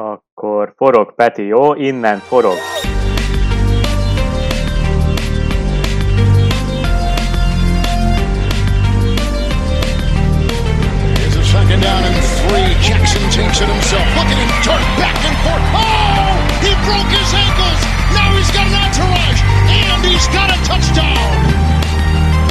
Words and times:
Akkor 0.00 0.72
forog 0.76 1.14
Peti, 1.14 1.42
jó? 1.42 1.74
Innen 1.74 2.18
forog. 2.18 2.58
down 11.80 12.02
and 12.04 12.16
three. 12.44 12.70
Jackson 12.86 13.22
takes 13.30 13.60
it 13.60 13.68
himself. 13.68 14.06
Look 14.16 14.28
at 14.32 14.38
him 14.42 14.52
turn 14.66 14.82
back 15.00 15.18
and 15.28 15.36
forth. 15.44 15.66
Oh! 15.72 16.32
He 16.64 16.72
broke 16.86 17.10
his 17.20 17.30
ankles. 17.44 17.80
Now 18.16 18.28
he's 18.36 18.50
got 18.56 18.66
an 18.68 18.76
entourage. 18.84 19.40
And 19.80 20.00
he's 20.04 20.26
got 20.36 20.48
a 20.56 20.58
touchdown. 20.70 21.30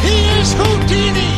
He 0.05 0.15
is 0.39 0.49
Houdini. 0.59 1.33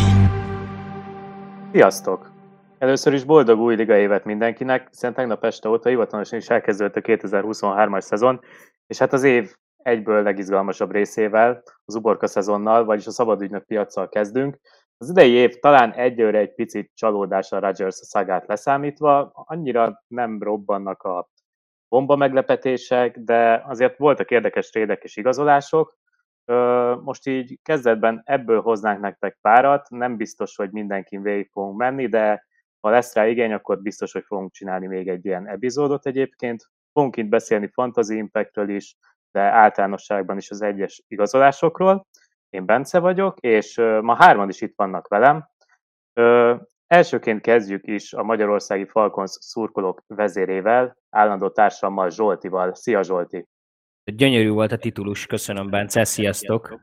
Sziasztok! 1.71 2.40
Először 2.81 3.13
is 3.13 3.23
boldog 3.23 3.59
új 3.59 3.75
liga 3.75 3.97
évet 3.97 4.25
mindenkinek, 4.25 4.87
hiszen 4.89 5.13
tegnap 5.13 5.43
este 5.43 5.69
óta 5.69 5.89
hivatalosan 5.89 6.39
is 6.39 6.49
elkezdődött 6.49 6.95
a 6.95 7.01
2023-as 7.01 7.99
szezon, 7.99 8.39
és 8.87 8.97
hát 8.97 9.13
az 9.13 9.23
év 9.23 9.55
egyből 9.77 10.23
legizgalmasabb 10.23 10.91
részével, 10.91 11.63
az 11.85 11.95
uborka 11.95 12.27
szezonnal, 12.27 12.85
vagyis 12.85 13.07
a 13.07 13.11
szabadügynök 13.11 13.65
piacsal 13.65 14.09
kezdünk. 14.09 14.57
Az 14.97 15.09
idei 15.09 15.31
év 15.31 15.59
talán 15.59 15.93
egyőre 15.93 16.37
egy 16.37 16.53
picit 16.53 16.91
csalódás 16.95 17.51
a 17.51 17.59
Rodgers 17.59 17.95
szagát 17.95 18.47
leszámítva, 18.47 19.31
annyira 19.33 20.03
nem 20.07 20.41
robbannak 20.41 21.03
a 21.03 21.29
bomba 21.87 22.15
meglepetések, 22.15 23.17
de 23.17 23.63
azért 23.67 23.97
voltak 23.97 24.31
érdekes 24.31 24.69
trédek 24.69 25.03
és 25.03 25.17
igazolások. 25.17 25.97
Most 27.01 27.27
így 27.27 27.59
kezdetben 27.63 28.21
ebből 28.25 28.61
hoznánk 28.61 29.01
nektek 29.01 29.37
párat, 29.41 29.89
nem 29.89 30.17
biztos, 30.17 30.55
hogy 30.55 30.71
mindenkin 30.71 31.21
végig 31.21 31.49
fogunk 31.51 31.77
menni, 31.77 32.07
de 32.07 32.49
ha 32.81 32.89
lesz 32.89 33.13
rá 33.13 33.27
igény, 33.27 33.53
akkor 33.53 33.81
biztos, 33.81 34.11
hogy 34.11 34.23
fogunk 34.25 34.51
csinálni 34.51 34.87
még 34.87 35.07
egy 35.07 35.25
ilyen 35.25 35.47
epizódot 35.47 36.05
egyébként. 36.05 36.69
Fogunk 36.93 37.17
itt 37.17 37.29
beszélni 37.29 37.67
Fantasy 37.73 38.15
Impactről 38.15 38.69
is, 38.69 38.95
de 39.31 39.41
általánosságban 39.41 40.37
is 40.37 40.51
az 40.51 40.61
egyes 40.61 41.03
igazolásokról. 41.07 42.07
Én 42.49 42.65
Bence 42.65 42.99
vagyok, 42.99 43.39
és 43.39 43.77
ma 43.77 44.15
hárman 44.15 44.49
is 44.49 44.61
itt 44.61 44.73
vannak 44.75 45.07
velem. 45.07 45.49
Elsőként 46.87 47.41
kezdjük 47.41 47.87
is 47.87 48.13
a 48.13 48.23
Magyarországi 48.23 48.85
Falcons 48.85 49.31
szurkolók 49.39 50.03
vezérével, 50.07 50.97
állandó 51.09 51.49
társammal 51.49 52.09
Zsoltival. 52.09 52.73
Szia 52.73 53.03
Zsolti! 53.03 53.47
Gyönyörű 54.03 54.49
volt 54.49 54.71
a 54.71 54.77
titulus, 54.77 55.25
köszönöm 55.25 55.69
Bence, 55.69 56.03
sziasztok! 56.03 56.81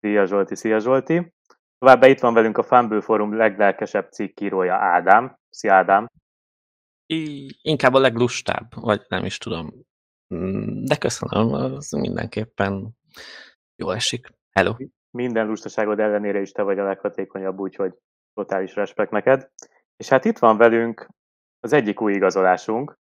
Szia 0.00 0.26
Zsolti, 0.26 0.56
szia 0.56 0.78
Zsolti! 0.78 1.34
Továbbá 1.78 2.06
itt 2.06 2.20
van 2.20 2.34
velünk 2.34 2.58
a 2.58 2.62
Fumble 2.62 3.00
Forum 3.00 3.36
leglelkesebb 3.36 4.10
cikkírója 4.10 4.74
Ádám. 4.74 5.38
Szia 5.50 5.74
Ádám! 5.74 6.08
I, 7.06 7.50
inkább 7.62 7.94
a 7.94 7.98
leglustább, 7.98 8.68
vagy 8.74 9.04
nem 9.08 9.24
is 9.24 9.38
tudom. 9.38 9.70
De 10.84 10.96
köszönöm, 10.96 11.52
az 11.52 11.90
mindenképpen 11.90 12.96
jól 13.76 13.94
esik. 13.94 14.28
Hello! 14.50 14.74
Minden 15.10 15.46
lustaságod 15.46 15.98
ellenére 15.98 16.40
is 16.40 16.52
te 16.52 16.62
vagy 16.62 16.78
a 16.78 16.84
leghatékonyabb, 16.84 17.58
úgyhogy 17.58 17.94
totális 18.34 18.74
respekt 18.74 19.10
neked. 19.10 19.50
És 19.96 20.08
hát 20.08 20.24
itt 20.24 20.38
van 20.38 20.56
velünk 20.56 21.08
az 21.60 21.72
egyik 21.72 22.00
új 22.00 22.12
igazolásunk. 22.12 22.98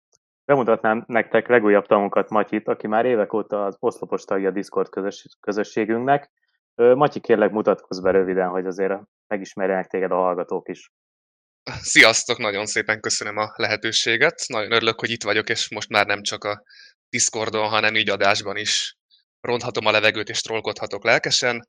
Bemutatnám 0.45 1.03
nektek 1.07 1.47
legújabb 1.47 1.85
tanunkat, 1.85 2.29
Matyit, 2.29 2.67
aki 2.67 2.87
már 2.87 3.05
évek 3.05 3.33
óta 3.33 3.65
az 3.65 3.75
oszlopos 3.79 4.23
tagja 4.23 4.49
a 4.49 4.51
Discord 4.51 4.89
közös, 4.89 5.37
közösségünknek, 5.39 6.31
Matyi, 6.75 7.19
kérlek 7.19 7.51
mutatkozz 7.51 7.99
be 7.99 8.11
röviden, 8.11 8.49
hogy 8.49 8.65
azért 8.65 8.93
megismerjenek 9.27 9.87
téged 9.87 10.11
a 10.11 10.15
hallgatók 10.15 10.69
is. 10.69 10.91
Sziasztok, 11.81 12.37
nagyon 12.37 12.65
szépen 12.65 12.99
köszönöm 12.99 13.37
a 13.37 13.53
lehetőséget. 13.55 14.43
Nagyon 14.47 14.71
örülök, 14.71 14.99
hogy 14.99 15.09
itt 15.09 15.23
vagyok, 15.23 15.49
és 15.49 15.69
most 15.69 15.89
már 15.89 16.05
nem 16.05 16.21
csak 16.21 16.43
a 16.43 16.63
Discordon, 17.09 17.69
hanem 17.69 17.95
így 17.95 18.09
adásban 18.09 18.57
is 18.57 18.95
ronthatom 19.41 19.85
a 19.85 19.91
levegőt 19.91 20.29
és 20.29 20.41
trollkodhatok 20.41 21.03
lelkesen. 21.03 21.67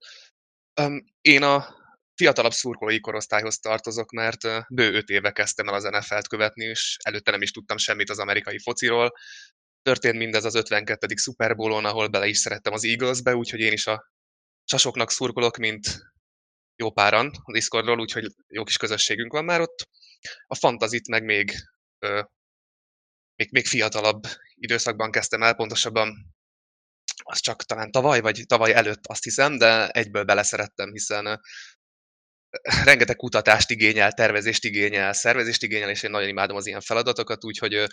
Én 1.20 1.42
a 1.42 1.66
fiatalabb 2.14 2.52
szurkolói 2.52 3.00
korosztályhoz 3.00 3.58
tartozok, 3.58 4.12
mert 4.12 4.40
bő 4.68 4.94
öt 4.94 5.08
éve 5.08 5.30
kezdtem 5.30 5.68
el 5.68 5.74
az 5.74 5.84
NFL-t 5.84 6.28
követni, 6.28 6.64
és 6.64 6.96
előtte 7.02 7.30
nem 7.30 7.42
is 7.42 7.50
tudtam 7.50 7.76
semmit 7.76 8.10
az 8.10 8.18
amerikai 8.18 8.58
fociról. 8.58 9.12
Történt 9.82 10.16
mindez 10.16 10.44
az 10.44 10.54
52. 10.54 11.06
Super 11.16 11.54
Bowl-on, 11.54 11.84
ahol 11.84 12.08
bele 12.08 12.26
is 12.26 12.38
szerettem 12.38 12.72
az 12.72 12.84
Eaglesbe, 12.84 13.36
úgyhogy 13.36 13.60
én 13.60 13.72
is 13.72 13.86
a 13.86 14.12
sasoknak 14.64 15.10
szurkolok, 15.10 15.56
mint 15.56 16.12
jó 16.76 16.92
páran 16.92 17.30
a 17.42 17.52
Discordról, 17.52 18.00
úgyhogy 18.00 18.34
jó 18.48 18.64
kis 18.64 18.76
közösségünk 18.76 19.32
van 19.32 19.44
már 19.44 19.60
ott. 19.60 19.88
A 20.46 20.54
fantazit 20.54 21.08
meg 21.08 21.24
még, 21.24 21.54
ö, 21.98 22.22
még, 23.36 23.48
még 23.50 23.66
fiatalabb 23.66 24.22
időszakban 24.54 25.10
kezdtem 25.10 25.42
el, 25.42 25.54
pontosabban 25.54 26.34
az 27.22 27.40
csak 27.40 27.64
talán 27.64 27.90
tavaly, 27.90 28.20
vagy 28.20 28.42
tavaly 28.46 28.74
előtt 28.74 29.06
azt 29.06 29.24
hiszem, 29.24 29.58
de 29.58 29.88
egyből 29.88 30.24
beleszerettem, 30.24 30.92
hiszen 30.92 31.40
rengeteg 32.84 33.16
kutatást 33.16 33.70
igényel, 33.70 34.12
tervezést 34.12 34.64
igényel, 34.64 35.12
szervezést 35.12 35.62
igényel, 35.62 35.90
és 35.90 36.02
én 36.02 36.10
nagyon 36.10 36.28
imádom 36.28 36.56
az 36.56 36.66
ilyen 36.66 36.80
feladatokat, 36.80 37.44
úgyhogy 37.44 37.86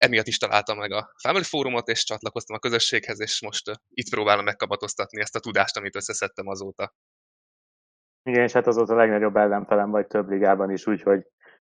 emiatt 0.00 0.26
is 0.26 0.38
találtam 0.38 0.78
meg 0.78 0.92
a 0.92 1.12
Family 1.22 1.44
Fórumot, 1.44 1.88
és 1.88 2.04
csatlakoztam 2.04 2.56
a 2.56 2.58
közösséghez, 2.58 3.20
és 3.20 3.42
most 3.42 3.70
itt 3.88 4.10
próbálom 4.10 4.44
megkamatoztatni 4.44 5.20
ezt 5.20 5.36
a 5.36 5.40
tudást, 5.40 5.76
amit 5.76 5.96
összeszedtem 5.96 6.46
azóta. 6.46 6.92
Igen, 8.22 8.42
és 8.42 8.52
hát 8.52 8.66
azóta 8.66 8.92
a 8.92 8.96
legnagyobb 8.96 9.36
ellenfelem 9.36 9.90
vagy 9.90 10.06
több 10.06 10.28
ligában 10.28 10.70
is, 10.70 10.86
úgyhogy, 10.86 11.26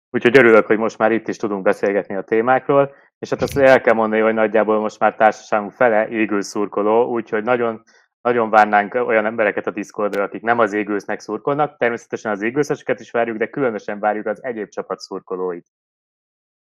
úgyhogy 0.10 0.38
örülök, 0.38 0.66
hogy 0.66 0.78
most 0.78 0.98
már 0.98 1.12
itt 1.12 1.28
is 1.28 1.38
tudunk 1.38 1.64
beszélgetni 1.64 2.16
a 2.16 2.24
témákról, 2.24 2.96
és 3.20 3.30
hát 3.30 3.42
azt 3.42 3.58
el 3.58 3.82
kell 3.82 3.94
mondani, 3.94 4.22
hogy 4.22 4.34
nagyjából 4.34 4.80
most 4.80 5.00
már 5.00 5.16
társaságunk 5.16 5.72
fele 5.72 6.08
égül 6.08 6.42
szurkoló, 6.42 7.12
úgyhogy 7.12 7.44
nagyon 7.44 7.84
nagyon 8.22 8.50
várnánk 8.50 8.94
olyan 8.94 9.26
embereket 9.26 9.68
a 9.68 9.72
Discordra, 9.72 10.24
akik 10.24 10.42
nem 10.42 10.60
az 10.60 10.74
égősznek 10.74 11.20
szurkolnak. 11.20 11.78
Természetesen 11.78 12.32
az 12.32 12.42
égőszeseket 12.42 13.00
is 13.00 13.12
várjuk, 13.12 13.38
de 13.38 13.50
különösen 13.50 14.00
várjuk 14.00 14.26
az 14.26 14.44
egyéb 14.44 14.70
csapat 14.70 15.00
szurkolóit. 15.00 15.68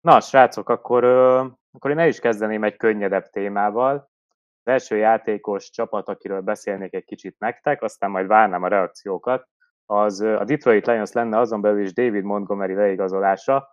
Na, 0.06 0.20
srácok, 0.20 0.70
akkor, 0.70 1.04
akkor 1.72 1.92
én 1.92 2.00
el 2.00 2.08
is 2.08 2.20
kezdeném 2.20 2.64
egy 2.64 2.78
könnyedebb 2.78 3.30
témával. 3.30 4.10
Az 4.64 4.72
első 4.72 4.98
játékos 4.98 5.70
csapat, 5.70 6.10
akiről 6.10 6.42
beszélnék 6.42 6.94
egy 6.94 7.04
kicsit 7.04 7.40
nektek, 7.40 7.82
aztán 7.82 8.12
majd 8.12 8.28
várnám 8.28 8.64
a 8.64 8.68
reakciókat, 8.68 9.48
az 9.86 10.22
a 10.22 10.44
Detroit 10.44 10.86
Lions 10.86 11.12
lenne 11.12 11.40
azon 11.40 11.62
belül 11.62 11.82
is 11.82 11.94
David 11.94 12.24
Montgomery 12.24 12.74
leigazolása. 12.74 13.70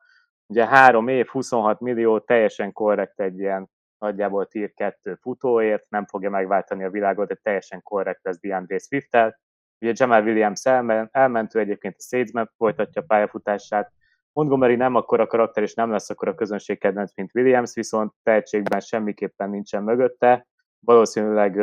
Ugye 0.47 0.67
három 0.67 1.09
év, 1.09 1.27
26 1.27 1.81
millió, 1.81 2.19
teljesen 2.19 2.73
korrekt 2.73 3.21
egy 3.21 3.39
ilyen 3.39 3.71
nagyjából 3.99 4.47
tier 4.47 4.73
2 4.73 5.15
futóért, 5.15 5.85
nem 5.89 6.07
fogja 6.07 6.31
megváltani 6.31 6.85
a 6.85 6.91
világot, 6.91 7.29
de 7.29 7.35
teljesen 7.35 7.83
korrekt 7.83 8.21
lesz 8.23 8.41
DeAndre 8.41 8.79
Swift-tel. 8.79 9.41
Ugye 9.81 9.93
Jamal 9.95 10.23
Williams 10.23 10.65
elmen, 10.65 11.09
elmentő 11.13 11.59
egyébként 11.59 11.95
a 11.99 12.03
Saints 12.03 12.51
folytatja 12.57 13.03
pályafutását, 13.03 13.93
Montgomery 14.33 14.77
nem 14.77 14.95
akkor 14.95 15.21
a 15.21 15.27
karakter, 15.27 15.63
és 15.63 15.75
nem 15.75 15.91
lesz 15.91 16.11
akkor 16.11 16.29
a 16.29 16.35
közönség 16.35 16.79
kedvenc, 16.79 17.13
mint 17.15 17.35
Williams, 17.35 17.75
viszont 17.75 18.13
tehetségben 18.23 18.81
semmiképpen 18.81 19.51
nincsen 19.51 19.83
mögötte. 19.83 20.47
Valószínűleg 20.81 21.63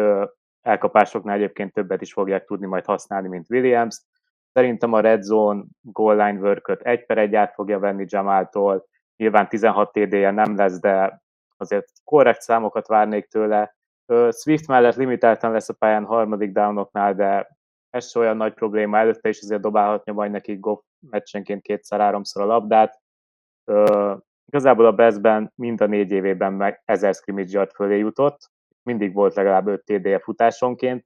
elkapásoknál 0.61 1.35
egyébként 1.35 1.73
többet 1.73 2.01
is 2.01 2.13
fogják 2.13 2.45
tudni 2.45 2.65
majd 2.65 2.85
használni, 2.85 3.27
mint 3.27 3.49
Williams. 3.49 4.01
Szerintem 4.53 4.93
a 4.93 4.99
Red 4.99 5.21
Zone 5.21 5.63
goal 5.81 6.15
line 6.15 6.39
work 6.39 6.79
egy 6.83 7.05
per 7.05 7.17
egy 7.17 7.35
át 7.35 7.53
fogja 7.53 7.79
venni 7.79 8.05
Jamaltól. 8.07 8.85
Nyilván 9.15 9.49
16 9.49 9.91
TD-je 9.91 10.31
nem 10.31 10.55
lesz, 10.55 10.79
de 10.79 11.21
azért 11.57 11.85
korrekt 12.03 12.41
számokat 12.41 12.87
várnék 12.87 13.27
tőle. 13.27 13.75
Swift 14.29 14.67
mellett 14.67 14.95
limitáltan 14.95 15.51
lesz 15.51 15.69
a 15.69 15.73
pályán 15.73 16.05
harmadik 16.05 16.51
downoknál, 16.51 17.13
de 17.13 17.57
ez 17.89 18.15
olyan 18.15 18.37
nagy 18.37 18.53
probléma. 18.53 18.97
Előtte 18.97 19.29
is 19.29 19.41
azért 19.41 19.61
dobálhatja 19.61 20.13
majd 20.13 20.31
neki 20.31 20.55
Goff 20.55 20.81
meccsenként 21.09 21.61
kétszer-háromszor 21.61 22.41
a 22.41 22.45
labdát. 22.45 23.01
igazából 24.45 24.85
a 24.85 24.91
Bestben 24.91 25.51
mind 25.55 25.81
a 25.81 25.85
négy 25.85 26.11
évében 26.11 26.53
meg 26.53 26.81
1000 26.85 27.13
scrimmage 27.13 27.49
yard 27.51 27.71
fölé 27.71 27.97
jutott, 27.97 28.51
mindig 28.83 29.13
volt 29.13 29.35
legalább 29.35 29.67
5 29.67 29.83
TD 29.83 30.21
futásonként. 30.21 31.05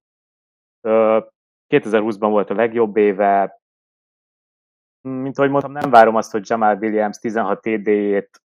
2020-ban 1.69 2.27
volt 2.29 2.49
a 2.49 2.55
legjobb 2.55 2.97
éve, 2.97 3.61
mint 5.01 5.37
ahogy 5.37 5.49
mondtam, 5.49 5.71
nem 5.71 5.89
várom 5.89 6.15
azt, 6.15 6.31
hogy 6.31 6.49
Jamal 6.49 6.77
Williams 6.77 7.17
16 7.17 7.61
TD-jét 7.61 8.41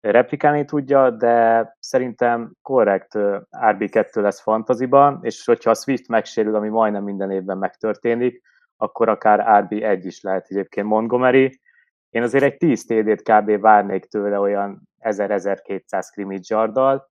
replikálni 0.00 0.64
tudja, 0.64 1.10
de 1.10 1.76
szerintem 1.78 2.52
korrekt 2.62 3.12
RB2 3.50 4.14
lesz 4.14 4.40
fantaziban, 4.40 5.18
és 5.22 5.44
hogyha 5.44 5.70
a 5.70 5.74
Swift 5.74 6.08
megsérül, 6.08 6.54
ami 6.54 6.68
majdnem 6.68 7.04
minden 7.04 7.30
évben 7.30 7.58
megtörténik, 7.58 8.42
akkor 8.80 9.08
akár 9.08 9.66
RB1 9.68 10.00
is 10.02 10.20
lehet 10.20 10.46
egyébként 10.48 10.86
Montgomery. 10.86 11.60
Én 12.08 12.22
azért 12.22 12.44
egy 12.44 12.56
10 12.56 12.86
TD-t 12.86 13.22
kb. 13.22 13.60
várnék 13.60 14.04
tőle 14.04 14.38
olyan 14.38 14.88
1000-1200 15.00 16.04
scrimmage 16.04 16.44
yarddal. 16.46 17.10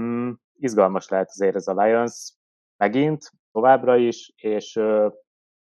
Mm, 0.00 0.30
izgalmas 0.52 1.08
lehet 1.08 1.28
azért 1.28 1.54
ez 1.54 1.68
a 1.68 1.82
Lions 1.82 2.32
megint, 2.76 3.30
továbbra 3.52 3.96
is, 3.96 4.32
és 4.36 4.78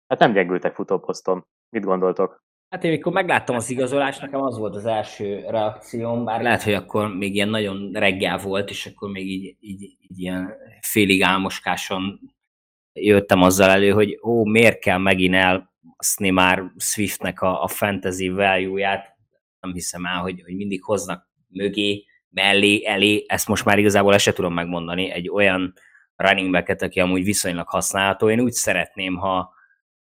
hát 0.06 0.18
nem 0.18 0.32
gyengültek 0.32 0.74
futóposzton. 0.74 1.46
Mit 1.68 1.84
gondoltok? 1.84 2.44
Hát 2.68 2.84
én 2.84 2.90
mikor 2.90 3.12
megláttam 3.12 3.56
az 3.56 3.70
igazolást, 3.70 4.20
nekem 4.20 4.42
az 4.42 4.58
volt 4.58 4.74
az 4.74 4.86
első 4.86 5.44
reakcióm, 5.48 6.24
bár 6.24 6.42
lehet, 6.42 6.62
hogy 6.62 6.74
akkor 6.74 7.14
még 7.14 7.34
ilyen 7.34 7.48
nagyon 7.48 7.90
reggel 7.92 8.38
volt, 8.38 8.70
és 8.70 8.86
akkor 8.86 9.10
még 9.10 9.26
így, 9.26 9.56
így, 9.60 9.82
így 9.82 10.18
ilyen 10.18 10.54
félig 10.80 11.22
álmoskáson 11.22 12.20
jöttem 13.00 13.42
azzal 13.42 13.70
elő, 13.70 13.90
hogy 13.90 14.18
ó, 14.22 14.44
miért 14.44 14.78
kell 14.78 14.98
megint 14.98 15.34
elszni 15.34 16.30
már 16.30 16.62
Swiftnek 16.76 17.40
a, 17.40 17.62
a 17.62 17.68
fantasy 17.68 18.28
value-ját, 18.28 19.16
nem 19.60 19.72
hiszem 19.72 20.06
el, 20.06 20.20
hogy, 20.20 20.42
hogy 20.44 20.54
mindig 20.56 20.82
hoznak 20.82 21.28
mögé, 21.48 22.04
mellé, 22.30 22.84
elé, 22.86 23.24
ezt 23.26 23.48
most 23.48 23.64
már 23.64 23.78
igazából 23.78 24.14
ezt 24.14 24.24
se 24.24 24.32
tudom 24.32 24.54
megmondani, 24.54 25.10
egy 25.10 25.28
olyan 25.28 25.74
running 26.16 26.50
back 26.50 26.82
aki 26.82 27.00
amúgy 27.00 27.24
viszonylag 27.24 27.68
használható. 27.68 28.30
Én 28.30 28.40
úgy 28.40 28.52
szeretném, 28.52 29.16
ha, 29.16 29.52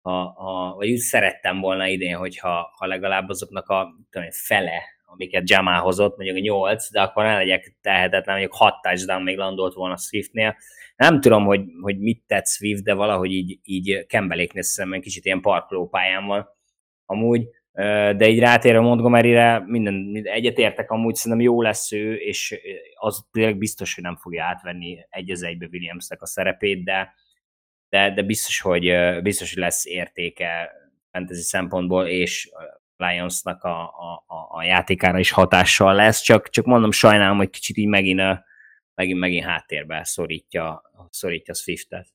ha, 0.00 0.32
ha 0.32 0.75
vagy 0.75 0.90
úgy 0.90 0.98
szerettem 0.98 1.60
volna 1.60 1.86
idén, 1.86 2.16
hogyha 2.16 2.75
ha 2.76 2.86
legalább 2.86 3.28
azoknak 3.28 3.69
a 3.69 3.94
tudom, 4.10 4.28
fele, 4.31 4.82
amiket 5.14 5.50
Jamal 5.50 5.81
hozott, 5.81 6.16
mondjuk 6.16 6.38
8, 6.38 6.90
de 6.90 7.00
akkor 7.00 7.25
ne 7.25 7.34
legyek 7.34 7.76
tehetetlen, 7.81 8.37
mondjuk 8.37 8.55
6 8.55 8.75
touchdown 8.82 9.22
még 9.22 9.37
landolt 9.37 9.75
volna 9.75 9.96
Swiftnél. 9.96 10.56
Nem 10.96 11.20
tudom, 11.20 11.44
hogy, 11.44 11.61
hogy 11.81 11.99
mit 11.99 12.22
tett 12.26 12.46
Swift, 12.46 12.82
de 12.82 12.94
valahogy 12.94 13.32
így, 13.32 13.58
így 13.62 14.06
Kembeléknél 14.06 14.62
szemben 14.62 15.00
kicsit 15.00 15.25
ilyen 15.25 15.40
parkolópályán 15.40 16.26
van. 16.26 16.49
Amúgy 17.06 17.49
de 18.16 18.28
így 18.28 18.38
rátérve 18.38 18.81
Montgomery-re 18.81 19.62
minden, 19.66 20.20
egyetértek, 20.25 20.90
amúgy 20.90 21.14
szerintem 21.14 21.46
jó 21.46 21.62
lesz 21.62 21.93
ő, 21.93 22.14
és 22.14 22.60
az 22.94 23.25
tényleg 23.32 23.58
biztos, 23.58 23.94
hogy 23.94 24.05
nem 24.05 24.17
fogja 24.17 24.44
átvenni 24.44 25.06
egy 25.08 25.31
az 25.31 25.43
egybe 25.43 25.69
Williamsnek 25.72 26.22
a 26.22 26.26
szerepét, 26.26 26.84
de, 26.84 27.14
de, 27.88 28.10
de 28.10 28.22
biztos, 28.22 28.60
hogy, 28.60 28.93
biztos, 29.22 29.55
hogy 29.55 29.62
lesz 29.62 29.87
értéke 29.87 30.72
fantasy 31.10 31.43
szempontból, 31.43 32.06
és 32.06 32.50
Lionsnak 32.96 33.62
a, 33.62 33.82
a, 33.82 34.25
a, 34.26 34.56
a 34.56 34.62
játékára 34.62 35.19
is 35.19 35.31
hatással 35.31 35.94
lesz, 35.94 36.20
csak, 36.20 36.49
csak 36.49 36.64
mondom, 36.64 36.91
sajnálom, 36.91 37.37
hogy 37.37 37.50
kicsit 37.50 37.76
így 37.76 37.88
megint, 37.88 38.20
megint, 38.94 39.19
megint 39.19 39.44
háttérbe 39.44 40.05
szorítja, 40.05 40.82
szorítja 41.11 41.55
Swiftet. 41.55 42.06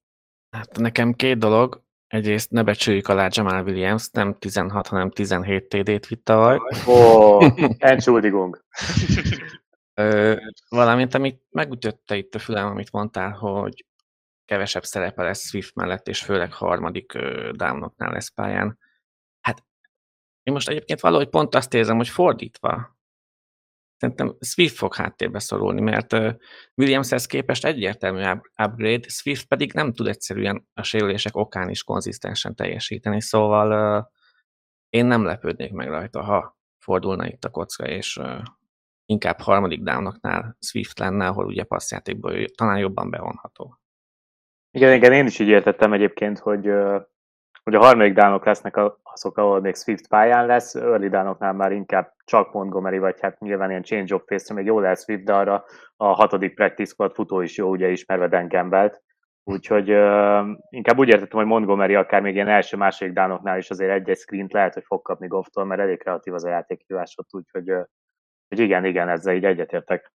Hát 0.50 0.78
nekem 0.78 1.14
két 1.14 1.38
dolog. 1.38 1.84
Egyrészt 2.08 2.52
ne 2.52 2.64
becsüljük 2.64 3.08
alá 3.08 3.28
Jamal 3.32 3.64
Williams, 3.64 4.10
nem 4.10 4.38
16, 4.40 4.88
hanem 4.88 5.10
17 5.10 5.68
TD-t 5.68 6.08
vitt 6.08 6.24
tavaly. 6.24 6.58
Ó, 6.88 6.92
oh, 6.92 7.54
Entschuldigung. 7.78 8.66
valamint, 10.70 11.14
amit 11.14 11.42
megütötte 11.50 12.16
itt 12.16 12.36
a 12.36 12.40
fülem, 12.40 12.68
amit 12.68 12.92
mondtál, 12.92 13.32
hogy 13.32 13.86
kevesebb 14.46 14.84
szerepe 14.84 15.24
lesz 15.24 15.48
Swift 15.48 15.76
mellett, 15.76 16.08
és 16.08 16.24
főleg 16.24 16.54
harmadik 16.54 17.18
downoknál 17.52 18.12
lesz 18.12 18.30
pályán. 18.30 18.78
Én 20.50 20.56
most 20.56 20.70
egyébként 20.70 21.00
valahogy 21.00 21.30
pont 21.30 21.56
azt 21.56 21.74
érzem, 21.74 21.98
hogy 21.98 22.08
fordítva. 22.08 22.98
Szerintem 23.98 24.36
Swift 24.40 24.76
fog 24.76 24.96
háttérbe 24.96 25.40
szorulni, 25.40 25.82
mert 25.82 26.14
Williamshez 26.76 27.26
képest 27.26 27.66
egyértelmű 27.66 28.24
upgrade, 28.64 29.10
Swift 29.10 29.48
pedig 29.48 29.74
nem 29.74 29.94
tud 29.94 30.08
egyszerűen 30.08 30.68
a 30.74 30.84
sérülések 30.84 31.36
okán 31.36 31.70
is 31.70 31.84
konzisztensen 31.84 32.56
teljesíteni, 32.56 33.22
szóval 33.22 34.12
én 34.90 35.06
nem 35.06 35.24
lepődnék 35.24 35.72
meg 35.72 35.88
rajta, 35.88 36.24
ha 36.24 36.58
fordulna 36.78 37.28
itt 37.28 37.44
a 37.44 37.50
kocka, 37.50 37.86
és 37.88 38.20
inkább 39.06 39.40
harmadik 39.40 39.82
downoknál 39.82 40.58
Swift 40.60 41.00
lenne, 41.00 41.28
ahol 41.28 41.46
ugye 41.46 41.64
passzjátékból 41.64 42.46
talán 42.46 42.80
jobban 42.80 43.10
bevonható. 43.10 43.80
Igen, 44.72 44.94
igen, 44.94 45.14
én 45.14 45.26
is 45.26 45.40
így 45.40 45.48
értettem 45.48 45.94
egyébként, 45.94 46.40
hogy, 46.40 46.70
hogy 47.70 47.78
a 47.78 47.86
harmadik 47.86 48.14
dánok 48.14 48.46
lesznek 48.46 48.78
azok, 49.04 49.38
ahol 49.38 49.62
még 49.62 49.76
Swift 49.76 50.08
pályán 50.08 50.46
lesz, 50.46 50.76
early 50.76 51.08
dánoknál 51.08 51.54
már 51.54 51.72
inkább 51.72 52.14
csak 52.26 52.54
Montgomery, 52.54 52.98
vagy 52.98 53.20
hát 53.20 53.40
nyilván 53.40 53.70
ilyen 53.70 53.84
change 53.84 54.16
of 54.16 54.24
pace 54.26 54.54
még 54.54 54.66
jó 54.66 54.80
lesz 54.80 55.04
Swift, 55.04 55.24
de 55.24 55.34
arra 55.34 55.64
a 55.98 56.06
hatodik 56.06 56.56
practice 56.56 56.92
squad 56.92 57.14
futó 57.14 57.42
is 57.42 57.58
jó, 57.58 57.70
ugye 57.70 57.90
ismerve 57.90 58.28
Dan 58.28 58.50
Campbell-t. 58.50 59.02
Úgyhogy 59.44 59.92
uh, 59.92 60.48
inkább 60.70 60.98
úgy 60.98 61.08
értettem, 61.08 61.40
hogy 61.40 61.48
Montgomery 61.48 61.96
akár 61.96 62.22
még 62.22 62.34
ilyen 62.34 62.48
első-második 62.48 63.14
dánoknál 63.14 63.58
is 63.58 63.70
azért 63.70 63.92
egy-egy 63.92 64.18
screent 64.18 64.54
lehet, 64.54 64.74
hogy 64.74 64.84
fog 64.86 65.02
kapni 65.02 65.28
Goff-tól, 65.28 65.66
mert 65.66 65.82
elég 65.82 66.00
kreatív 66.00 66.34
az 66.34 66.46
a 66.46 66.50
játékhívás 66.50 67.14
ott, 67.18 67.34
úgyhogy 67.34 67.72
uh, 67.72 67.84
hogy 68.48 68.60
igen, 68.60 68.86
igen, 68.86 69.10
ezzel 69.10 69.36
így 69.36 69.46
egyetértek. 69.46 70.12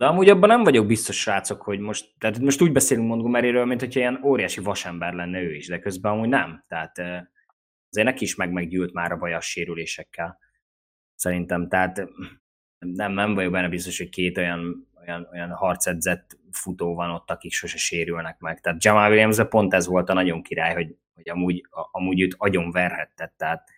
De 0.00 0.06
amúgy 0.06 0.28
abban 0.28 0.48
nem 0.48 0.64
vagyok 0.64 0.86
biztos, 0.86 1.20
srácok, 1.20 1.62
hogy 1.62 1.78
most, 1.78 2.14
tehát 2.18 2.38
most 2.38 2.60
úgy 2.60 2.72
beszélünk 2.72 3.08
Montgomeryről, 3.08 3.64
mint 3.64 3.80
hogyha 3.80 4.00
ilyen 4.00 4.20
óriási 4.24 4.60
vasember 4.60 5.12
lenne 5.12 5.40
ő 5.40 5.54
is, 5.54 5.66
de 5.66 5.78
közben 5.78 6.12
amúgy 6.12 6.28
nem. 6.28 6.64
Tehát 6.68 6.98
azért 7.90 8.06
neki 8.06 8.24
is 8.24 8.34
meg 8.34 8.52
meggyűlt 8.52 8.92
már 8.92 9.12
a 9.12 9.16
bajas 9.16 9.46
sérülésekkel. 9.46 10.38
Szerintem, 11.14 11.68
tehát 11.68 12.08
nem, 12.78 13.12
nem 13.12 13.34
vagyok 13.34 13.52
benne 13.52 13.68
biztos, 13.68 13.98
hogy 13.98 14.08
két 14.08 14.38
olyan, 14.38 14.88
olyan, 15.00 15.28
olyan 15.32 15.50
harcedzett 15.50 16.38
futó 16.52 16.94
van 16.94 17.10
ott, 17.10 17.30
akik 17.30 17.52
sose 17.52 17.76
sérülnek 17.78 18.38
meg. 18.38 18.60
Tehát 18.60 18.84
Jamal 18.84 19.10
williams 19.10 19.38
pont 19.48 19.74
ez 19.74 19.86
volt 19.86 20.08
a 20.08 20.12
nagyon 20.12 20.42
király, 20.42 20.74
hogy, 20.74 20.96
hogy 21.14 21.28
amúgy, 21.28 21.66
amúgy 21.90 22.20
őt 22.20 22.34
agyon 22.38 22.70
verhetett, 22.70 23.34
tehát 23.36 23.70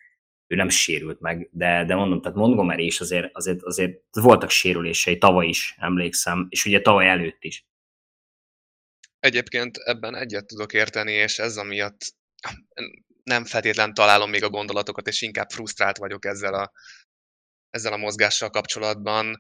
ő 0.53 0.55
nem 0.55 0.69
sérült 0.69 1.21
meg, 1.21 1.49
de, 1.53 1.85
de 1.85 1.95
mondom, 1.95 2.21
tehát 2.21 2.37
Montgomery 2.37 2.85
is 2.85 3.01
azért, 3.01 3.37
azért, 3.37 3.63
azért 3.63 4.01
voltak 4.11 4.51
sérülései, 4.51 5.19
tavaly 5.19 5.47
is 5.47 5.75
emlékszem, 5.79 6.47
és 6.51 6.65
ugye 6.65 6.81
tavaly 6.81 7.09
előtt 7.09 7.45
is. 7.45 7.67
Egyébként 9.19 9.77
ebben 9.77 10.15
egyet 10.15 10.47
tudok 10.47 10.73
érteni, 10.73 11.13
és 11.13 11.39
ez 11.39 11.57
amiatt 11.57 12.01
nem 13.23 13.45
feltétlen 13.45 13.95
találom 13.95 14.31
még 14.31 14.45
a 14.45 14.51
gondolatokat, 14.51 15.07
és 15.07 15.23
inkább 15.23 15.51
frusztrált 15.51 15.99
vagyok 15.99 16.25
ezzel 16.25 16.55
a, 16.55 16.73
ezzel 17.71 17.93
a 17.93 17.97
mozgással 17.97 18.51
kapcsolatban. 18.51 19.39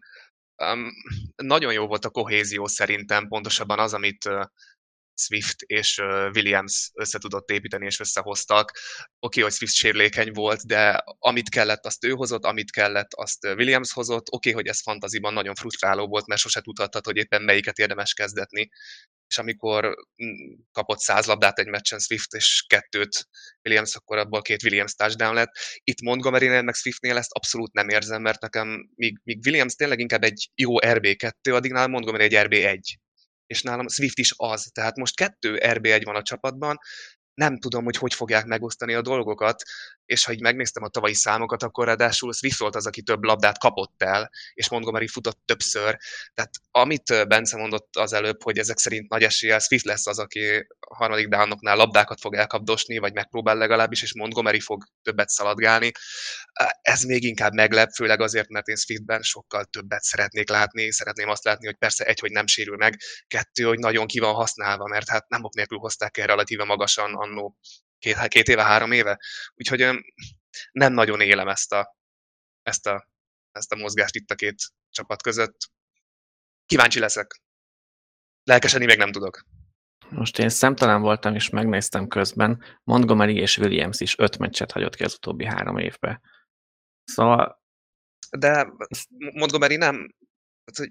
Um, 0.57 0.91
nagyon 1.37 1.73
jó 1.73 1.87
volt 1.87 2.05
a 2.05 2.11
kohézió 2.11 2.67
szerintem, 2.67 3.29
pontosabban 3.29 3.79
az, 3.79 3.95
amit 3.95 4.29
Swift 5.15 5.63
és 5.63 5.99
Williams 6.35 6.91
össze 6.95 7.19
tudott 7.19 7.51
építeni 7.51 7.87
és 7.87 8.01
összehoztak. 8.01 8.79
Oké, 9.19 9.41
hogy 9.41 9.53
Swift 9.53 9.75
sérülékeny 9.75 10.33
volt, 10.33 10.67
de 10.67 11.05
amit 11.19 11.49
kellett, 11.49 11.87
azt 11.87 12.05
ő 12.05 12.11
hozott, 12.11 12.45
amit 12.45 12.71
kellett, 12.71 13.15
azt 13.15 13.45
Williams 13.45 13.93
hozott. 13.93 14.33
Oké, 14.33 14.51
hogy 14.51 14.67
ez 14.67 14.83
fantaziban 14.83 15.33
nagyon 15.33 15.55
frusztráló 15.55 16.07
volt, 16.07 16.27
mert 16.27 16.41
sose 16.41 16.61
tudhattad, 16.61 17.05
hogy 17.05 17.17
éppen 17.17 17.43
melyiket 17.43 17.79
érdemes 17.79 18.15
kezdetni. 18.15 18.69
És 19.27 19.39
amikor 19.39 19.85
mm, 20.25 20.53
kapott 20.73 20.99
száz 20.99 21.27
labdát 21.27 21.59
egy 21.59 21.67
meccsen 21.67 21.99
Swift 21.99 22.33
és 22.33 22.65
kettőt 22.67 23.29
Williams, 23.63 23.95
akkor 23.95 24.19
abból 24.19 24.43
két 24.43 24.63
Williams 24.63 24.95
touchdown 24.95 25.35
lett. 25.35 25.53
Itt 25.85 26.01
Montgomery-nél 26.01 26.63
meg 26.63 26.75
Swiftnél 26.75 27.17
ezt 27.17 27.33
abszolút 27.33 27.73
nem 27.73 27.89
érzem, 27.89 28.23
mert 28.23 28.41
nekem 28.41 28.91
míg, 28.95 29.21
míg 29.25 29.41
Williams 29.45 29.75
tényleg 29.75 30.01
inkább 30.01 30.23
egy 30.23 30.51
jó 30.55 30.81
RB2, 30.81 31.55
addig 31.55 31.73
nálam 31.73 31.91
Montgomery 31.91 32.25
egy 32.25 32.47
RB1 32.47 33.02
és 33.53 33.63
nálam 33.63 33.89
Swift 33.89 34.19
is 34.19 34.35
az. 34.37 34.71
Tehát 34.73 34.97
most 34.97 35.17
kettő 35.17 35.59
RB1 35.63 36.01
van 36.05 36.17
a 36.17 36.23
csapatban, 36.23 36.79
nem 37.35 37.59
tudom, 37.59 37.85
hogy 37.85 37.97
hogy 37.97 38.15
fogják 38.15 38.47
megosztani 38.47 38.95
a 38.95 39.03
dolgokat, 39.03 39.63
és 40.13 40.25
ha 40.25 40.33
így 40.33 40.41
megnéztem 40.41 40.83
a 40.83 40.89
tavalyi 40.89 41.15
számokat, 41.15 41.63
akkor 41.63 41.87
ráadásul 41.87 42.33
Swift 42.33 42.59
volt 42.59 42.77
az, 42.77 42.87
aki 42.87 43.03
több 43.03 43.23
labdát 43.23 43.59
kapott 43.59 44.03
el, 44.03 44.31
és 44.55 44.69
Montgomery 44.69 45.07
futott 45.07 45.41
többször. 45.45 45.97
Tehát 46.35 46.51
amit 46.71 47.27
Bence 47.29 47.57
mondott 47.57 47.97
az 47.97 48.13
előbb, 48.13 48.43
hogy 48.43 48.59
ezek 48.59 48.79
szerint 48.79 49.11
nagy 49.11 49.23
eséllyel 49.23 49.59
Swift 49.59 49.85
lesz 49.85 50.07
az, 50.07 50.19
aki 50.19 50.67
harmadik 50.89 51.29
downoknál 51.29 51.77
labdákat 51.77 52.21
fog 52.21 52.35
elkapdosni, 52.35 52.99
vagy 52.99 53.13
megpróbál 53.13 53.57
legalábbis, 53.57 54.03
és 54.03 54.15
Montgomery 54.15 54.61
fog 54.61 54.85
többet 55.03 55.29
szaladgálni. 55.29 55.91
Ez 56.83 57.03
még 57.03 57.25
inkább 57.25 57.53
meglep, 57.53 57.91
főleg 57.95 58.21
azért, 58.21 58.49
mert 58.49 58.69
én 58.69 58.77
Swiftben 58.77 59.23
sokkal 59.23 59.65
többet 59.65 60.03
szeretnék 60.03 60.49
látni. 60.49 60.93
Szeretném 60.93 61.29
azt 61.29 61.45
látni, 61.45 61.67
hogy 61.67 61.77
persze 61.77 62.05
egy, 62.05 62.19
hogy 62.19 62.31
nem 62.31 62.47
sérül 62.47 62.77
meg, 62.77 63.01
kettő, 63.27 63.65
hogy 63.65 63.79
nagyon 63.79 64.07
ki 64.07 64.19
van 64.19 64.35
használva, 64.35 64.87
mert 64.87 65.09
hát 65.09 65.29
nem 65.29 65.45
ok 65.45 65.55
nélkül 65.55 65.79
hozták 65.79 66.17
el 66.17 66.27
relatíve 66.27 66.65
magasan 66.65 67.15
annó 67.15 67.57
két, 68.03 68.29
két 68.29 68.49
éve, 68.49 68.63
három 68.63 68.93
éve. 68.93 69.21
Úgyhogy 69.55 69.81
nem 70.73 70.93
nagyon 70.93 71.21
élem 71.21 71.49
ezt 71.49 71.73
a, 71.73 71.97
ezt 72.63 72.87
a, 72.87 73.09
ezt 73.53 73.73
a 73.73 73.77
mozgást 73.77 74.15
itt 74.15 74.31
a 74.31 74.35
két 74.35 74.63
csapat 74.91 75.23
között. 75.23 75.57
Kíváncsi 76.67 76.99
leszek. 76.99 77.41
Lelkesedni 78.45 78.87
még 78.87 78.99
nem 78.99 79.13
tudok. 79.13 79.45
Most 80.09 80.39
én 80.39 80.49
szemtelen 80.49 81.01
voltam, 81.01 81.35
és 81.35 81.49
megnéztem 81.49 82.09
közben, 82.09 82.65
Montgomery 82.85 83.37
és 83.37 83.59
Williams 83.59 84.01
is 84.01 84.19
öt 84.19 84.39
meccset 84.39 84.73
hagyott 84.73 84.95
ki 84.95 85.05
az 85.05 85.15
utóbbi 85.15 85.45
három 85.45 85.79
évben. 85.79 86.21
Szóval... 87.05 87.63
De 88.31 88.73
Montgomery 89.33 89.77
nem, 89.77 90.15
hogy 90.79 90.91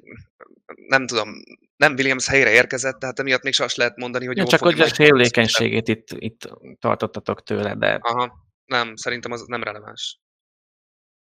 nem 0.88 1.08
tudom, 1.08 1.30
nem 1.76 1.94
Williams 1.94 2.28
helyre 2.28 2.52
érkezett, 2.52 3.00
tehát 3.00 3.20
emiatt 3.20 3.44
még 3.44 3.54
azt 3.58 3.76
lehet 3.76 3.98
mondani, 3.98 4.26
hogy... 4.26 4.38
Ja, 4.38 4.46
csak 4.46 4.60
hogy 4.60 4.80
a 4.80 4.88
sérülékenységét 4.88 5.88
itt, 5.88 6.08
itt 6.12 6.50
tartottatok 6.80 7.44
tőle, 7.44 7.76
de... 7.76 8.00
Aha, 8.02 8.34
nem, 8.66 8.96
szerintem 8.96 9.32
az 9.32 9.46
nem 9.48 9.64
releváns. 9.64 10.20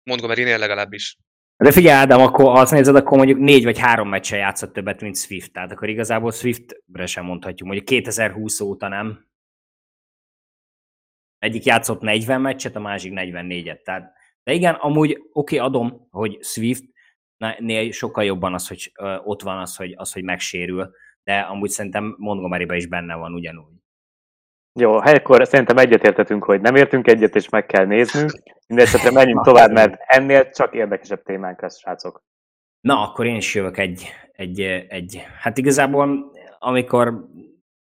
Montgomery-nél 0.02 0.58
legalábbis. 0.58 1.16
De 1.56 1.72
figyelj, 1.72 1.96
Ádám, 1.96 2.20
akkor 2.20 2.58
azt 2.58 2.72
nézed, 2.72 2.96
akkor 2.96 3.16
mondjuk 3.16 3.38
négy 3.38 3.64
vagy 3.64 3.78
három 3.78 4.08
meccsen 4.08 4.38
játszott 4.38 4.72
többet, 4.72 5.00
mint 5.00 5.16
Swift. 5.16 5.52
Tehát 5.52 5.72
akkor 5.72 5.88
igazából 5.88 6.32
Swiftre 6.32 7.06
sem 7.06 7.24
mondhatjuk, 7.24 7.68
mondjuk 7.68 7.88
2020 7.88 8.60
óta 8.60 8.88
nem. 8.88 9.28
Egyik 11.38 11.64
játszott 11.64 12.00
40 12.00 12.40
meccset, 12.40 12.76
a 12.76 12.80
másik 12.80 13.12
44-et. 13.16 13.82
Tehát 13.82 14.12
De 14.42 14.52
igen, 14.52 14.74
amúgy 14.74 15.10
oké, 15.10 15.26
okay, 15.32 15.58
adom, 15.58 16.06
hogy 16.10 16.38
Swift 16.44 16.84
nél 17.59 17.92
sokkal 17.92 18.25
jobban 18.25 18.54
az, 18.54 18.68
hogy 18.68 18.92
ott 19.25 19.42
van 19.42 19.59
az, 19.59 19.76
hogy, 19.76 19.94
az, 19.97 20.12
hogy 20.12 20.23
megsérül, 20.23 20.90
de 21.25 21.38
amúgy 21.38 21.70
szerintem 21.70 22.14
montgomery 22.18 22.76
is 22.76 22.87
benne 22.87 23.14
van 23.14 23.35
ugyanúgy. 23.35 23.73
Jó, 24.80 24.92
akkor 24.92 25.47
szerintem 25.47 25.78
egyetértetünk, 25.78 26.44
hogy 26.44 26.61
nem 26.61 26.76
értünk 26.76 27.06
egyet, 27.06 27.37
és 27.37 27.49
meg 27.49 27.66
kell 27.66 27.85
néznünk. 27.85 28.32
Mindenesetre 28.66 29.11
menjünk 29.11 29.44
tovább, 29.44 29.73
mert 29.73 29.94
ennél 30.06 30.50
csak 30.50 30.75
érdekesebb 30.75 31.23
témánk 31.23 31.61
lesz, 31.62 31.78
srácok. 31.78 32.23
Na, 32.80 33.02
akkor 33.02 33.26
én 33.26 33.37
is 33.37 33.54
jövök 33.54 33.78
egy, 33.78 34.09
egy, 34.32 34.61
egy 34.88 35.23
hát 35.40 35.59
igazából 35.59 36.32
amikor 36.59 37.28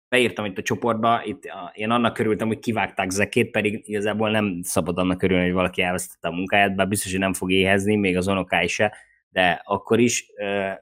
beírtam 0.08 0.44
itt 0.44 0.58
a 0.58 0.62
csoportba, 0.62 1.22
itt 1.24 1.52
én 1.72 1.90
annak 1.90 2.12
körültem, 2.12 2.46
hogy 2.46 2.58
kivágták 2.58 3.10
Zekét, 3.10 3.50
pedig 3.50 3.82
igazából 3.88 4.30
nem 4.30 4.60
szabad 4.62 4.98
annak 4.98 5.18
körülni, 5.18 5.44
hogy 5.44 5.52
valaki 5.52 5.82
elvesztette 5.82 6.28
a 6.28 6.32
munkáját, 6.32 6.74
bár 6.74 6.88
biztos, 6.88 7.10
hogy 7.10 7.20
nem 7.20 7.32
fog 7.32 7.50
éhezni, 7.50 7.96
még 7.96 8.16
az 8.16 8.26
unokái 8.26 8.66
se, 8.66 8.96
de 9.30 9.62
akkor 9.64 9.98
is, 9.98 10.26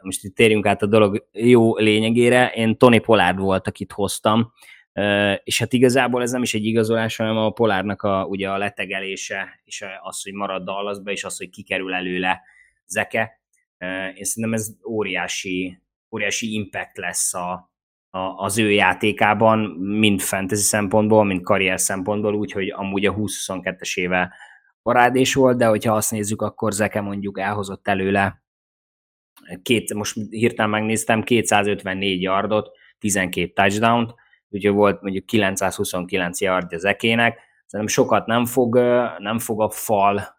most 0.01 0.25
itt 0.25 0.35
térjünk 0.35 0.67
át 0.67 0.83
a 0.83 0.87
dolog 0.87 1.29
jó 1.33 1.77
lényegére, 1.77 2.53
én 2.55 2.77
Tony 2.77 3.01
Pollard 3.01 3.39
volt, 3.39 3.67
akit 3.67 3.93
hoztam, 3.93 4.53
és 5.45 5.59
hát 5.59 5.73
igazából 5.73 6.23
ez 6.23 6.31
nem 6.31 6.43
is 6.43 6.55
egy 6.55 6.65
igazolás, 6.65 7.17
hanem 7.17 7.37
a 7.37 7.51
Polárnak 7.51 8.03
a, 8.03 8.25
ugye 8.25 8.51
a 8.51 8.59
letegelése, 8.59 9.61
és 9.65 9.85
az, 10.03 10.23
hogy 10.23 10.33
marad 10.33 10.65
Dallasba, 10.65 11.11
és 11.11 11.25
az, 11.25 11.37
hogy 11.37 11.51
kikerül 11.51 11.95
előle 11.95 12.41
Zeke. 12.87 13.41
Én 14.15 14.25
szerintem 14.25 14.53
ez 14.53 14.69
óriási, 14.89 15.83
óriási 16.11 16.55
impact 16.55 16.97
lesz 16.97 17.35
a, 17.35 17.73
a, 18.11 18.19
az 18.19 18.59
ő 18.59 18.71
játékában, 18.71 19.59
mind 19.79 20.21
fantasy 20.21 20.63
szempontból, 20.63 21.25
mind 21.25 21.43
karrier 21.43 21.81
szempontból, 21.81 22.35
úgyhogy 22.35 22.71
amúgy 22.71 23.07
a 23.07 23.15
20-22-es 23.15 23.99
éve 23.99 24.35
parádés 24.83 25.35
volt, 25.35 25.57
de 25.57 25.67
hogyha 25.67 25.95
azt 25.95 26.11
nézzük, 26.11 26.43
akkor 26.43 26.73
Zeke 26.73 27.01
mondjuk 27.01 27.39
elhozott 27.39 27.89
előle 27.89 28.43
két, 29.63 29.95
most 29.95 30.17
hirtelen 30.31 30.71
megnéztem, 30.71 31.23
254 31.23 32.23
yardot, 32.23 32.71
12 32.99 33.53
touchdown-t, 33.53 34.15
úgyhogy 34.49 34.75
volt 34.75 35.03
mondjuk 35.03 35.27
929 35.27 36.41
yard 36.41 36.73
az 36.73 36.85
ekének, 36.85 37.41
szerintem 37.67 37.95
sokat 37.95 38.27
nem 38.27 38.45
fog, 38.45 38.79
nem 39.19 39.39
fog 39.39 39.61
a 39.61 39.71
fal 39.71 40.37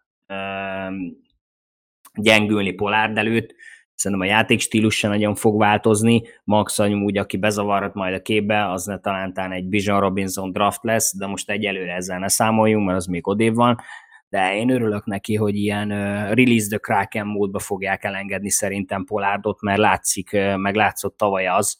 gyengülni 2.14 2.72
Polárd 2.72 3.18
előtt, 3.18 3.54
szerintem 3.94 4.28
a 4.28 4.30
játékstílus 4.30 4.96
sem 4.96 5.10
nagyon 5.10 5.34
fog 5.34 5.58
változni, 5.58 6.22
Max 6.44 6.78
úgy, 6.78 7.18
aki 7.18 7.36
bezavarhat 7.36 7.94
majd 7.94 8.14
a 8.14 8.22
képbe, 8.22 8.70
az 8.70 8.84
ne 8.84 8.98
talán 8.98 9.52
egy 9.52 9.66
Bijan 9.66 10.00
Robinson 10.00 10.52
draft 10.52 10.84
lesz, 10.84 11.16
de 11.16 11.26
most 11.26 11.50
egyelőre 11.50 11.94
ezzel 11.94 12.18
ne 12.18 12.28
számoljunk, 12.28 12.86
mert 12.86 12.98
az 12.98 13.06
még 13.06 13.28
odév 13.28 13.54
van, 13.54 13.80
de 14.30 14.56
én 14.56 14.70
örülök 14.70 15.04
neki, 15.04 15.34
hogy 15.34 15.56
ilyen 15.56 15.88
release 16.34 16.68
the 16.68 16.78
Kraken 16.78 17.26
módba 17.26 17.58
fogják 17.58 18.04
elengedni 18.04 18.50
szerintem 18.50 19.04
Polárdot, 19.04 19.60
mert 19.60 19.78
látszik, 19.78 20.30
meg 20.56 20.74
látszott 20.74 21.16
tavaly 21.16 21.46
az, 21.46 21.78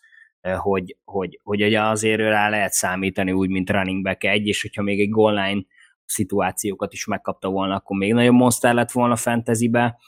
hogy, 0.56 0.96
hogy, 1.04 1.40
hogy 1.42 1.74
azért 1.74 2.20
rá 2.20 2.48
lehet 2.48 2.72
számítani 2.72 3.32
úgy, 3.32 3.48
mint 3.48 3.70
running 3.70 4.02
back 4.02 4.24
egy, 4.24 4.46
és 4.46 4.62
hogyha 4.62 4.82
még 4.82 5.00
egy 5.00 5.08
goal 5.08 5.34
line 5.34 5.62
szituációkat 6.04 6.92
is 6.92 7.06
megkapta 7.06 7.48
volna, 7.48 7.74
akkor 7.74 7.96
még 7.96 8.12
nagyobb 8.12 8.34
monster 8.34 8.74
lett 8.74 8.90
volna 8.90 9.16
fantasybe, 9.16 9.98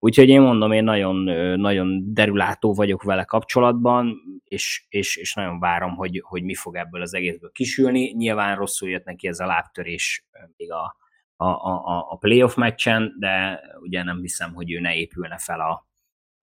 Úgyhogy 0.00 0.28
én 0.28 0.40
mondom, 0.40 0.72
én 0.72 0.84
nagyon, 0.84 1.16
nagyon 1.60 2.14
derülátó 2.14 2.74
vagyok 2.74 3.02
vele 3.02 3.24
kapcsolatban, 3.24 4.16
és, 4.44 4.86
és, 4.88 5.16
és 5.16 5.34
nagyon 5.34 5.60
várom, 5.60 5.94
hogy, 5.94 6.22
hogy 6.24 6.42
mi 6.42 6.54
fog 6.54 6.76
ebből 6.76 7.02
az 7.02 7.14
egészből 7.14 7.50
kisülni. 7.52 8.12
Nyilván 8.16 8.56
rosszul 8.56 8.88
jött 8.88 9.04
neki 9.04 9.28
ez 9.28 9.38
a 9.38 9.46
lábtörés 9.46 10.26
még 10.56 10.72
a, 10.72 10.96
a, 11.40 11.46
a, 11.46 12.06
a 12.10 12.16
playoff 12.16 12.54
meccsen, 12.54 13.14
de 13.18 13.60
ugye 13.80 14.02
nem 14.02 14.20
hiszem, 14.20 14.54
hogy 14.54 14.72
ő 14.72 14.80
ne 14.80 14.94
épülne 14.94 15.38
fel 15.38 15.60
a, 15.60 15.88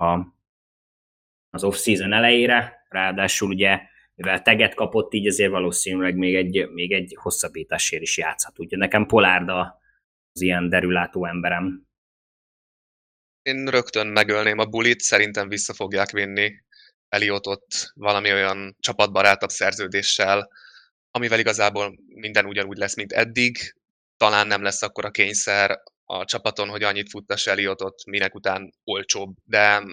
a, 0.05 0.27
az 1.49 1.63
off-season 1.63 2.13
elejére, 2.13 2.85
ráadásul 2.89 3.49
ugye 3.49 3.81
mivel 4.15 4.41
teget 4.41 4.73
kapott, 4.73 5.13
így 5.13 5.27
azért 5.27 5.51
valószínűleg 5.51 6.15
még 6.15 6.35
egy, 6.35 6.69
még 6.69 6.91
egy 6.91 7.17
hosszabbításért 7.19 8.01
is 8.01 8.17
játszhat. 8.17 8.59
Úgyhogy 8.59 8.77
nekem 8.77 9.05
Polárda 9.05 9.79
az 10.31 10.41
ilyen 10.41 10.69
derülátó 10.69 11.25
emberem. 11.25 11.87
Én 13.41 13.65
rögtön 13.65 14.07
megölném 14.07 14.57
a 14.57 14.65
bulit, 14.65 14.99
szerintem 14.99 15.49
vissza 15.49 15.73
fogják 15.73 16.11
vinni 16.11 16.63
Eliotot 17.09 17.65
valami 17.93 18.31
olyan 18.31 18.75
csapatbarátabb 18.79 19.49
szerződéssel, 19.49 20.49
amivel 21.11 21.39
igazából 21.39 21.95
minden 22.07 22.45
ugyanúgy 22.45 22.77
lesz, 22.77 22.95
mint 22.95 23.11
eddig, 23.11 23.75
talán 24.17 24.47
nem 24.47 24.61
lesz 24.61 24.81
akkor 24.81 25.05
a 25.05 25.11
kényszer 25.11 25.81
a 26.05 26.25
csapaton, 26.25 26.69
hogy 26.69 26.83
annyit 26.83 27.09
futtass 27.09 27.47
Eliotot, 27.47 28.05
minek 28.05 28.35
után 28.35 28.73
olcsóbb, 28.83 29.35
de 29.43 29.83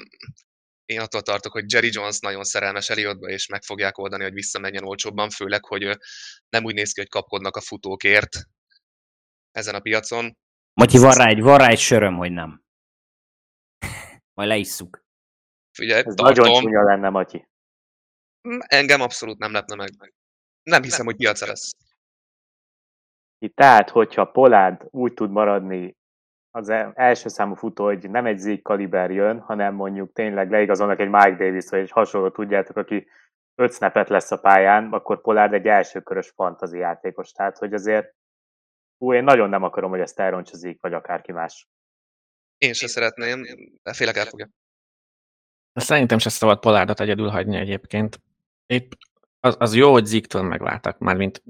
én 0.85 1.01
attól 1.01 1.23
tartok, 1.23 1.53
hogy 1.53 1.73
Jerry 1.73 1.89
Jones 1.93 2.19
nagyon 2.19 2.45
szerelmes 2.45 2.89
Eliotba, 2.91 3.29
és 3.29 3.47
meg 3.47 3.63
fogják 3.63 3.99
oldani, 3.99 4.23
hogy 4.23 4.33
visszamenjen 4.33 4.85
olcsóbban, 4.85 5.31
főleg, 5.31 5.65
hogy 5.65 5.99
nem 6.49 6.65
úgy 6.65 6.75
néz 6.75 6.93
ki, 6.93 7.01
hogy 7.01 7.09
kapkodnak 7.09 7.57
a 7.57 7.61
futókért 7.61 8.37
ezen 9.51 9.75
a 9.75 9.81
piacon. 9.81 10.37
Matyi, 10.75 10.99
van 10.99 11.15
rá 11.15 11.27
egy, 11.27 11.41
van 11.41 11.59
rá 11.59 11.69
egy 11.69 11.79
söröm, 11.79 12.17
hogy 12.17 12.33
nem. 12.33 12.63
Majd 14.35 14.49
leisszuk. 14.49 15.05
Figyelj, 15.73 16.03
Ez 16.07 16.15
tartom. 16.15 16.45
nagyon 16.45 16.63
csúnya 16.63 16.83
lenne, 16.83 17.09
Matyi. 17.09 17.47
Engem 18.59 19.01
abszolút 19.01 19.39
nem 19.39 19.53
lepne 19.53 19.75
meg. 19.75 20.15
Nem 20.63 20.83
hiszem, 20.83 21.05
hogy 21.05 21.17
piaca 21.17 21.47
lesz. 21.47 21.71
Tehát, 23.49 23.91
hogyha 23.91 24.25
Polád 24.25 24.87
úgy 24.91 25.15
tud 25.15 25.31
maradni 25.31 25.97
az 26.51 26.69
e- 26.69 26.93
első 26.95 27.29
számú 27.29 27.55
futó, 27.55 27.85
hogy 27.85 28.11
nem 28.11 28.27
egy 28.27 28.39
Zeke 28.39 28.63
kaliber 28.63 29.11
jön, 29.11 29.41
hanem 29.41 29.75
mondjuk 29.75 30.13
tényleg 30.13 30.51
leigazolnak 30.51 31.01
egy 31.01 31.09
Mike 31.09 31.37
Davis, 31.37 31.69
vagy 31.69 31.81
egy 31.81 31.91
hasonló, 31.91 32.31
tudjátok, 32.31 32.77
aki 32.77 33.07
öt 33.55 33.75
snapet 33.75 34.09
lesz 34.09 34.31
a 34.31 34.41
pályán, 34.41 34.93
akkor 34.93 35.21
Pollard 35.21 35.53
egy 35.53 35.67
elsőkörös 35.67 36.33
fantazi 36.35 36.79
játékos. 36.79 37.33
Tehát, 37.33 37.59
hogy 37.59 37.75
azért 37.75 38.15
hú, 38.99 39.15
én 39.15 39.25
nagyon 39.25 39.49
nem 39.49 39.63
akarom, 39.63 39.91
hogy 39.91 40.01
ezt 40.01 40.21
elrontsa 40.21 40.57
Zeke, 40.57 40.79
vagy 40.81 40.93
akárki 40.93 41.33
más. 41.33 41.69
Én 42.59 42.73
se 42.73 42.87
szeretném, 42.87 43.43
de 43.83 43.93
félek 43.93 44.17
elfogja. 44.17 44.49
Szerintem 45.73 46.19
se 46.19 46.29
szabad 46.29 46.61
Pollardot 46.61 47.01
egyedül 47.01 47.29
hagyni 47.29 47.57
egyébként. 47.57 48.21
Épp 48.67 48.93
az, 49.41 49.57
az 49.59 49.75
jó, 49.75 49.93
hogy 49.93 50.05
Ziktől 50.05 50.43
megváltak, 50.43 50.99
már 50.99 51.17
mint 51.17 51.43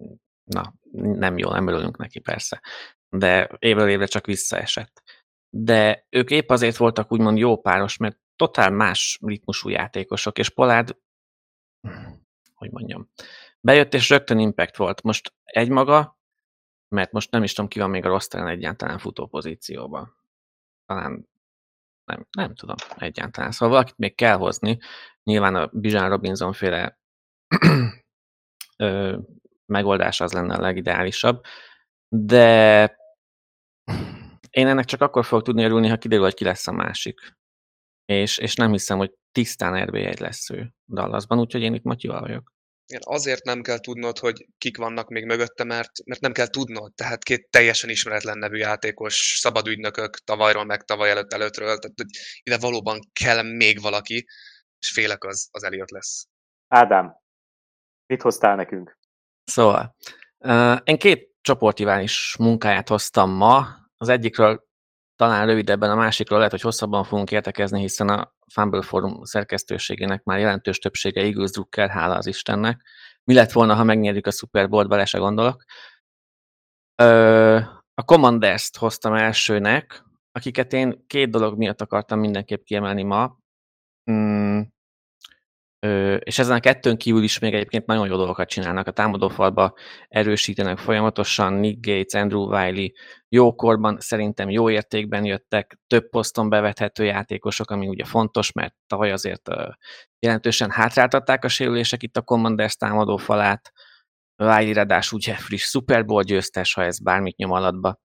na, 0.53 0.75
nem 0.93 1.39
jó, 1.39 1.51
nem 1.51 1.67
örülünk 1.67 1.97
neki 1.97 2.19
persze, 2.19 2.63
de 3.09 3.51
évről 3.59 3.89
évre 3.89 4.07
csak 4.07 4.27
visszaesett. 4.27 5.03
De 5.51 6.07
ők 6.11 6.31
épp 6.31 6.51
azért 6.51 6.77
voltak 6.77 7.13
úgymond 7.13 7.39
jó 7.39 7.61
páros, 7.61 7.97
mert 7.97 8.19
totál 8.37 8.71
más 8.71 9.19
ritmusú 9.23 9.69
játékosok, 9.69 10.39
és 10.39 10.51
Pollard, 10.51 10.97
hogy 12.55 12.71
mondjam, 12.71 13.11
bejött 13.61 13.95
és 13.95 14.09
rögtön 14.09 14.39
impact 14.39 14.77
volt. 14.77 15.03
Most 15.03 15.35
egymaga, 15.45 16.19
mert 16.89 17.13
most 17.13 17.31
nem 17.31 17.43
is 17.43 17.53
tudom, 17.53 17.71
ki 17.71 17.79
van 17.79 17.91
még 17.91 18.05
a 18.05 18.09
rosteren 18.09 18.49
egyáltalán 18.49 18.99
futó 18.99 19.27
pozícióban. 19.27 20.17
Talán 20.87 21.29
nem, 22.05 22.27
nem 22.37 22.55
tudom 22.55 22.77
egyáltalán. 22.97 23.51
Szóval 23.51 23.69
valakit 23.69 23.99
még 23.99 24.15
kell 24.15 24.37
hozni. 24.37 24.79
Nyilván 25.23 25.55
a 25.55 25.71
Bizsán 25.73 26.09
Robinson 26.09 26.53
féle 26.53 26.99
megoldás 29.73 30.21
az 30.21 30.33
lenne 30.33 30.55
a 30.55 30.61
legideálisabb, 30.61 31.43
de 32.09 32.85
én 34.51 34.67
ennek 34.67 34.85
csak 34.85 35.01
akkor 35.01 35.25
fogok 35.25 35.45
tudni 35.45 35.65
örülni, 35.65 35.89
ha 35.89 35.97
kiderül, 35.97 36.25
hogy 36.25 36.35
ki 36.35 36.45
lesz 36.45 36.67
a 36.67 36.73
másik. 36.73 37.21
És, 38.05 38.39
és 38.39 38.55
nem 38.55 38.71
hiszem, 38.71 38.99
hogy 38.99 39.13
tisztán 39.33 39.85
rb 39.87 39.95
egy 39.95 40.21
lesz 40.21 40.51
ő 40.51 40.73
Dallasban, 40.89 41.39
úgyhogy 41.39 41.63
én 41.63 41.75
itt 41.75 41.83
Matyival 41.83 42.21
vagyok. 42.21 42.53
Igen, 42.87 43.03
azért 43.05 43.45
nem 43.45 43.63
kell 43.63 43.79
tudnod, 43.79 44.19
hogy 44.19 44.47
kik 44.59 44.77
vannak 44.77 45.09
még 45.09 45.25
mögötte, 45.25 45.65
mert, 45.65 45.91
mert 46.05 46.21
nem 46.21 46.33
kell 46.33 46.47
tudnod. 46.47 46.95
Tehát 46.95 47.23
két 47.23 47.51
teljesen 47.51 47.91
ismeretlen 47.91 48.39
nevű 48.39 48.57
játékos, 48.57 49.39
szabadügynökök 49.41 50.17
tavalyról, 50.17 50.65
meg 50.65 50.83
tavaly 50.83 51.11
előtt 51.11 51.33
előttről. 51.33 51.67
Tehát 51.67 51.97
hogy 51.97 52.11
ide 52.43 52.59
valóban 52.59 52.99
kell 53.13 53.43
még 53.43 53.81
valaki, 53.81 54.27
és 54.79 54.91
félek 54.93 55.25
az, 55.25 55.49
az 55.51 55.65
Eliott 55.65 55.91
lesz. 55.91 56.27
Ádám, 56.69 57.17
mit 58.07 58.23
hoztál 58.23 58.57
nekünk? 58.57 58.99
Szóval, 59.45 59.97
én 60.85 60.99
két 60.99 61.31
csoportivális 61.41 62.37
munkáját 62.39 62.89
hoztam 62.89 63.31
ma. 63.31 63.67
Az 63.97 64.09
egyikről 64.09 64.65
talán 65.17 65.47
rövidebben, 65.47 65.91
a 65.91 65.95
másikról 65.95 66.39
lehet, 66.39 66.53
hogy 66.53 66.61
hosszabban 66.61 67.05
fogunk 67.05 67.31
értekezni, 67.31 67.81
hiszen 67.81 68.09
a 68.09 68.35
Fumble 68.53 68.83
Forum 68.83 69.25
szerkesztőségének 69.25 70.23
már 70.23 70.39
jelentős 70.39 70.79
többsége 70.79 71.21
Eagles 71.21 71.51
Drucker, 71.51 71.91
hála 71.91 72.15
az 72.15 72.27
Istennek. 72.27 72.83
Mi 73.25 73.35
lett 73.35 73.53
volna, 73.53 73.75
ha 73.75 73.85
megnyerjük 73.85 74.27
a 74.27 74.31
Super 74.31 74.69
Bowl-t, 74.69 74.89
bele 74.89 75.05
se 75.05 75.19
gondolok. 75.19 75.65
A 77.95 78.03
Commanders-t 78.05 78.77
hoztam 78.77 79.15
elsőnek, 79.15 80.05
akiket 80.33 80.73
én 80.73 81.07
két 81.07 81.31
dolog 81.31 81.59
miatt 81.59 81.81
akartam 81.81 82.19
mindenképp 82.19 82.63
kiemelni 82.63 83.03
ma. 83.03 83.39
Mm, 84.11 84.61
és 86.19 86.39
ezen 86.39 86.57
a 86.57 86.61
kettőn 86.61 86.97
kívül 86.97 87.23
is 87.23 87.39
még 87.39 87.55
egyébként 87.55 87.87
nagyon 87.87 88.07
jó 88.07 88.17
dolgokat 88.17 88.49
csinálnak. 88.49 88.87
A 88.87 88.91
támadófalba 88.91 89.75
erősítenek 90.09 90.79
folyamatosan, 90.79 91.53
Nick 91.53 91.87
Gates, 91.87 92.21
Andrew 92.23 92.43
Wiley 92.43 92.93
jókorban, 93.29 93.97
szerintem 94.01 94.51
jó 94.51 94.71
értékben 94.71 95.25
jöttek, 95.25 95.79
több 95.87 96.09
poszton 96.09 96.49
bevethető 96.49 97.05
játékosok, 97.05 97.71
ami 97.71 97.89
ugye 97.89 98.05
fontos, 98.05 98.53
mert 98.53 98.75
tavaly 98.87 99.13
azért 99.13 99.49
jelentősen 100.19 100.71
hátráltatták 100.71 101.45
a 101.45 101.49
sérülések 101.49 102.03
itt 102.03 102.17
a 102.17 102.23
Commanders 102.23 102.77
támadófalát, 102.77 103.73
Wiley 104.37 104.73
ráadásul 104.73 105.19
ugye 105.19 105.35
friss 105.35 105.65
Super 105.65 106.05
Bowl 106.05 106.23
győztes, 106.23 106.75
ha 106.75 106.85
ez 106.85 107.03
bármit 107.03 107.37
nyom 107.37 107.51
alatba. 107.51 107.99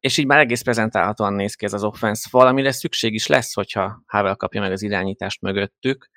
és 0.00 0.16
így 0.16 0.26
már 0.26 0.38
egész 0.38 0.62
prezentálhatóan 0.62 1.32
néz 1.32 1.54
ki 1.54 1.64
ez 1.64 1.72
az 1.72 1.84
offense. 1.84 2.28
Fal, 2.28 2.46
amire 2.46 2.72
szükség 2.72 3.14
is 3.14 3.26
lesz, 3.26 3.54
hogyha 3.54 4.02
Havel 4.06 4.36
kapja 4.36 4.60
meg 4.60 4.72
az 4.72 4.82
irányítást 4.82 5.40
mögöttük 5.40 6.10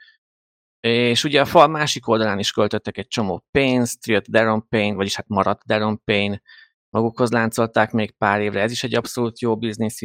és 0.79 1.23
ugye 1.23 1.41
a 1.41 1.45
fal 1.45 1.67
másik 1.67 2.07
oldalán 2.07 2.39
is 2.39 2.51
költöttek 2.51 2.97
egy 2.97 3.07
csomó 3.07 3.45
pénzt, 3.51 4.07
jött 4.07 4.27
Daron 4.27 4.67
Payne, 4.67 4.95
vagyis 4.95 5.15
hát 5.15 5.27
maradt 5.27 5.65
Daron 5.65 6.03
Payne, 6.03 6.41
magukhoz 6.89 7.31
láncolták 7.31 7.91
még 7.91 8.11
pár 8.11 8.41
évre, 8.41 8.61
ez 8.61 8.71
is 8.71 8.83
egy 8.83 8.95
abszolút 8.95 9.39
jó 9.39 9.57
biznisz, 9.57 9.99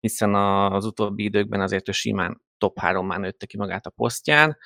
hiszen 0.00 0.34
az 0.34 0.84
utóbbi 0.84 1.24
időkben 1.24 1.60
azért 1.60 1.88
ő 1.88 1.92
simán 1.92 2.42
top 2.58 2.78
3 2.78 3.06
már 3.06 3.18
nőtte 3.18 3.46
ki 3.46 3.56
magát 3.56 3.86
a 3.86 3.90
posztján, 3.90 4.56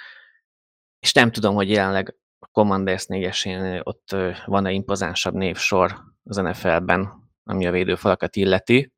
és 1.01 1.13
nem 1.13 1.33
tudom, 1.33 1.55
hogy 1.55 1.71
jelenleg 1.71 2.17
a 2.39 2.47
Commanders 2.47 3.07
4 3.07 3.81
ott 3.83 4.17
van-e 4.47 4.73
impozánsabb 4.73 5.35
névsor 5.35 5.99
az 6.25 6.37
NFL-ben, 6.37 7.13
ami 7.45 7.67
a 7.67 7.71
védőfalakat 7.71 8.37
illeti. 8.37 8.93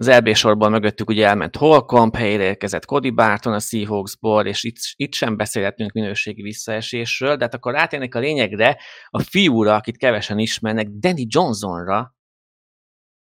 Az 0.00 0.08
LB 0.08 0.34
sorban 0.34 0.70
mögöttük 0.70 1.08
ugye 1.08 1.26
elment 1.26 1.56
Holcomb, 1.56 2.16
helyére 2.16 2.42
érkezett 2.42 2.84
Cody 2.84 3.10
Barton 3.10 3.52
a 3.52 3.58
Seahawksból, 3.58 4.46
és 4.46 4.64
itt, 4.64 4.76
itt 4.96 5.14
sem 5.14 5.36
beszélhetünk 5.36 5.92
minőségi 5.92 6.42
visszaesésről, 6.42 7.36
de 7.36 7.44
hát 7.44 7.54
akkor 7.54 7.76
átérnek 7.76 8.14
a 8.14 8.18
lényegre, 8.18 8.80
a 9.08 9.18
fiúra, 9.18 9.74
akit 9.74 9.96
kevesen 9.96 10.38
ismernek, 10.38 10.88
Danny 10.88 11.26
Johnsonra, 11.28 12.14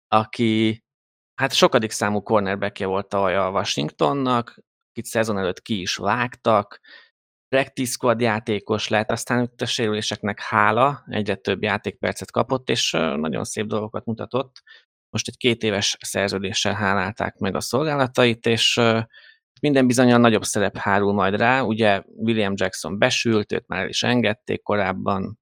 aki 0.08 0.84
hát 1.34 1.52
sokadik 1.52 1.90
számú 1.90 2.20
cornerbackje 2.22 2.86
volt 2.86 3.14
a 3.14 3.50
Washingtonnak, 3.50 4.62
akit 4.90 5.04
szezon 5.04 5.38
előtt 5.38 5.62
ki 5.62 5.80
is 5.80 5.96
vágtak, 5.96 6.80
practice 7.48 7.90
squad 7.90 8.20
játékos 8.20 8.88
lett, 8.88 9.10
aztán 9.10 9.42
itt 9.42 9.60
a 9.60 9.66
sérüléseknek 9.66 10.40
hála, 10.40 11.04
egyre 11.06 11.34
több 11.34 11.62
játékpercet 11.62 12.30
kapott, 12.30 12.68
és 12.68 12.90
nagyon 13.16 13.44
szép 13.44 13.66
dolgokat 13.66 14.04
mutatott 14.04 14.62
most 15.10 15.28
egy 15.28 15.36
két 15.36 15.62
éves 15.62 15.96
szerződéssel 16.00 16.74
hálálták 16.74 17.36
meg 17.38 17.54
a 17.54 17.60
szolgálatait, 17.60 18.46
és 18.46 18.80
minden 19.60 19.86
bizonyan 19.86 20.20
nagyobb 20.20 20.44
szerep 20.44 20.76
hárul 20.76 21.12
majd 21.12 21.36
rá. 21.36 21.60
Ugye 21.60 22.02
William 22.06 22.52
Jackson 22.56 22.98
besült, 22.98 23.52
őt 23.52 23.66
már 23.66 23.80
el 23.80 23.88
is 23.88 24.02
engedték 24.02 24.62
korábban, 24.62 25.38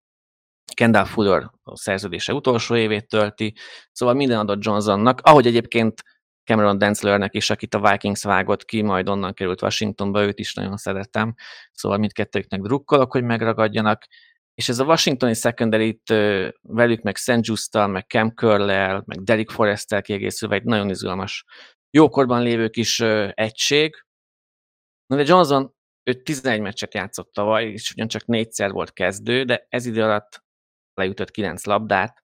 Kendall 0.75 1.05
Fuller 1.05 1.51
a 1.63 1.77
szerződése 1.77 2.33
utolsó 2.33 2.77
évét 2.77 3.09
tölti, 3.09 3.55
szóval 3.93 4.15
minden 4.15 4.39
adott 4.39 4.65
Johnsonnak, 4.65 5.21
ahogy 5.21 5.47
egyébként 5.47 6.03
Cameron 6.45 6.79
Denslernek 6.79 7.35
is, 7.35 7.51
akit 7.51 7.75
a 7.75 7.91
Vikings 7.91 8.23
vágott 8.23 8.65
ki, 8.65 8.83
majd 8.83 9.09
onnan 9.09 9.35
került 9.35 9.63
Washingtonba, 9.63 10.23
őt 10.23 10.39
is 10.39 10.55
nagyon 10.55 10.77
szeretem, 10.77 11.35
szóval 11.73 11.99
mindkettőknek 11.99 12.61
drukkolok, 12.61 13.13
hogy 13.13 13.23
megragadjanak, 13.23 14.07
és 14.57 14.69
ez 14.69 14.79
a 14.79 14.85
washingtoni 14.85 15.35
secondary 15.35 16.01
velük, 16.61 17.03
meg 17.03 17.17
St. 17.17 17.39
Just-tal, 17.41 17.87
meg 17.87 18.07
Cam 18.07 18.31
curl 18.31 18.65
meg 19.05 19.23
Derek 19.23 19.51
Forrest-tel 19.51 20.03
kiegészülve 20.03 20.55
egy 20.55 20.65
nagyon 20.65 20.91
izgalmas, 20.91 21.45
jókorban 21.91 22.43
lévő 22.43 22.69
kis 22.69 23.01
egység. 23.31 24.05
Na 25.07 25.17
de 25.17 25.23
Johnson, 25.27 25.75
ő 26.03 26.23
11 26.23 26.61
meccset 26.61 26.95
játszott 26.95 27.33
tavaly, 27.33 27.65
és 27.65 27.91
ugyancsak 27.91 28.27
négyszer 28.27 28.71
volt 28.71 28.93
kezdő, 28.93 29.45
de 29.45 29.67
ez 29.69 29.87
idő 29.87 30.03
alatt 30.03 30.45
leütött 30.95 31.31
9 31.31 31.65
labdát, 31.65 32.23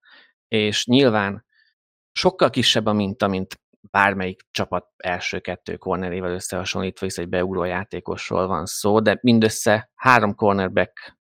és 0.48 0.86
nyilván 0.86 1.44
sokkal 2.12 2.50
kisebb 2.50 2.86
a 2.86 2.92
minta, 2.92 3.28
mint 3.28 3.60
bármelyik 3.90 4.42
csapat 4.50 4.86
első 4.96 5.40
kettő 5.40 5.76
cornerével 5.76 6.32
összehasonlítva, 6.32 7.06
hisz 7.06 7.18
egy 7.18 7.28
beugró 7.28 7.64
játékosról 7.64 8.46
van 8.46 8.66
szó, 8.66 9.00
de 9.00 9.18
mindössze 9.20 9.90
három 9.94 10.34
cornerback 10.34 11.20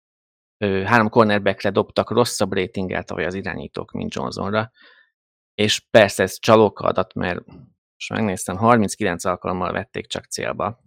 három 0.59 1.09
cornerbackre 1.09 1.69
dobtak 1.69 2.09
rosszabb 2.09 2.53
ratinggel 2.53 3.03
tavaly 3.03 3.25
az 3.25 3.33
irányítók, 3.33 3.91
mint 3.91 4.13
Johnsonra, 4.13 4.71
és 5.53 5.79
persze 5.91 6.23
ez 6.23 6.39
csalóka 6.39 6.85
adat, 6.85 7.13
mert 7.13 7.45
most 7.45 8.09
megnéztem, 8.13 8.57
39 8.57 9.25
alkalommal 9.25 9.71
vették 9.71 10.07
csak 10.07 10.25
célba. 10.25 10.79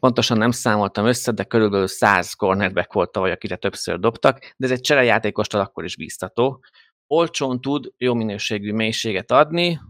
Pontosan 0.00 0.38
nem 0.38 0.50
számoltam 0.50 1.06
össze, 1.06 1.32
de 1.32 1.44
körülbelül 1.44 1.86
100 1.86 2.32
cornerback 2.32 2.92
volt 2.92 3.12
tavaly, 3.12 3.30
akire 3.30 3.56
többször 3.56 3.98
dobtak, 3.98 4.38
de 4.56 4.66
ez 4.66 4.70
egy 4.70 4.80
cserejátékostól 4.80 5.60
akkor 5.60 5.84
is 5.84 5.96
bíztató. 5.96 6.64
Olcsón 7.06 7.60
tud 7.60 7.92
jó 7.96 8.14
minőségű 8.14 8.72
mélységet 8.72 9.30
adni 9.30 9.80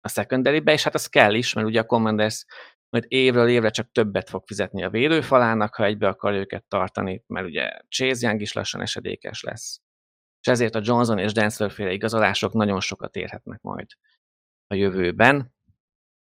a 0.00 0.08
secondary 0.08 0.62
és 0.64 0.82
hát 0.82 0.94
az 0.94 1.06
kell 1.06 1.34
is, 1.34 1.52
mert 1.52 1.66
ugye 1.66 1.80
a 1.80 1.84
Commanders 1.84 2.44
majd 2.92 3.04
évről 3.08 3.48
évre 3.48 3.70
csak 3.70 3.92
többet 3.92 4.28
fog 4.28 4.46
fizetni 4.46 4.84
a 4.84 4.90
védőfalának, 4.90 5.74
ha 5.74 5.84
egybe 5.84 6.08
akar 6.08 6.32
őket 6.32 6.64
tartani, 6.64 7.24
mert 7.26 7.46
ugye 7.46 7.70
Chase 7.88 8.26
Young 8.26 8.40
is 8.40 8.52
lassan 8.52 8.80
esedékes 8.80 9.42
lesz. 9.42 9.80
És 10.40 10.46
ezért 10.46 10.74
a 10.74 10.80
Johnson 10.82 11.18
és 11.18 11.32
Densler 11.32 11.70
féle 11.70 11.92
igazolások 11.92 12.52
nagyon 12.52 12.80
sokat 12.80 13.16
érhetnek 13.16 13.60
majd 13.60 13.86
a 14.66 14.74
jövőben. 14.74 15.54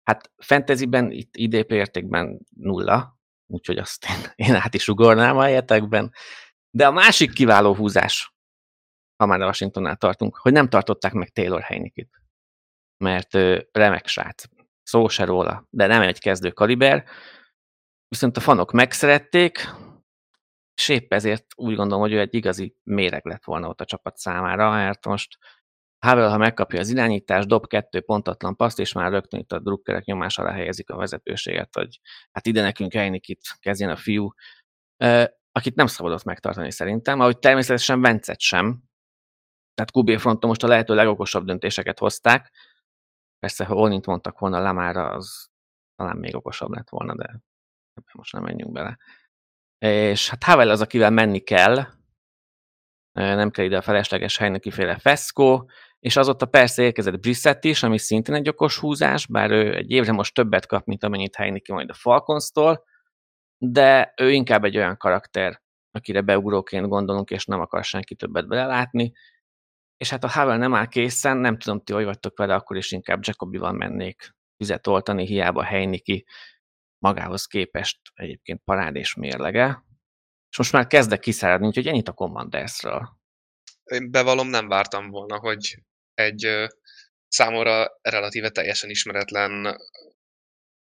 Hát 0.03 0.31
fantasyben, 0.37 1.11
itt 1.11 1.35
IDP 1.35 1.71
értékben 1.71 2.39
nulla, 2.55 3.19
úgyhogy 3.47 3.77
azt 3.77 4.05
én, 4.05 4.47
én 4.47 4.55
át 4.55 4.73
is 4.73 4.87
ugornám 4.87 5.37
a 5.37 5.43
helyetekben. 5.43 6.11
De 6.69 6.87
a 6.87 6.91
másik 6.91 7.33
kiváló 7.33 7.75
húzás, 7.75 8.33
ha 9.15 9.25
már 9.25 9.41
a 9.41 9.45
Washingtonnál 9.45 9.95
tartunk, 9.95 10.37
hogy 10.37 10.51
nem 10.51 10.69
tartották 10.69 11.13
meg 11.13 11.29
Taylor 11.29 11.61
Heinikit. 11.61 12.21
Mert 12.97 13.33
remek 13.71 14.07
srác 14.07 14.45
szó 14.83 15.07
se 15.07 15.25
róla, 15.25 15.67
de 15.69 15.87
nem 15.87 16.01
egy 16.01 16.19
kezdő 16.19 16.51
kaliber, 16.51 17.05
viszont 18.07 18.37
a 18.37 18.39
fanok 18.39 18.71
megszerették, 18.71 19.69
és 20.73 20.89
épp 20.89 21.13
ezért 21.13 21.45
úgy 21.55 21.75
gondolom, 21.75 22.01
hogy 22.01 22.13
ő 22.13 22.19
egy 22.19 22.33
igazi 22.33 22.75
méreg 22.83 23.25
lett 23.25 23.43
volna 23.43 23.67
ott 23.67 23.81
a 23.81 23.85
csapat 23.85 24.17
számára, 24.17 24.69
mert 24.69 25.05
most 25.05 25.37
Havel, 26.05 26.29
ha 26.29 26.37
megkapja 26.37 26.79
az 26.79 26.89
irányítást, 26.89 27.47
dob 27.47 27.67
kettő 27.67 28.01
pontatlan 28.01 28.55
paszt, 28.55 28.79
és 28.79 28.93
már 28.93 29.11
rögtön 29.11 29.39
itt 29.39 29.51
a 29.51 29.59
drukkerek 29.59 30.03
nyomás 30.03 30.37
alá 30.37 30.51
helyezik 30.51 30.89
a 30.89 30.95
vezetőséget, 30.95 31.75
hogy 31.75 31.99
hát 32.31 32.47
ide 32.47 32.61
nekünk 32.61 32.93
elnik 32.93 33.27
itt 33.27 33.41
kezdjen 33.59 33.89
a 33.89 33.95
fiú, 33.95 34.33
akit 35.51 35.75
nem 35.75 35.87
szabadott 35.87 36.23
megtartani 36.23 36.71
szerintem, 36.71 37.19
ahogy 37.19 37.39
természetesen 37.39 38.01
Vencet 38.01 38.39
sem. 38.39 38.83
Tehát 39.73 39.95
QB 39.95 40.19
fronton 40.19 40.49
most 40.49 40.63
a 40.63 40.67
lehető 40.67 40.95
legokosabb 40.95 41.45
döntéseket 41.45 41.99
hozták, 41.99 42.51
Persze, 43.41 43.65
ha 43.65 43.75
Olnint 43.75 44.05
mondtak 44.05 44.39
volna 44.39 44.59
Lamára, 44.59 45.09
az 45.09 45.49
talán 45.95 46.17
még 46.17 46.35
okosabb 46.35 46.71
lett 46.71 46.89
volna, 46.89 47.15
de 47.15 47.39
most 48.13 48.33
nem 48.33 48.43
menjünk 48.43 48.71
bele. 48.71 48.97
És 49.77 50.29
hát 50.29 50.43
Havel 50.43 50.69
az, 50.69 50.81
akivel 50.81 51.09
menni 51.09 51.39
kell, 51.39 51.85
nem 53.11 53.49
kell 53.49 53.65
ide 53.65 53.77
a 53.77 53.81
felesleges 53.81 54.37
helynek 54.37 54.61
kiféle 54.61 54.97
feszkó, 54.97 55.69
és 55.99 56.15
azóta 56.15 56.45
persze 56.45 56.83
érkezett 56.83 57.19
Brissett 57.19 57.63
is, 57.63 57.83
ami 57.83 57.97
szintén 57.97 58.35
egy 58.35 58.49
okos 58.49 58.77
húzás, 58.77 59.27
bár 59.27 59.51
ő 59.51 59.75
egy 59.75 59.91
évre 59.91 60.11
most 60.11 60.33
többet 60.33 60.65
kap, 60.65 60.85
mint 60.85 61.03
amennyit 61.03 61.35
Heineken 61.35 61.75
majd 61.75 61.89
a 61.89 61.93
Falconstól, 61.93 62.83
de 63.57 64.13
ő 64.17 64.31
inkább 64.31 64.63
egy 64.63 64.77
olyan 64.77 64.97
karakter, 64.97 65.61
akire 65.91 66.21
beugróként 66.21 66.87
gondolunk, 66.87 67.29
és 67.29 67.45
nem 67.45 67.59
akar 67.59 67.83
senki 67.83 68.15
többet 68.15 68.47
belelátni, 68.47 69.13
és 70.01 70.09
hát 70.09 70.23
a 70.23 70.27
Havel 70.27 70.57
nem 70.57 70.73
áll 70.73 70.87
készen, 70.87 71.37
nem 71.37 71.57
tudom, 71.57 71.83
ti 71.83 71.93
hogy 71.93 72.03
vagytok 72.03 72.37
vele, 72.37 72.55
akkor 72.55 72.77
is 72.77 72.91
inkább 72.91 73.19
Jacobival 73.25 73.71
mennék 73.71 74.35
vizet 74.57 74.87
oltani, 74.87 75.25
hiába 75.25 75.63
Heiniki 75.63 76.25
magához 76.97 77.45
képest 77.45 77.99
egyébként 78.13 78.61
parád 78.63 78.95
és 78.95 79.15
mérlege. 79.15 79.83
És 80.49 80.57
most 80.57 80.71
már 80.71 80.87
kezdek 80.87 81.19
kiszáradni, 81.19 81.67
úgyhogy 81.67 81.87
ennyit 81.87 82.07
a 82.07 82.13
Commandersről. 82.13 83.09
Én 83.83 84.11
bevallom, 84.11 84.47
nem 84.47 84.67
vártam 84.67 85.09
volna, 85.09 85.39
hogy 85.39 85.77
egy 86.13 86.67
számomra 87.27 87.87
relatíve 88.01 88.49
teljesen 88.49 88.89
ismeretlen 88.89 89.77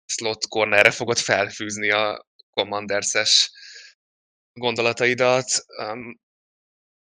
slot 0.05 0.47
cornerre 0.47 0.91
fogod 0.91 1.17
felfűzni 1.17 1.91
a 1.91 2.25
Commanders-es 2.49 3.51
gondolataidat 4.53 5.65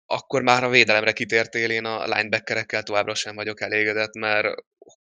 akkor 0.06 0.42
már 0.42 0.64
a 0.64 0.68
védelemre 0.68 1.12
kitértél, 1.12 1.70
én 1.70 1.84
a 1.84 2.04
linebackerekkel 2.04 2.82
továbbra 2.82 3.14
sem 3.14 3.34
vagyok 3.34 3.60
elégedett, 3.60 4.14
mert 4.14 4.54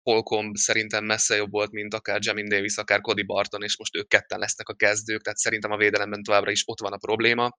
Holcomb 0.03 0.55
szerintem 0.55 1.05
messze 1.05 1.35
jobb 1.35 1.51
volt, 1.51 1.71
mint 1.71 1.93
akár 1.93 2.19
Jamin 2.21 2.49
Davis, 2.49 2.77
akár 2.77 3.01
Cody 3.01 3.23
Barton, 3.23 3.63
és 3.63 3.77
most 3.77 3.95
ők 3.95 4.07
ketten 4.07 4.39
lesznek 4.39 4.69
a 4.69 4.73
kezdők, 4.73 5.21
tehát 5.21 5.39
szerintem 5.39 5.71
a 5.71 5.77
védelemben 5.77 6.23
továbbra 6.23 6.51
is 6.51 6.63
ott 6.65 6.79
van 6.79 6.93
a 6.93 6.97
probléma. 6.97 7.57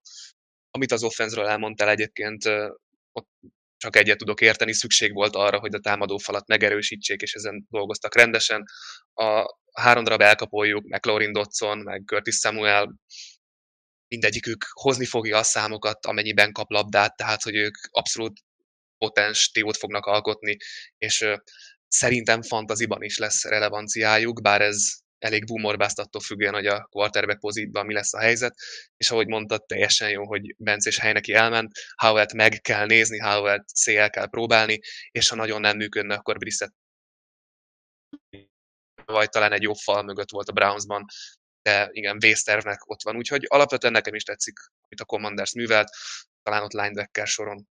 Amit 0.71 0.93
az 0.93 1.03
offenzről 1.03 1.47
elmondtál 1.47 1.89
egyébként, 1.89 2.45
ott 3.13 3.29
csak 3.77 3.97
egyet 3.97 4.19
tudok 4.19 4.41
érteni, 4.41 4.73
szükség 4.73 5.13
volt 5.13 5.35
arra, 5.35 5.59
hogy 5.59 5.75
a 5.75 5.81
támadó 5.81 6.17
falat 6.19 6.47
megerősítsék, 6.47 7.21
és 7.21 7.35
ezen 7.35 7.67
dolgoztak 7.71 8.15
rendesen. 8.15 8.65
A 9.15 9.57
három 9.73 10.05
darab 10.05 10.21
elkapoljuk, 10.21 10.85
McLaurin 10.85 11.33
Dodson, 11.33 11.79
meg 11.79 12.03
Curtis 12.07 12.35
Samuel, 12.35 12.95
mindegyikük 14.09 14.67
hozni 14.73 15.05
fogja 15.05 15.39
a 15.39 15.43
számokat, 15.43 16.07
amennyiben 16.07 16.53
kap 16.53 16.71
labdát, 16.71 17.17
tehát 17.17 17.43
hogy 17.43 17.55
ők 17.55 17.75
abszolút 17.91 18.41
potens 18.99 19.51
tévót 19.51 19.77
fognak 19.77 20.07
alkotni, 20.07 20.57
és 20.99 21.25
szerintem 21.89 22.43
fantaziban 22.43 23.03
is 23.03 23.19
lesz 23.19 23.45
relevanciájuk, 23.45 24.43
bár 24.43 24.61
ez 24.61 24.77
elég 25.19 25.47
boomorbászt 25.47 25.99
attól 25.99 26.21
függően, 26.21 26.55
hogy 26.55 26.67
a 26.67 26.87
quarterback 26.91 27.41
pozitban 27.41 27.87
mi 27.87 27.93
lesz 27.93 28.15
a 28.15 28.21
helyzet, 28.21 28.55
és 28.97 29.11
ahogy 29.11 29.27
mondtad, 29.27 29.67
teljesen 29.67 30.11
jó, 30.11 30.27
hogy 30.27 30.55
Bence 30.59 30.89
és 30.89 30.99
Heineki 30.99 31.33
elment, 31.33 31.71
Howell-t 31.95 32.33
meg 32.33 32.61
kell 32.61 32.87
nézni, 32.87 33.19
Howell-t 33.19 33.69
szél 33.69 34.11
kell 34.11 34.29
próbálni, 34.29 34.79
és 35.11 35.29
ha 35.29 35.37
nagyon 35.37 35.61
nem 35.61 35.77
működne, 35.77 36.15
akkor 36.15 36.39
Brissett 36.39 36.75
vagy 39.05 39.29
talán 39.29 39.53
egy 39.53 39.63
jobb 39.63 39.77
fal 39.77 40.03
mögött 40.03 40.31
volt 40.31 40.49
a 40.49 40.53
Brownsban, 40.53 41.05
de 41.67 41.89
igen, 41.93 42.19
Vésztervnek 42.19 42.89
ott 42.91 43.03
van, 43.03 43.17
úgyhogy 43.17 43.45
alapvetően 43.49 43.93
nekem 43.93 44.15
is 44.15 44.23
tetszik, 44.23 44.59
amit 44.81 45.01
a 45.01 45.05
Commanders 45.05 45.53
művelt, 45.55 45.89
talán 46.43 46.63
ott 46.63 46.73
linebacker 46.73 47.27
soron 47.27 47.69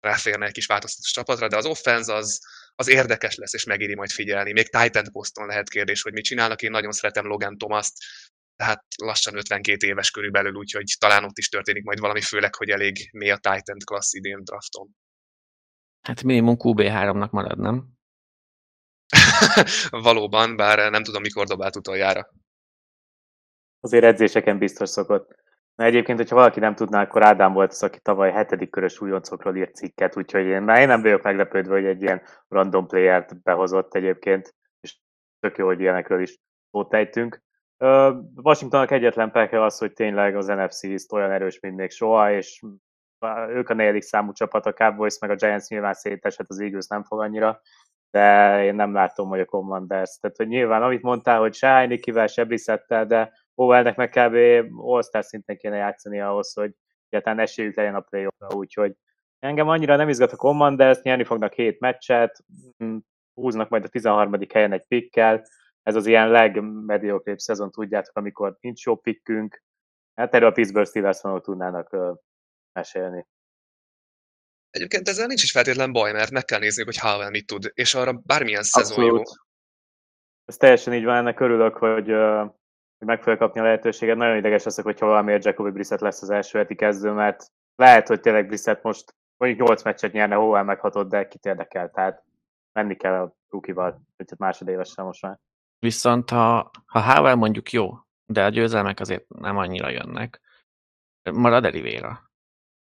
ráférne 0.00 0.46
egy 0.46 0.52
kis 0.52 0.66
változtatás 0.66 1.12
csapatra, 1.12 1.48
de 1.48 1.56
az 1.56 1.66
offense 1.66 2.14
az, 2.14 2.40
az 2.74 2.88
érdekes 2.88 3.34
lesz, 3.34 3.52
és 3.52 3.64
megéri 3.64 3.94
majd 3.94 4.10
figyelni. 4.10 4.52
Még 4.52 4.68
Titan 4.68 5.12
poszton 5.12 5.46
lehet 5.46 5.68
kérdés, 5.68 6.02
hogy 6.02 6.12
mit 6.12 6.24
csinálnak. 6.24 6.62
Én 6.62 6.70
nagyon 6.70 6.92
szeretem 6.92 7.26
Logan 7.26 7.58
Thomas-t, 7.58 7.96
tehát 8.56 8.84
lassan 9.02 9.36
52 9.36 9.86
éves 9.86 10.10
körülbelül, 10.10 10.54
úgyhogy 10.54 10.94
talán 10.98 11.24
ott 11.24 11.38
is 11.38 11.48
történik 11.48 11.84
majd 11.84 11.98
valami, 11.98 12.20
főleg, 12.20 12.54
hogy 12.54 12.70
elég 12.70 13.10
mély 13.12 13.30
a 13.30 13.36
Titan 13.36 13.78
klassz 13.84 14.14
idén 14.14 14.44
drafton. 14.44 14.96
Hát 16.02 16.22
minimum 16.22 16.56
QB3-nak 16.58 17.30
marad, 17.30 17.58
nem? 17.58 17.88
Valóban, 20.08 20.56
bár 20.56 20.90
nem 20.90 21.02
tudom, 21.02 21.22
mikor 21.22 21.46
dobált 21.46 21.76
utoljára. 21.76 22.28
Azért 23.80 24.04
edzéseken 24.04 24.58
biztos 24.58 24.88
szokott. 24.88 25.36
Na 25.74 25.84
egyébként, 25.84 26.18
hogyha 26.18 26.34
valaki 26.34 26.60
nem 26.60 26.74
tudná, 26.74 27.02
akkor 27.02 27.22
Ádám 27.22 27.52
volt 27.52 27.70
az, 27.70 27.82
aki 27.82 27.98
tavaly 28.00 28.32
hetedik 28.32 28.70
körös 28.70 29.00
újoncokról 29.00 29.56
írt 29.56 29.74
cikket, 29.74 30.16
úgyhogy 30.16 30.44
én, 30.44 30.62
már 30.62 30.80
én 30.80 30.86
nem 30.86 31.02
vagyok 31.02 31.22
meglepődve, 31.22 31.74
hogy 31.74 31.84
egy 31.84 32.02
ilyen 32.02 32.22
random 32.48 32.86
playert 32.86 33.42
behozott 33.42 33.94
egyébként, 33.94 34.54
és 34.80 34.98
tök 35.40 35.56
jó, 35.56 35.66
hogy 35.66 35.80
ilyenekről 35.80 36.20
is 36.20 36.38
szót 36.70 36.94
ejtünk. 36.94 37.42
Washingtonnak 38.34 38.90
egyetlen 38.90 39.30
perke 39.30 39.62
az, 39.64 39.78
hogy 39.78 39.92
tényleg 39.92 40.36
az 40.36 40.46
NFC 40.46 40.84
East 40.84 41.12
olyan 41.12 41.30
erős, 41.30 41.60
mint 41.60 41.76
még 41.76 41.90
soha, 41.90 42.32
és 42.32 42.62
ők 43.48 43.68
a 43.68 43.74
negyedik 43.74 44.02
számú 44.02 44.32
csapat, 44.32 44.66
a 44.66 44.72
Cowboys 44.72 45.18
meg 45.18 45.30
a 45.30 45.34
Giants 45.34 45.68
nyilván 45.68 45.94
szétesett, 45.94 46.48
az 46.48 46.60
Eagles 46.60 46.86
nem 46.86 47.02
fog 47.02 47.20
annyira, 47.20 47.60
de 48.10 48.64
én 48.64 48.74
nem 48.74 48.92
látom, 48.92 49.28
hogy 49.28 49.40
a 49.40 49.44
Commanders. 49.44 50.18
Tehát, 50.18 50.36
hogy 50.36 50.48
nyilván, 50.48 50.82
amit 50.82 51.02
mondtál, 51.02 51.38
hogy 51.38 51.54
se 51.54 51.68
Heinekivel, 51.68 52.26
se 52.26 52.44
Brissettel, 52.44 53.06
de 53.06 53.32
Howellnek 53.58 53.96
meg 53.96 54.08
kb. 54.08 54.36
All-Star 54.80 55.24
szinten 55.24 55.56
kéne 55.56 55.76
játszani 55.76 56.20
ahhoz, 56.20 56.52
hogy 56.52 56.74
egyáltalán 57.08 57.38
esélyük 57.38 57.76
legyen 57.76 57.94
a 57.94 58.00
play 58.00 58.26
úgyhogy 58.54 58.94
engem 59.38 59.68
annyira 59.68 59.96
nem 59.96 60.08
izgat 60.08 60.32
a 60.32 60.36
Commanders, 60.36 61.00
nyerni 61.02 61.24
fognak 61.24 61.52
hét 61.52 61.80
meccset, 61.80 62.44
mm, 62.84 62.96
húznak 63.34 63.68
majd 63.68 63.84
a 63.84 63.88
13. 63.88 64.36
helyen 64.52 64.72
egy 64.72 64.84
pikkel, 64.86 65.46
ez 65.82 65.94
az 65.94 66.06
ilyen 66.06 66.30
legmediokrébb 66.30 67.38
szezon, 67.38 67.70
tudjátok, 67.70 68.16
amikor 68.16 68.56
nincs 68.60 68.84
jó 68.84 68.96
pikkünk, 68.96 69.62
hát 70.14 70.34
erről 70.34 70.48
a 70.48 70.52
Pittsburgh 70.52 70.88
steelers 70.88 71.20
tudnának 71.20 71.96
mesélni. 72.72 73.26
Egyébként 74.70 75.08
ezzel 75.08 75.26
nincs 75.26 75.42
is 75.42 75.50
feltétlen 75.50 75.92
baj, 75.92 76.12
mert 76.12 76.30
meg 76.30 76.44
kell 76.44 76.58
nézni, 76.58 76.84
hogy 76.84 76.98
Howell 76.98 77.30
mit 77.30 77.46
tud, 77.46 77.70
és 77.74 77.94
arra 77.94 78.12
bármilyen 78.24 78.62
szezon 78.62 78.98
Abszolút. 78.98 79.28
jó. 79.28 79.34
Ez 80.44 80.56
teljesen 80.56 80.94
így 80.94 81.04
van, 81.04 81.16
ennek 81.16 81.40
örülök, 81.40 81.76
hogy 81.76 82.12
uh, 82.12 82.56
hogy 82.98 83.06
meg 83.06 83.22
fogja 83.22 83.38
kapni 83.38 83.60
a 83.60 83.62
lehetőséget. 83.62 84.16
Nagyon 84.16 84.36
ideges 84.36 84.64
leszek, 84.64 84.84
hogyha 84.84 85.06
valamiért 85.06 85.44
Jacobi 85.44 85.70
Brissett 85.70 86.00
lesz 86.00 86.22
az 86.22 86.30
első 86.30 86.58
heti 86.58 86.74
kezdő, 86.74 87.10
mert 87.10 87.52
lehet, 87.74 88.08
hogy 88.08 88.20
tényleg 88.20 88.46
Brissett 88.46 88.82
most 88.82 89.14
mondjuk 89.36 89.66
8 89.66 89.82
meccset 89.82 90.12
nyerne, 90.12 90.34
hová 90.34 90.62
meghatott, 90.62 91.08
de 91.08 91.28
kit 91.28 91.44
érdekel, 91.44 91.90
tehát 91.90 92.24
menni 92.72 92.96
kell 92.96 93.14
a 93.14 93.34
rukival, 93.48 94.02
hogy 94.16 94.26
másodévesen 94.38 95.04
most 95.04 95.22
már. 95.22 95.38
Viszont 95.78 96.30
ha, 96.30 96.70
ha 96.86 97.14
Howell 97.14 97.34
mondjuk 97.34 97.70
jó, 97.70 97.92
de 98.26 98.44
a 98.44 98.48
győzelmek 98.48 99.00
azért 99.00 99.28
nem 99.28 99.56
annyira 99.56 99.88
jönnek, 99.88 100.40
marad 101.32 101.64
Elivéra? 101.64 102.30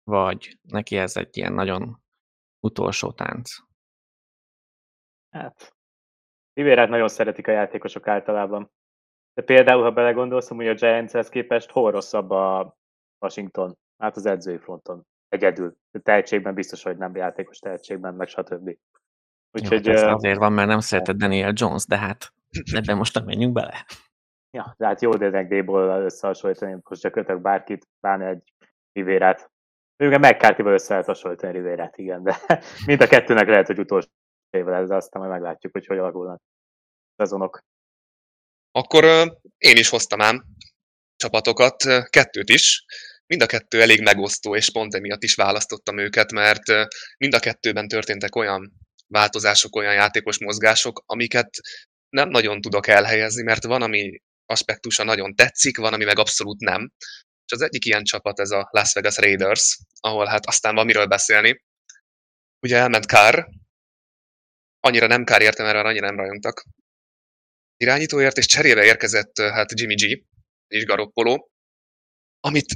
Vagy 0.04 0.58
neki 0.62 0.96
ez 0.96 1.16
egy 1.16 1.36
ilyen 1.36 1.52
nagyon 1.52 2.02
utolsó 2.60 3.12
tánc? 3.12 3.56
Hát, 5.30 5.74
Rivérát 6.52 6.88
nagyon 6.88 7.08
szeretik 7.08 7.46
a 7.48 7.50
játékosok 7.50 8.06
általában. 8.06 8.70
De 9.34 9.42
például, 9.42 9.82
ha 9.82 9.90
belegondolsz, 9.90 10.48
hogy 10.48 10.68
a 10.68 10.74
Giantshez 10.74 11.28
képest 11.28 11.70
hol 11.70 11.90
rosszabb 11.90 12.30
a 12.30 12.76
Washington? 13.18 13.76
Hát 13.98 14.16
az 14.16 14.26
edzői 14.26 14.58
fronton. 14.58 15.02
Egyedül. 15.28 15.74
A 15.90 15.98
tehetségben 15.98 16.54
biztos, 16.54 16.82
hogy 16.82 16.96
nem 16.96 17.16
játékos 17.16 17.58
tehetségben, 17.58 18.14
meg 18.14 18.28
stb. 18.28 18.76
Úgyhogy, 19.52 19.86
Jó, 19.86 19.92
hát 19.92 20.02
ez 20.02 20.12
azért 20.12 20.38
van, 20.38 20.52
mert 20.52 20.68
nem 20.68 20.80
szereted 20.80 21.16
Daniel 21.16 21.52
Jones, 21.54 21.86
de 21.86 21.98
hát 21.98 22.32
ebben 22.72 22.96
most 22.96 23.14
nem 23.14 23.24
menjünk 23.24 23.52
bele. 23.52 23.86
Ja, 24.50 24.74
de 24.76 24.86
hát 24.86 25.02
jó, 25.02 25.10
de 25.10 25.26
ennek 25.26 25.48
D-ból 25.48 26.02
összehasonlítani, 26.02 26.80
most 26.88 27.10
kötök 27.10 27.40
bárkit, 27.40 27.88
pláne 28.00 28.26
egy 28.26 28.52
Rivérát. 28.92 29.50
Ők 29.96 30.18
McCarthy-val 30.18 30.72
össze 30.72 30.90
lehet 30.90 31.06
hasonlítani 31.06 31.52
Rivérát, 31.52 31.96
igen, 31.96 32.22
de 32.22 32.36
mind 32.86 33.00
a 33.00 33.06
kettőnek 33.06 33.46
lehet, 33.46 33.66
hogy 33.66 33.78
utolsó 33.78 34.08
évvel 34.50 34.74
ez, 34.74 34.90
aztán 34.90 35.22
majd 35.22 35.34
meglátjuk, 35.34 35.72
hogy 35.72 35.86
hogy 35.86 35.98
alakulnak 35.98 36.40
szezonok. 37.16 37.60
Akkor 38.72 39.04
én 39.58 39.76
is 39.76 39.88
hoztam 39.88 40.20
ám 40.20 40.44
csapatokat, 41.16 41.82
kettőt 42.08 42.48
is. 42.48 42.84
Mind 43.26 43.42
a 43.42 43.46
kettő 43.46 43.80
elég 43.80 44.00
megosztó, 44.00 44.56
és 44.56 44.70
pont 44.70 44.94
emiatt 44.94 45.22
is 45.22 45.34
választottam 45.34 45.98
őket, 45.98 46.32
mert 46.32 46.64
mind 47.18 47.34
a 47.34 47.38
kettőben 47.38 47.88
történtek 47.88 48.36
olyan 48.36 48.72
változások, 49.06 49.76
olyan 49.76 49.94
játékos 49.94 50.38
mozgások, 50.38 51.02
amiket 51.06 51.50
nem 52.08 52.28
nagyon 52.28 52.60
tudok 52.60 52.86
elhelyezni, 52.86 53.42
mert 53.42 53.64
van, 53.64 53.82
ami 53.82 54.20
aspektusa 54.46 55.04
nagyon 55.04 55.34
tetszik, 55.34 55.76
van, 55.76 55.92
ami 55.92 56.04
meg 56.04 56.18
abszolút 56.18 56.60
nem. 56.60 56.92
És 57.44 57.52
az 57.52 57.62
egyik 57.62 57.84
ilyen 57.84 58.04
csapat 58.04 58.40
ez 58.40 58.50
a 58.50 58.68
Las 58.70 58.92
Vegas 58.92 59.16
Raiders, 59.16 59.78
ahol 60.00 60.26
hát 60.26 60.46
aztán 60.46 60.74
van 60.74 60.86
miről 60.86 61.06
beszélni. 61.06 61.64
Ugye 62.60 62.76
elment 62.76 63.06
Kár, 63.06 63.48
annyira 64.80 65.06
nem 65.06 65.24
Kár 65.24 65.42
értem, 65.42 65.66
mert 65.66 65.84
annyira 65.86 66.06
nem 66.06 66.16
rajongtak 66.16 66.64
irányítóért, 67.82 68.36
és 68.36 68.46
cserébe 68.46 68.84
érkezett 68.84 69.38
hát 69.38 69.80
Jimmy 69.80 69.94
G 69.94 70.24
és 70.66 70.84
Garoppolo, 70.84 71.36
amit, 72.40 72.66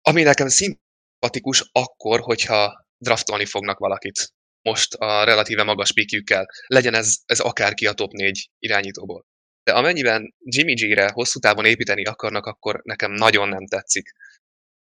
ami 0.00 0.22
nekem 0.22 0.48
szimpatikus 0.48 1.68
akkor, 1.72 2.20
hogyha 2.20 2.86
draftolni 2.98 3.46
fognak 3.46 3.78
valakit 3.78 4.32
most 4.62 4.94
a 4.94 5.24
relatíve 5.24 5.62
magas 5.62 5.92
pikjükkel. 5.92 6.46
Legyen 6.66 6.94
ez, 6.94 7.14
ez 7.24 7.40
akárki 7.40 7.86
a 7.86 7.92
top 7.92 8.12
4 8.12 8.50
irányítóból. 8.58 9.26
De 9.62 9.72
amennyiben 9.72 10.34
Jimmy 10.38 10.74
G-re 10.74 11.10
hosszú 11.12 11.38
távon 11.38 11.64
építeni 11.64 12.04
akarnak, 12.04 12.46
akkor 12.46 12.80
nekem 12.82 13.12
nagyon 13.12 13.48
nem 13.48 13.66
tetszik. 13.66 14.12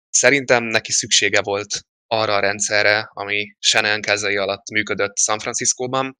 Szerintem 0.09 0.63
neki 0.63 0.91
szüksége 0.91 1.41
volt 1.41 1.85
arra 2.07 2.35
a 2.35 2.39
rendszerre, 2.39 3.09
ami 3.13 3.55
Shannon 3.59 4.01
kezei 4.01 4.37
alatt 4.37 4.69
működött 4.69 5.17
San 5.17 5.39
Franciscóban, 5.39 6.15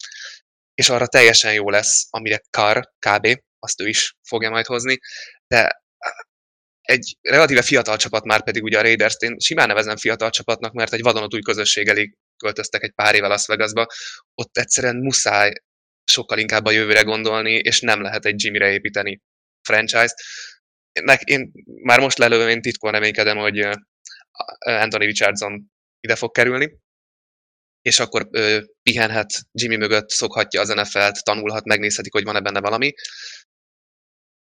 és 0.77 0.89
arra 0.89 1.07
teljesen 1.07 1.53
jó 1.53 1.69
lesz, 1.69 2.07
amire 2.09 2.41
Carr 2.49 2.79
kb 3.07 3.41
azt 3.59 3.81
ő 3.81 3.87
is 3.87 4.15
fogja 4.23 4.49
majd 4.49 4.65
hozni, 4.65 4.97
de 5.47 5.81
egy 6.81 7.17
relatíve 7.21 7.61
fiatal 7.61 7.97
csapat 7.97 8.23
már 8.23 8.43
pedig 8.43 8.63
ugye 8.63 8.77
a 8.77 8.81
raiders 8.81 9.15
én 9.19 9.39
simán 9.39 9.67
nevezem 9.67 9.97
fiatal 9.97 10.29
csapatnak, 10.29 10.73
mert 10.73 10.93
egy 10.93 11.01
vadonatúj 11.01 11.41
közösség 11.41 11.87
elég 11.87 12.15
költöztek 12.43 12.83
egy 12.83 12.91
pár 12.91 13.15
éve 13.15 13.27
Las 13.27 13.45
Vegasba, 13.45 13.87
ott 14.33 14.57
egyszerűen 14.57 14.95
muszáj 14.95 15.53
sokkal 16.11 16.37
inkább 16.39 16.65
a 16.65 16.71
jövőre 16.71 17.01
gondolni, 17.01 17.53
és 17.53 17.81
nem 17.81 18.01
lehet 18.01 18.25
egy 18.25 18.43
Jimmy-re 18.43 18.71
építeni 18.71 19.21
franchise-t. 19.67 20.15
Én, 21.23 21.51
már 21.83 21.99
most 21.99 22.17
lelőve 22.17 22.49
én 22.49 22.61
titkon 22.61 22.91
reménykedem, 22.91 23.37
hogy 23.37 23.59
Anthony 24.57 25.05
Richardson 25.05 25.71
ide 25.99 26.15
fog 26.15 26.31
kerülni, 26.31 26.79
és 27.81 27.99
akkor 27.99 28.27
ö, 28.31 28.59
pihenhet 28.83 29.33
Jimmy 29.51 29.75
mögött, 29.75 30.09
szokhatja 30.09 30.61
az 30.61 30.69
NFL-t, 30.69 31.23
tanulhat, 31.23 31.65
megnézhetik, 31.65 32.13
hogy 32.13 32.23
van-e 32.23 32.39
benne 32.39 32.59
valami. 32.59 32.93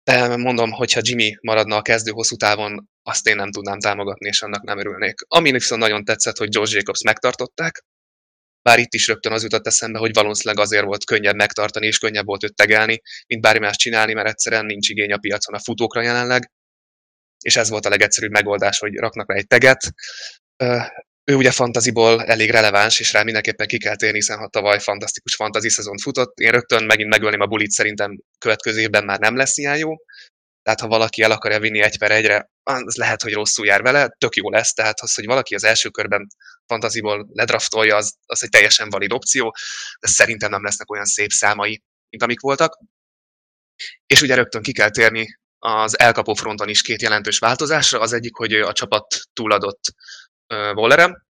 De 0.04 0.36
mondom, 0.36 0.72
hogyha 0.72 1.02
Jimmy 1.04 1.38
maradna 1.42 1.76
a 1.76 1.82
kezdő 1.82 2.12
hosszú 2.12 2.36
távon, 2.36 2.90
azt 3.04 3.28
én 3.28 3.36
nem 3.36 3.52
tudnám 3.52 3.80
támogatni, 3.80 4.28
és 4.28 4.42
annak 4.42 4.64
nem 4.64 4.78
örülnék. 4.78 5.16
Ami 5.28 5.52
viszont 5.52 5.82
nagyon 5.82 6.04
tetszett, 6.04 6.38
hogy 6.38 6.54
Josh 6.54 6.74
Jacobs 6.74 7.04
megtartották, 7.04 7.84
bár 8.62 8.80
itt 8.80 8.94
is 8.94 9.08
rögtön 9.08 9.32
az 9.32 9.44
jutott 9.44 9.68
eszembe, 9.68 10.00
hogy 10.00 10.14
valószínűleg 10.14 10.64
azért 10.66 10.86
volt 10.86 11.06
könnyebb 11.06 11.36
megtartani, 11.36 11.88
és 11.88 11.98
könnyebb 11.98 12.26
volt 12.26 12.44
őt 12.44 12.56
tegelni, 12.56 13.02
mint 13.28 13.42
bármi 13.42 13.60
más 13.60 13.78
csinálni, 13.78 14.14
mert 14.14 14.28
egyszerűen 14.28 14.66
nincs 14.66 14.90
igény 14.90 15.12
a 15.12 15.18
piacon 15.18 15.56
a 15.56 15.60
futókra 15.60 16.02
jelenleg, 16.02 16.52
és 17.40 17.56
ez 17.56 17.70
volt 17.70 17.86
a 17.86 17.90
legegyszerűbb 17.90 18.32
megoldás, 18.32 18.80
hogy 18.80 18.96
raknak 18.96 19.30
rá 19.30 19.36
egy 19.36 19.48
teget 19.48 19.94
ő 21.24 21.36
ugye 21.36 21.52
fantaziból 21.52 22.24
elég 22.24 22.50
releváns, 22.50 23.00
és 23.00 23.14
rá 23.14 23.24
mindenképpen 23.24 23.68
ki 23.68 23.78
kell 23.78 23.96
térni, 23.96 24.18
hiszen 24.18 24.38
ha 24.38 24.48
tavaly 24.48 24.80
fantasztikus 24.80 25.36
fantazi 25.36 25.70
szezon 25.70 25.98
futott, 25.98 26.40
én 26.40 26.52
rögtön 26.52 26.84
megint 26.84 27.10
megölném 27.10 27.40
a 27.40 27.46
bulit, 27.46 27.72
szerintem 27.72 28.20
következő 28.38 28.80
évben 28.80 29.06
már 29.06 29.20
nem 29.20 29.36
lesz 29.36 29.58
ilyen 29.58 29.78
jó, 29.78 29.96
tehát 30.64 30.80
ha 30.80 30.88
valaki 30.88 31.22
el 31.22 31.32
akarja 31.32 31.60
vinni 31.60 31.82
egy 31.82 31.98
per 31.98 32.12
egyre, 32.12 32.50
az 32.64 32.96
lehet, 32.96 33.22
hogy 33.22 33.34
rosszul 33.34 33.66
jár 33.66 33.82
vele, 33.82 34.16
tök 34.18 34.36
jó 34.36 34.50
lesz, 34.50 34.74
tehát 34.74 35.00
az, 35.02 35.14
hogy 35.14 35.26
valaki 35.26 35.56
az 35.56 35.64
első 35.64 35.90
körben 35.90 36.28
fantaziból 36.66 37.28
ledraftolja, 37.34 37.96
az, 37.96 38.14
az 38.26 38.44
egy 38.44 38.50
teljesen 38.50 38.90
valid 38.90 39.12
opció, 39.12 39.56
de 40.00 40.08
szerintem 40.08 40.50
nem 40.50 40.64
lesznek 40.64 40.92
olyan 40.92 41.06
szép 41.06 41.32
számai, 41.32 41.84
mint 42.10 42.24
amik 42.24 42.40
voltak. 42.40 42.78
És 44.06 44.22
ugye 44.22 44.36
rögtön 44.36 44.62
ki 44.62 44.72
kell 44.72 44.90
térni 44.90 45.40
az 45.60 46.00
elkapó 46.00 46.34
fronton 46.34 46.70
is 46.70 46.82
két 46.82 47.02
jelentős 47.02 47.40
változásra. 47.40 48.00
Az 48.00 48.14
egyik, 48.14 48.36
hogy 48.36 48.54
a 48.54 48.74
csapat 48.74 49.06
túladott 49.34 49.82
Wallerem, 50.52 51.24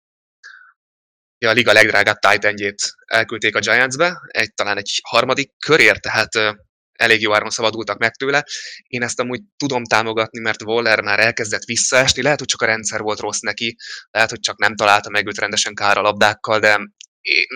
a 1.46 1.52
liga 1.52 1.72
legdrágább 1.72 2.18
titan 2.18 2.74
elküldték 3.06 3.56
a 3.56 3.58
Giantsbe, 3.58 4.20
egy, 4.26 4.54
talán 4.54 4.76
egy 4.76 5.00
harmadik 5.02 5.50
körért, 5.58 6.00
tehát 6.00 6.58
elég 6.92 7.20
jó 7.20 7.34
áron 7.34 7.50
szabadultak 7.50 7.98
meg 7.98 8.14
tőle. 8.14 8.44
Én 8.86 9.02
ezt 9.02 9.20
amúgy 9.20 9.40
tudom 9.56 9.84
támogatni, 9.84 10.40
mert 10.40 10.62
Waller 10.62 11.00
már 11.00 11.20
elkezdett 11.20 11.64
visszaesni, 11.64 12.22
lehet, 12.22 12.38
hogy 12.38 12.48
csak 12.48 12.62
a 12.62 12.66
rendszer 12.66 13.00
volt 13.00 13.20
rossz 13.20 13.40
neki, 13.40 13.76
lehet, 14.10 14.30
hogy 14.30 14.40
csak 14.40 14.58
nem 14.58 14.74
találta 14.74 15.10
meg 15.10 15.26
őt 15.26 15.38
rendesen 15.38 15.74
kára 15.74 16.00
labdákkal, 16.00 16.58
de 16.58 16.78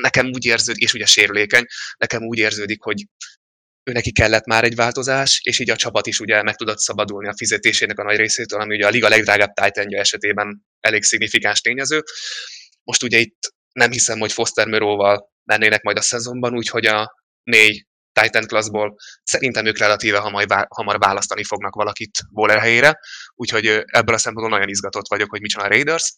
nekem 0.00 0.26
úgy 0.26 0.44
érződik, 0.44 0.82
és 0.82 0.94
ugye 0.94 1.06
sérülékeny, 1.06 1.64
nekem 1.96 2.22
úgy 2.22 2.38
érződik, 2.38 2.82
hogy 2.82 3.06
ő 3.84 3.92
neki 3.92 4.12
kellett 4.12 4.44
már 4.44 4.64
egy 4.64 4.74
változás, 4.74 5.40
és 5.42 5.58
így 5.58 5.70
a 5.70 5.76
csapat 5.76 6.06
is 6.06 6.20
ugye 6.20 6.42
meg 6.42 6.56
tudott 6.56 6.78
szabadulni 6.78 7.28
a 7.28 7.36
fizetésének 7.36 7.98
a 7.98 8.02
nagy 8.02 8.16
részétől, 8.16 8.60
ami 8.60 8.74
ugye 8.74 8.86
a 8.86 8.90
liga 8.90 9.08
legdrágább 9.08 9.52
titan 9.52 9.94
esetében 9.94 10.64
elég 10.82 11.02
szignifikáns 11.02 11.60
tényező. 11.60 12.02
Most 12.82 13.02
ugye 13.02 13.18
itt 13.18 13.38
nem 13.72 13.90
hiszem, 13.90 14.18
hogy 14.18 14.32
Foster 14.32 14.66
Möróval 14.66 15.30
mennének 15.44 15.82
majd 15.82 15.96
a 15.96 16.02
szezonban, 16.02 16.56
úgyhogy 16.56 16.86
a 16.86 17.14
négy 17.42 17.86
Titan 18.20 18.46
classból 18.46 18.96
szerintem 19.22 19.66
ők 19.66 19.78
relatíve 19.78 20.18
hamar, 20.18 20.66
hamar 20.68 20.98
választani 20.98 21.44
fognak 21.44 21.74
valakit 21.74 22.18
Waller 22.30 22.58
helyére, 22.58 22.98
úgyhogy 23.34 23.66
ebből 23.66 24.14
a 24.14 24.18
szempontból 24.18 24.56
nagyon 24.56 24.72
izgatott 24.72 25.08
vagyok, 25.08 25.30
hogy 25.30 25.40
mit 25.40 25.50
csinál 25.50 25.66
a 25.66 25.68
Raiders. 25.68 26.14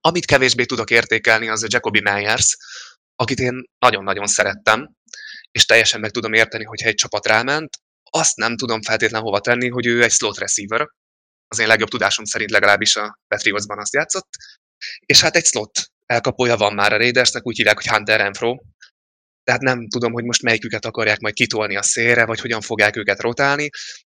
Amit 0.00 0.24
kevésbé 0.24 0.64
tudok 0.64 0.90
értékelni, 0.90 1.48
az 1.48 1.62
a 1.62 1.66
Jacoby 1.70 2.00
Myers, 2.00 2.56
akit 3.16 3.38
én 3.38 3.64
nagyon-nagyon 3.78 4.26
szerettem, 4.26 4.94
és 5.50 5.64
teljesen 5.64 6.00
meg 6.00 6.10
tudom 6.10 6.32
érteni, 6.32 6.64
hogyha 6.64 6.88
egy 6.88 6.94
csapat 6.94 7.26
ráment, 7.26 7.68
azt 8.10 8.36
nem 8.36 8.56
tudom 8.56 8.82
feltétlenül 8.82 9.26
hova 9.26 9.40
tenni, 9.40 9.68
hogy 9.68 9.86
ő 9.86 10.02
egy 10.02 10.10
slot 10.10 10.38
receiver, 10.38 10.86
az 11.50 11.58
én 11.58 11.66
legjobb 11.66 11.88
tudásom 11.88 12.24
szerint 12.24 12.50
legalábbis 12.50 12.96
a 12.96 13.18
Patriotsban 13.28 13.78
azt 13.78 13.94
játszott, 13.94 14.28
és 15.06 15.20
hát 15.20 15.36
egy 15.36 15.44
slot 15.44 15.80
elkapója 16.06 16.56
van 16.56 16.74
már 16.74 16.92
a 16.92 16.96
Raidersnek, 16.96 17.46
úgy 17.46 17.56
hívják, 17.56 17.76
hogy 17.76 17.86
Hunter 17.86 18.20
Renfro, 18.20 18.56
tehát 19.44 19.60
nem 19.60 19.88
tudom, 19.88 20.12
hogy 20.12 20.24
most 20.24 20.42
melyiküket 20.42 20.84
akarják 20.84 21.20
majd 21.20 21.34
kitolni 21.34 21.76
a 21.76 21.82
szélre, 21.82 22.26
vagy 22.26 22.40
hogyan 22.40 22.60
fogják 22.60 22.96
őket 22.96 23.20
rotálni. 23.20 23.68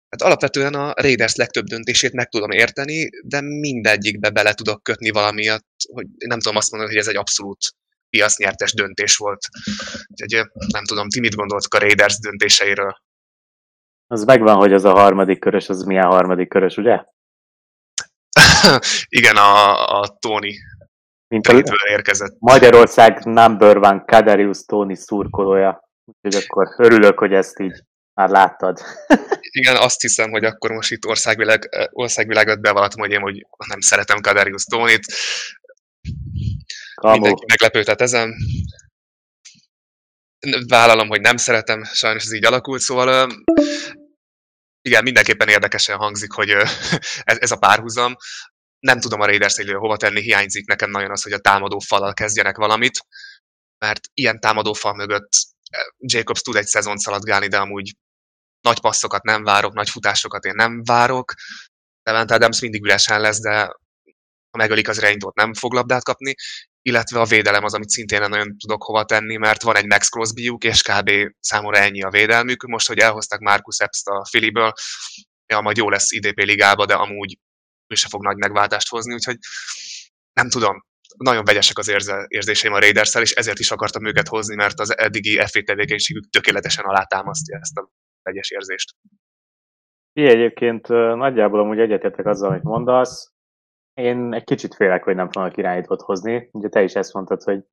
Hát 0.08 0.22
alapvetően 0.22 0.74
a 0.74 0.92
Raiders 0.96 1.34
legtöbb 1.34 1.64
döntését 1.64 2.12
meg 2.12 2.28
tudom 2.28 2.50
érteni, 2.50 3.08
de 3.24 3.40
mindegyikbe 3.40 4.30
bele 4.30 4.52
tudok 4.52 4.82
kötni 4.82 5.10
valamiatt, 5.10 5.66
hogy 5.92 6.06
nem 6.26 6.38
tudom 6.38 6.56
azt 6.56 6.70
mondani, 6.70 6.92
hogy 6.92 7.00
ez 7.00 7.08
egy 7.08 7.16
abszolút 7.16 7.58
piacnyertes 8.10 8.72
döntés 8.72 9.16
volt. 9.16 9.40
Úgyhogy 10.06 10.48
nem 10.72 10.84
tudom, 10.84 11.08
ti 11.08 11.20
mit 11.20 11.34
gondoltok 11.34 11.74
a 11.74 11.78
Raiders 11.78 12.18
döntéseiről? 12.18 12.94
Az 14.06 14.24
megvan, 14.24 14.56
hogy 14.56 14.72
az 14.72 14.84
a 14.84 14.92
harmadik 14.92 15.38
körös, 15.38 15.68
az 15.68 15.82
milyen 15.82 16.06
harmadik 16.06 16.48
körös, 16.48 16.76
ugye? 16.76 17.04
Igen, 19.18 19.36
a, 19.36 20.00
a 20.00 20.16
Tony 20.18 20.54
mint 21.28 21.46
a 21.46 21.62
érkezett. 21.88 22.36
Magyarország 22.38 23.24
number 23.24 23.76
one 23.76 24.04
Kadarius 24.06 24.64
Tony 24.64 24.94
szurkolója. 24.94 25.80
Úgyhogy 26.04 26.44
akkor 26.44 26.74
örülök, 26.76 27.18
hogy 27.18 27.32
ezt 27.32 27.58
így 27.58 27.82
már 28.14 28.28
láttad. 28.28 28.78
Igen, 29.58 29.76
azt 29.76 30.00
hiszem, 30.00 30.30
hogy 30.30 30.44
akkor 30.44 30.70
most 30.70 30.90
itt 30.90 31.06
országvilág, 31.06 31.68
országvilágot 31.90 32.60
bevallottam, 32.60 33.00
hogy 33.00 33.10
én 33.10 33.20
hogy 33.20 33.46
nem 33.68 33.80
szeretem 33.80 34.20
Kadarius 34.20 34.64
Tónit. 34.64 35.04
Mindenki 37.02 37.44
meglepődhet 37.46 38.00
ezen. 38.00 38.34
Vállalom, 40.68 41.08
hogy 41.08 41.20
nem 41.20 41.36
szeretem, 41.36 41.84
sajnos 41.84 42.24
ez 42.24 42.34
így 42.34 42.44
alakult, 42.44 42.80
szóval 42.80 43.28
igen, 44.80 45.02
mindenképpen 45.02 45.48
érdekesen 45.48 45.96
hangzik, 45.96 46.32
hogy 46.32 46.48
ez, 47.30 47.36
ez 47.40 47.50
a 47.50 47.56
párhuzam 47.56 48.16
nem 48.86 49.00
tudom 49.00 49.20
a 49.20 49.26
Raiders 49.26 49.56
hova 49.56 49.96
tenni, 49.96 50.20
hiányzik 50.20 50.66
nekem 50.66 50.90
nagyon 50.90 51.10
az, 51.10 51.22
hogy 51.22 51.32
a 51.32 51.38
támadó 51.38 51.78
falal 51.78 52.12
kezdjenek 52.12 52.56
valamit, 52.56 53.06
mert 53.78 54.00
ilyen 54.14 54.40
támadó 54.40 54.72
fal 54.72 54.94
mögött 54.94 55.28
eh, 55.70 55.80
Jacobs 55.98 56.40
tud 56.40 56.56
egy 56.56 56.66
szezon 56.66 56.96
szaladgálni, 56.96 57.48
de 57.48 57.58
amúgy 57.58 57.94
nagy 58.60 58.80
passzokat 58.80 59.22
nem 59.22 59.44
várok, 59.44 59.74
nagy 59.74 59.90
futásokat 59.90 60.44
én 60.44 60.54
nem 60.54 60.82
várok. 60.84 61.32
Devent 62.02 62.30
Adams 62.30 62.60
mindig 62.60 62.84
üresen 62.84 63.20
lesz, 63.20 63.40
de 63.40 63.64
ha 64.50 64.58
megölik 64.58 64.88
az 64.88 65.00
Reintot 65.00 65.34
nem 65.34 65.54
fog 65.54 65.72
labdát 65.72 66.04
kapni, 66.04 66.34
illetve 66.82 67.20
a 67.20 67.24
védelem 67.24 67.64
az, 67.64 67.74
amit 67.74 67.88
szintén 67.88 68.20
nem 68.20 68.30
nagyon 68.30 68.56
tudok 68.58 68.82
hova 68.82 69.04
tenni, 69.04 69.36
mert 69.36 69.62
van 69.62 69.76
egy 69.76 69.86
Max 69.86 70.08
crosby 70.08 70.56
és 70.58 70.82
kb. 70.82 71.10
számomra 71.40 71.78
ennyi 71.78 72.02
a 72.02 72.10
védelmük. 72.10 72.62
Most, 72.62 72.86
hogy 72.86 72.98
elhozták 72.98 73.40
Marcus 73.40 73.78
Epps-t 73.78 74.06
a 74.06 74.26
Filiből, 74.30 74.72
ja, 75.46 75.60
majd 75.60 75.76
jó 75.76 75.88
lesz 75.88 76.12
IDP 76.12 76.38
ligába, 76.38 76.86
de 76.86 76.94
amúgy 76.94 77.38
ő 77.86 77.94
se 77.94 78.08
fog 78.08 78.22
nagy 78.22 78.36
megváltást 78.36 78.88
hozni, 78.88 79.14
úgyhogy 79.14 79.36
nem 80.32 80.48
tudom, 80.48 80.84
nagyon 81.16 81.44
vegyesek 81.44 81.78
az 81.78 81.88
érze, 81.88 82.24
érzéseim 82.28 82.72
a 82.72 82.78
raiders 82.78 83.14
és 83.14 83.32
ezért 83.32 83.58
is 83.58 83.70
akartam 83.70 84.06
őket 84.06 84.28
hozni, 84.28 84.54
mert 84.54 84.80
az 84.80 84.98
eddigi 84.98 85.40
f 85.46 85.62
tevékenységük 85.64 86.28
tökéletesen 86.30 86.84
alátámasztja 86.84 87.58
ezt 87.60 87.76
a 87.76 87.90
vegyes 88.22 88.50
érzést. 88.50 88.94
I, 90.12 90.26
egyébként 90.26 90.88
nagyjából 90.88 91.60
amúgy 91.60 91.78
egyetértek 91.78 92.26
azzal, 92.26 92.50
amit 92.50 92.62
mondasz. 92.62 93.32
Én 93.94 94.34
egy 94.34 94.44
kicsit 94.44 94.74
félek, 94.74 95.04
hogy 95.04 95.14
nem 95.14 95.30
fognak 95.30 95.56
irányítót 95.56 96.02
hozni. 96.02 96.48
Ugye 96.52 96.68
te 96.68 96.82
is 96.82 96.94
ezt 96.94 97.12
mondtad, 97.12 97.42
hogy 97.42 97.64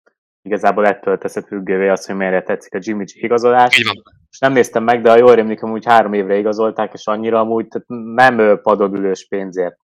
igazából 0.42 0.88
ettől 0.88 1.18
teszed 1.18 1.46
függővé 1.46 1.88
azt, 1.88 2.06
hogy 2.06 2.16
mennyire 2.16 2.44
tetszik 2.44 2.74
a 2.74 2.80
Jimmy 2.82 3.04
G 3.04 3.10
igazolás. 3.14 3.78
Így 3.78 3.86
van. 3.86 4.04
És 4.30 4.40
nem 4.40 4.54
néztem 4.54 4.84
meg, 4.84 5.02
de 5.02 5.12
a 5.12 5.18
jól 5.18 5.36
rémlik, 5.36 5.64
amúgy 5.64 5.86
három 5.86 6.14
évre 6.14 6.38
igazolták, 6.38 6.94
és 6.94 7.08
annyira 7.08 7.40
amúgy 7.40 7.68
tehát 7.68 7.88
nem 8.16 8.60
padodülős 8.62 9.28
pénzért. 9.28 9.78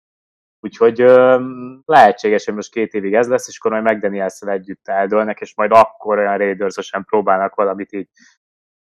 Úgyhogy 0.61 0.99
lehetséges, 1.85 2.44
hogy 2.44 2.55
most 2.55 2.73
két 2.73 2.94
évig 2.94 3.14
ez 3.14 3.29
lesz, 3.29 3.49
és 3.49 3.59
akkor 3.59 3.71
majd 3.71 3.85
mcdaniels 3.85 4.40
együtt 4.40 4.88
eldőlnek, 4.88 5.40
és 5.40 5.55
majd 5.57 5.71
akkor 5.73 6.18
olyan 6.18 6.38
raiders 6.38 6.90
próbálnak 7.05 7.55
valamit 7.55 7.92
így 7.92 8.09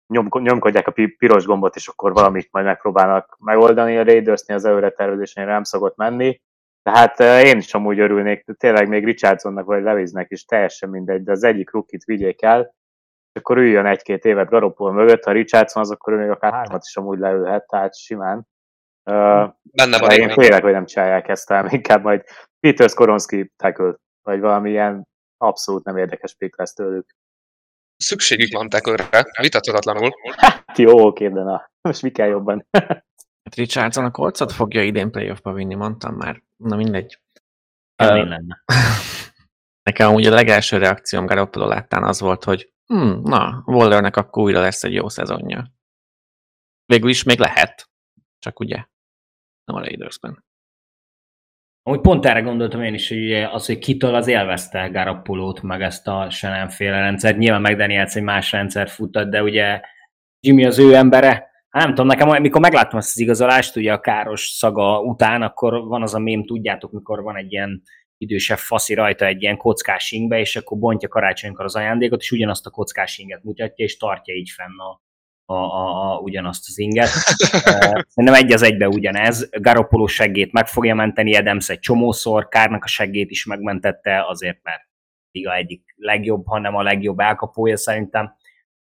nyom, 0.06 0.28
nyomkodják 0.32 0.86
a 0.86 0.94
piros 1.18 1.44
gombot, 1.44 1.76
és 1.76 1.88
akkor 1.88 2.12
valamit 2.12 2.48
majd 2.50 2.64
megpróbálnak 2.64 3.36
megoldani. 3.40 3.96
A 3.96 4.04
Raidersnél 4.04 4.56
az 4.56 4.64
előre 4.64 4.90
tervezésén 4.90 5.46
nem 5.46 5.62
szokott 5.62 5.96
menni. 5.96 6.40
Tehát 6.82 7.20
én 7.20 7.58
is 7.58 7.74
amúgy 7.74 7.98
örülnék, 7.98 8.44
tényleg 8.58 8.88
még 8.88 9.04
Richardsonnak 9.04 9.66
vagy 9.66 9.82
Levisnek 9.82 10.30
is 10.30 10.44
teljesen 10.44 10.88
mindegy, 10.88 11.22
de 11.22 11.32
az 11.32 11.44
egyik 11.44 11.70
rukit 11.70 12.04
vigyék 12.04 12.42
el, 12.42 12.74
és 13.32 13.40
akkor 13.40 13.56
üljön 13.58 13.86
egy-két 13.86 14.24
évet 14.24 14.48
Garoppolo 14.48 14.92
mögött, 14.92 15.24
ha 15.24 15.32
Richardson 15.32 15.82
az, 15.82 15.90
akkor 15.90 16.12
ő 16.12 16.16
még 16.16 16.30
akár 16.30 16.52
hármat 16.52 16.84
is 16.84 16.96
amúgy 16.96 17.18
leülhet, 17.18 17.66
tehát 17.66 17.96
simán. 17.96 18.46
Benne 19.04 19.98
van. 19.98 20.10
Én 20.10 20.30
félek, 20.30 20.62
hogy 20.62 20.72
nem 20.72 20.86
csinálják 20.86 21.28
ezt, 21.28 21.48
hanem 21.48 21.68
inkább 21.72 22.02
majd 22.02 22.24
Peter 22.60 22.88
Skoronski 22.88 23.52
tackle, 23.56 23.94
vagy 24.22 24.40
valami 24.40 24.70
ilyen 24.70 25.08
abszolút 25.36 25.84
nem 25.84 25.96
érdekes 25.96 26.34
pick 26.34 26.58
lesz 26.58 26.74
tőlük. 26.74 27.16
Szükségük 27.96 28.52
van 28.52 28.68
tackle-re, 28.68 29.24
vitathatatlanul. 29.40 30.10
Hát 30.36 30.78
jó, 30.78 31.06
oké, 31.06 31.28
de 31.28 31.42
na, 31.42 31.70
most 31.80 32.02
mi 32.02 32.10
kell 32.10 32.28
jobban? 32.28 32.66
hát 33.42 33.54
Richardson 33.54 34.04
a 34.04 34.10
kolcot 34.10 34.52
fogja 34.52 34.82
idén 34.82 35.10
playoffba 35.10 35.52
vinni, 35.52 35.74
mondtam 35.74 36.14
már. 36.14 36.42
Na 36.56 36.76
mindegy. 36.76 37.20
Kemény 37.96 38.28
lenne. 38.28 38.62
Nekem 39.88 40.08
amúgy 40.08 40.26
a 40.26 40.34
legelső 40.34 40.78
reakcióm 40.78 41.26
Garoppolo 41.26 41.66
láttán 41.66 42.04
az 42.04 42.20
volt, 42.20 42.44
hogy 42.44 42.72
hm, 42.86 43.20
na, 43.22 43.62
Wallernek 43.66 44.16
akkor 44.16 44.42
újra 44.42 44.60
lesz 44.60 44.84
egy 44.84 44.94
jó 44.94 45.08
szezonja. 45.08 45.72
Végül 46.84 47.10
is 47.10 47.22
még 47.22 47.38
lehet. 47.38 47.90
Csak 48.38 48.60
ugye 48.60 48.84
nem 49.64 49.76
a 49.76 49.80
Raidersben. 49.80 50.44
Amúgy 51.82 52.00
pont 52.00 52.26
erre 52.26 52.40
gondoltam 52.40 52.82
én 52.82 52.94
is, 52.94 53.08
hogy 53.08 53.32
az, 53.32 53.66
hogy 53.66 53.78
kitől 53.78 54.14
az 54.14 54.26
élvezte 54.26 54.88
Garappolót, 54.88 55.62
meg 55.62 55.82
ezt 55.82 56.08
a 56.08 56.28
nem 56.40 56.68
féle 56.68 57.00
rendszert. 57.00 57.36
Nyilván 57.36 57.60
McDaniels 57.60 58.14
egy 58.14 58.22
más 58.22 58.52
rendszer 58.52 58.88
futott, 58.88 59.30
de 59.30 59.42
ugye 59.42 59.80
Jimmy 60.40 60.64
az 60.64 60.78
ő 60.78 60.94
embere. 60.94 61.28
Hát 61.68 61.84
nem 61.84 61.88
tudom, 61.88 62.06
nekem, 62.06 62.28
amikor 62.28 62.60
megláttam 62.60 62.98
ezt 62.98 63.10
az 63.10 63.20
igazolást, 63.20 63.76
ugye 63.76 63.92
a 63.92 64.00
káros 64.00 64.40
szaga 64.40 65.00
után, 65.00 65.42
akkor 65.42 65.84
van 65.84 66.02
az 66.02 66.14
a 66.14 66.18
mém, 66.18 66.44
tudjátok, 66.44 66.92
mikor 66.92 67.22
van 67.22 67.36
egy 67.36 67.52
ilyen 67.52 67.82
idősebb 68.16 68.58
faszi 68.58 68.94
rajta 68.94 69.26
egy 69.26 69.42
ilyen 69.42 69.56
kockás 69.56 70.10
ingbe, 70.10 70.38
és 70.38 70.56
akkor 70.56 70.78
bontja 70.78 71.08
karácsonykor 71.08 71.64
az 71.64 71.76
ajándékot, 71.76 72.20
és 72.20 72.30
ugyanazt 72.30 72.66
a 72.66 72.70
kockás 72.70 73.18
inget 73.18 73.42
mutatja, 73.42 73.84
és 73.84 73.96
tartja 73.96 74.34
így 74.34 74.50
fenn 74.50 74.78
a, 74.78 75.00
a, 75.52 75.64
a, 75.64 76.12
a, 76.12 76.18
ugyanazt 76.18 76.68
az 76.68 76.78
inget. 76.78 77.08
Szerintem 77.08 78.34
egy 78.34 78.52
az 78.52 78.62
egybe 78.62 78.88
ugyanez. 78.88 79.48
Garoppolo 79.50 80.06
seggét 80.06 80.52
meg 80.52 80.66
fogja 80.66 80.94
menteni, 80.94 81.36
Adams 81.36 81.68
egy 81.68 81.78
csomószor, 81.78 82.48
Kárnak 82.48 82.84
a 82.84 82.88
seggét 82.88 83.30
is 83.30 83.44
megmentette, 83.44 84.24
azért 84.28 84.58
mert 84.62 84.82
liga 85.32 85.54
egyik 85.54 85.82
legjobb, 85.96 86.46
hanem 86.46 86.74
a 86.74 86.82
legjobb 86.82 87.18
elkapója 87.18 87.76
szerintem. 87.76 88.34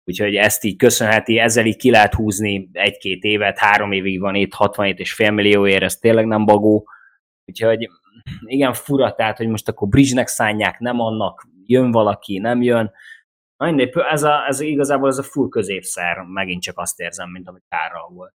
úgyhogy 0.04 0.36
ezt 0.36 0.64
így 0.64 0.76
köszönheti, 0.76 1.40
ezzel 1.40 1.66
így 1.66 1.76
ki 1.76 1.90
lehet 1.90 2.14
húzni 2.14 2.70
egy-két 2.72 3.24
évet, 3.24 3.58
három 3.58 3.92
évig 3.92 4.20
van 4.20 4.36
itt, 4.36 4.54
67 4.54 5.00
és 5.00 5.14
fél 5.14 5.32
millióért, 5.32 5.84
ez 5.84 5.96
tényleg 5.96 6.26
nem 6.26 6.46
bagó, 6.46 6.88
úgyhogy 7.46 7.88
igen, 8.46 8.74
fura, 8.74 9.14
tehát, 9.14 9.38
hogy 9.38 9.48
most 9.48 9.68
akkor 9.68 9.88
bridge-nek 9.88 10.28
szánják, 10.28 10.80
nem 10.80 11.00
annak, 11.00 11.48
jön 11.66 11.92
valaki, 11.92 12.38
nem 12.38 12.62
jön, 12.62 12.92
mindegy, 13.58 13.94
ez, 13.98 14.24
a, 14.24 14.46
ez 14.48 14.60
igazából 14.60 15.08
ez 15.08 15.18
a 15.18 15.24
full 15.24 15.50
középszer, 15.50 16.18
megint 16.18 16.62
csak 16.62 16.78
azt 16.78 17.00
érzem, 17.00 17.30
mint 17.30 17.48
amit 17.48 17.66
kárral 17.70 18.10
volt. 18.10 18.34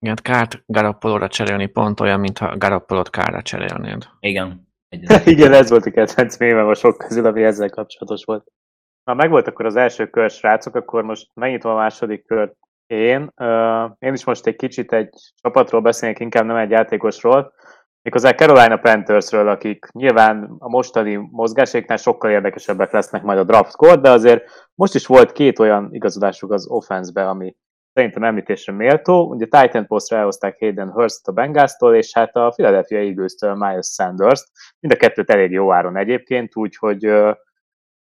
Igen, 0.00 0.16
kárt 0.22 0.62
Garoppolóra 0.66 1.28
cserélni 1.28 1.66
pont 1.66 2.00
olyan, 2.00 2.20
mintha 2.20 2.56
Garoppolót 2.56 3.10
kárra 3.10 3.42
cserélnéd. 3.42 4.08
Igen. 4.20 4.66
Igen, 5.24 5.52
ez 5.52 5.70
volt 5.70 5.86
a 5.86 5.90
kedvenc 5.90 6.38
mémem 6.38 6.68
a 6.68 6.74
sok 6.74 6.98
közül, 6.98 7.26
ami 7.26 7.42
ezzel 7.42 7.70
kapcsolatos 7.70 8.24
volt. 8.24 8.46
Ha 9.04 9.14
megvolt 9.14 9.46
akkor 9.46 9.66
az 9.66 9.76
első 9.76 10.10
kör, 10.10 10.30
srácok, 10.30 10.74
akkor 10.74 11.02
most 11.02 11.30
megnyitom 11.34 11.72
a 11.72 11.74
második 11.74 12.26
kört 12.26 12.56
én. 12.86 13.32
Uh, 13.36 13.90
én 13.98 14.12
is 14.12 14.24
most 14.24 14.46
egy 14.46 14.56
kicsit 14.56 14.92
egy 14.92 15.10
csapatról 15.40 15.80
beszélnék, 15.80 16.18
inkább 16.18 16.44
nem 16.44 16.56
egy 16.56 16.70
játékosról, 16.70 17.52
méghozzá 18.02 18.32
Carolina 18.32 18.76
Panthersről, 18.76 19.48
akik 19.48 19.86
nyilván 19.92 20.54
a 20.58 20.68
mostani 20.68 21.16
mozgáséknál 21.30 21.96
sokkal 21.96 22.30
érdekesebbek 22.30 22.92
lesznek 22.92 23.22
majd 23.22 23.38
a 23.38 23.44
draftkor, 23.44 24.00
de 24.00 24.10
azért 24.10 24.68
most 24.74 24.94
is 24.94 25.06
volt 25.06 25.32
két 25.32 25.58
olyan 25.58 25.88
igazodásuk 25.90 26.52
az 26.52 26.68
offense 26.68 27.28
ami 27.28 27.56
szerintem 27.92 28.24
említésre 28.24 28.72
méltó. 28.72 29.28
Ugye 29.28 29.46
Titan 29.46 29.86
Postra 29.86 30.16
elhozták 30.16 30.58
Hayden 30.58 30.90
Hurst 30.90 31.28
a 31.28 31.32
Bengals-tól, 31.32 31.94
és 31.94 32.14
hát 32.14 32.36
a 32.36 32.52
Philadelphia 32.54 32.98
Eagles-től 32.98 33.54
Miles 33.54 33.86
Sanders-t. 33.86 34.48
Mind 34.80 34.94
a 34.94 34.96
kettőt 34.96 35.30
elég 35.30 35.50
jó 35.50 35.72
áron 35.72 35.96
egyébként, 35.96 36.56
úgyhogy 36.56 36.98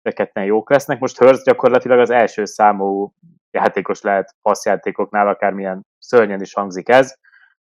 de 0.02 0.12
ketten 0.12 0.44
jók 0.44 0.70
lesznek. 0.70 0.98
Most 0.98 1.18
Hurst 1.18 1.44
gyakorlatilag 1.44 1.98
az 1.98 2.10
első 2.10 2.44
számú 2.44 3.12
játékos 3.50 4.00
lehet 4.00 4.34
passzjátékoknál, 4.42 5.28
akármilyen 5.28 5.86
szörnyen 5.98 6.40
is 6.40 6.54
hangzik 6.54 6.88
ez. 6.88 7.14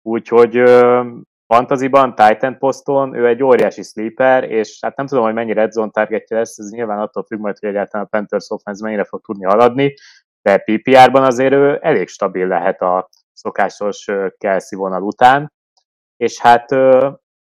Úgyhogy 0.02 0.62
fantaziban, 1.54 2.14
Titan 2.14 2.58
poszton, 2.58 3.14
ő 3.14 3.26
egy 3.26 3.42
óriási 3.42 3.82
sleeper, 3.82 4.44
és 4.44 4.78
hát 4.82 4.96
nem 4.96 5.06
tudom, 5.06 5.24
hogy 5.24 5.34
mennyi 5.34 5.52
red 5.52 5.72
zone 5.72 5.90
targetje 5.90 6.36
lesz, 6.36 6.58
ez 6.58 6.70
nyilván 6.70 6.98
attól 6.98 7.24
függ 7.24 7.40
majd, 7.40 7.58
hogy 7.58 7.68
egyáltalán 7.68 8.06
a 8.06 8.16
Panthers 8.16 8.50
offense 8.50 8.84
mennyire 8.84 9.04
fog 9.04 9.20
tudni 9.20 9.44
haladni, 9.44 9.94
de 10.42 10.56
PPR-ban 10.58 11.24
azért 11.24 11.52
ő 11.52 11.78
elég 11.82 12.08
stabil 12.08 12.46
lehet 12.46 12.80
a 12.80 13.08
szokásos 13.32 14.10
Kelsey 14.38 14.78
vonal 14.78 15.02
után, 15.02 15.52
és 16.16 16.40
hát 16.40 16.68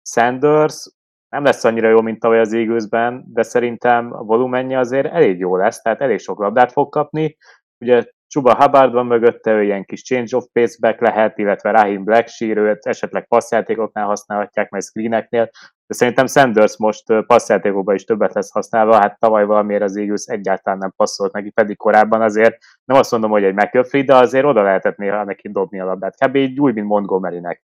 Sanders 0.01 0.87
nem 1.29 1.43
lesz 1.43 1.63
annyira 1.63 1.89
jó, 1.89 2.01
mint 2.01 2.23
ahogy 2.23 2.37
az 2.37 2.53
Eaglesben, 2.53 3.23
de 3.27 3.43
szerintem 3.43 4.13
a 4.13 4.23
volumenje 4.23 4.79
azért 4.79 5.13
elég 5.13 5.39
jó 5.39 5.55
lesz, 5.55 5.81
tehát 5.81 6.01
elég 6.01 6.19
sok 6.19 6.39
labdát 6.39 6.71
fog 6.71 6.89
kapni. 6.89 7.37
Ugye 7.77 8.03
Csuba 8.29 8.55
Hubbard 8.55 8.93
van 8.93 9.05
mögötte, 9.05 9.51
ő 9.51 9.63
ilyen 9.63 9.85
kis 9.85 10.03
change 10.03 10.35
of 10.37 10.45
pace 10.51 10.77
back 10.79 11.01
lehet, 11.01 11.37
illetve 11.37 11.71
Rahim 11.71 12.03
Blackshear, 12.03 12.57
őt 12.57 12.85
esetleg 12.85 13.27
passzjátékoknál 13.27 14.05
használhatják, 14.05 14.69
meg 14.69 14.81
screeneknél, 14.81 15.49
de 15.87 15.93
szerintem 15.93 16.27
Sanders 16.27 16.77
most 16.77 17.03
passzjátékokban 17.25 17.95
is 17.95 18.03
többet 18.03 18.33
lesz 18.33 18.51
használva, 18.51 18.95
hát 18.95 19.19
tavaly 19.19 19.45
valamiért 19.45 19.81
az 19.81 19.97
Eagles 19.97 20.25
egyáltalán 20.25 20.79
nem 20.79 20.93
passzolt 20.95 21.33
neki, 21.33 21.49
pedig 21.49 21.77
korábban 21.77 22.21
azért 22.21 22.57
nem 22.85 22.97
azt 22.97 23.11
mondom, 23.11 23.31
hogy 23.31 23.43
egy 23.43 23.53
McAfee, 23.53 24.03
de 24.03 24.15
azért 24.15 24.45
oda 24.45 24.61
lehetett 24.61 24.97
néha 24.97 25.23
neki 25.23 25.51
dobni 25.51 25.79
a 25.79 25.85
labdát, 25.85 26.25
kb. 26.25 26.35
így 26.35 26.59
úgy, 26.59 26.73
mint 26.73 26.87
Montgomery-nek. 26.87 27.63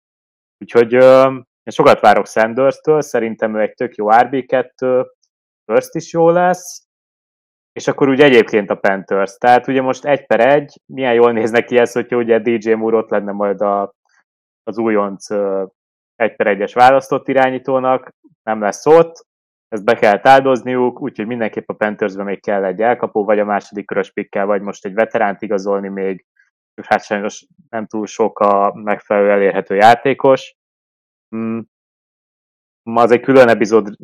Úgyhogy 0.57 0.93
én 1.63 1.73
sokat 1.73 1.99
várok 1.99 2.27
Sanders-től, 2.27 3.01
szerintem 3.01 3.55
ő 3.55 3.61
egy 3.61 3.73
tök 3.73 3.95
jó 3.95 4.05
RB2, 4.09 5.05
first 5.65 5.95
is 5.95 6.13
jó 6.13 6.29
lesz, 6.29 6.88
és 7.79 7.87
akkor 7.87 8.09
úgy 8.09 8.21
egyébként 8.21 8.69
a 8.69 8.75
Panthers. 8.75 9.37
Tehát 9.37 9.67
ugye 9.67 9.81
most 9.81 10.05
egy 10.05 10.25
per 10.25 10.39
egy, 10.39 10.81
milyen 10.85 11.13
jól 11.13 11.31
néznek 11.31 11.65
ki 11.65 11.77
ez, 11.77 11.91
hogyha 11.91 12.17
ugye 12.17 12.39
DJ 12.39 12.71
Moore 12.71 12.97
ott 12.97 13.09
lenne 13.09 13.31
majd 13.31 13.61
a, 13.61 13.93
az 14.63 14.77
újonc 14.77 15.29
egy 16.15 16.35
per 16.35 16.47
egyes 16.47 16.73
választott 16.73 17.27
irányítónak, 17.27 18.13
nem 18.43 18.61
lesz 18.61 18.85
ott, 18.85 19.27
ezt 19.67 19.83
be 19.83 19.95
kell 19.95 20.19
áldozniuk, 20.21 21.01
úgyhogy 21.01 21.27
mindenképp 21.27 21.69
a 21.69 21.73
Panthersben 21.73 22.25
még 22.25 22.41
kell 22.41 22.63
egy 22.65 22.81
elkapó, 22.81 23.23
vagy 23.23 23.39
a 23.39 23.45
második 23.45 23.85
körös 23.85 24.11
pikkel, 24.11 24.45
vagy 24.45 24.61
most 24.61 24.85
egy 24.85 24.93
veteránt 24.93 25.41
igazolni 25.41 25.87
még, 25.87 26.25
hát 26.87 27.03
sajnos 27.03 27.45
nem 27.69 27.85
túl 27.85 28.05
sok 28.05 28.39
a 28.39 28.73
megfelelő 28.73 29.31
elérhető 29.31 29.75
játékos. 29.75 30.55
Hmm. 31.29 31.67
Ma 32.89 33.01
az 33.01 33.11
egy 33.11 33.21
külön 33.21 33.47
epizód 33.47 33.95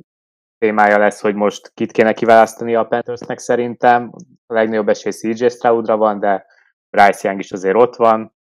témája 0.58 0.98
lesz, 0.98 1.22
hogy 1.22 1.36
most 1.36 1.72
kit 1.74 1.92
kéne 1.92 2.14
kiválasztani 2.14 2.76
a 2.76 2.84
Panthersnek 2.86 3.40
szerintem. 3.40 4.12
A 4.46 4.54
legnagyobb 4.54 4.90
esély 4.90 5.12
CJ 5.12 5.48
Stroudra 5.48 5.98
van, 5.98 6.20
de 6.20 6.46
Bryce 6.90 7.28
Young 7.28 7.40
is 7.40 7.52
azért 7.52 7.76
ott 7.76 7.96
van. 7.96 8.36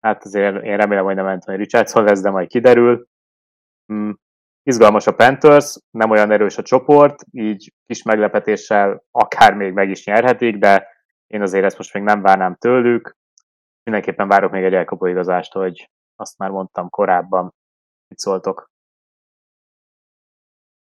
Hát 0.00 0.24
azért 0.24 0.62
én 0.62 0.76
remélem, 0.76 1.04
hogy 1.04 1.14
nem 1.14 1.26
Anthony 1.26 1.56
Richardson 1.56 2.04
lesz, 2.04 2.20
de 2.20 2.30
majd 2.30 2.48
kiderül. 2.48 3.06
Mm. 3.92 4.10
Izgalmas 4.62 5.06
a 5.06 5.14
Panthers, 5.14 5.76
nem 5.90 6.10
olyan 6.10 6.30
erős 6.30 6.58
a 6.58 6.62
csoport, 6.62 7.22
így 7.30 7.72
kis 7.86 8.02
meglepetéssel 8.02 9.04
akár 9.10 9.54
még 9.54 9.72
meg 9.72 9.90
is 9.90 10.04
nyerhetik, 10.04 10.56
de 10.56 10.88
én 11.26 11.42
azért 11.42 11.64
ezt 11.64 11.76
most 11.76 11.94
még 11.94 12.02
nem 12.02 12.22
várnám 12.22 12.54
tőlük. 12.54 13.16
Mindenképpen 13.82 14.28
várok 14.28 14.50
még 14.50 14.64
egy 14.64 14.74
elkapó 14.74 15.06
igazást, 15.06 15.52
hogy 15.52 15.90
azt 16.16 16.38
már 16.38 16.50
mondtam 16.50 16.88
korábban. 16.88 17.54
Mit 18.08 18.18
szóltok? 18.18 18.70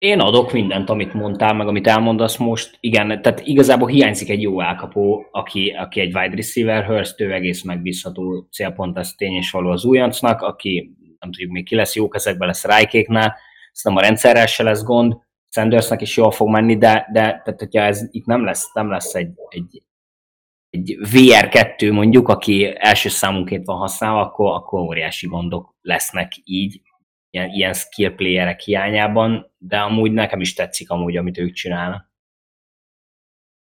Én 0.02 0.20
adok 0.20 0.52
mindent, 0.52 0.90
amit 0.90 1.12
mondtál, 1.12 1.54
meg 1.54 1.66
amit 1.66 1.86
elmondasz 1.86 2.36
most. 2.36 2.76
Igen, 2.80 3.22
tehát 3.22 3.40
igazából 3.40 3.88
hiányzik 3.88 4.30
egy 4.30 4.42
jó 4.42 4.60
elkapó, 4.60 5.28
aki, 5.30 5.70
aki 5.70 6.00
egy 6.00 6.16
wide 6.16 6.36
receiver, 6.36 6.84
Hurst, 6.84 7.20
ő 7.20 7.32
egész 7.32 7.62
megbízható 7.62 8.48
célpont, 8.50 8.98
ez 8.98 9.12
tény 9.12 9.32
és 9.32 9.50
való 9.50 9.70
az 9.70 9.84
újoncnak, 9.84 10.40
aki 10.40 10.96
nem 11.18 11.30
tudjuk 11.30 11.50
még 11.50 11.64
ki 11.64 11.74
lesz, 11.74 11.94
jó 11.94 12.08
kezekben 12.08 12.46
lesz 12.46 12.64
Rájkéknál, 12.64 13.36
nem 13.82 13.96
a 13.96 14.00
rendszerrel 14.00 14.46
se 14.46 14.62
lesz 14.62 14.82
gond, 14.82 15.16
Sandersnek 15.48 16.00
is 16.00 16.16
jól 16.16 16.30
fog 16.30 16.48
menni, 16.48 16.76
de, 16.76 17.08
de 17.12 17.20
tehát, 17.20 17.58
hogyha 17.58 17.82
ez 17.82 18.08
itt 18.10 18.26
nem 18.26 18.44
lesz, 18.44 18.72
nem 18.72 18.90
lesz 18.90 19.14
egy, 19.14 19.32
egy, 19.48 19.82
egy 20.70 20.96
VR2 21.12 21.92
mondjuk, 21.92 22.28
aki 22.28 22.72
első 22.74 23.08
számunként 23.08 23.66
van 23.66 23.76
használva, 23.76 24.20
akkor, 24.20 24.54
akkor 24.54 24.80
óriási 24.80 25.26
gondok 25.26 25.74
lesznek 25.80 26.32
így, 26.44 26.80
ilyen, 27.32 27.48
ilyen 27.50 27.74
skill 27.74 28.14
playerek 28.14 28.60
hiányában, 28.60 29.54
de 29.58 29.78
amúgy 29.78 30.12
nekem 30.12 30.40
is 30.40 30.54
tetszik 30.54 30.90
amúgy, 30.90 31.16
amit 31.16 31.38
ők 31.38 31.52
csinálnak. 31.52 32.10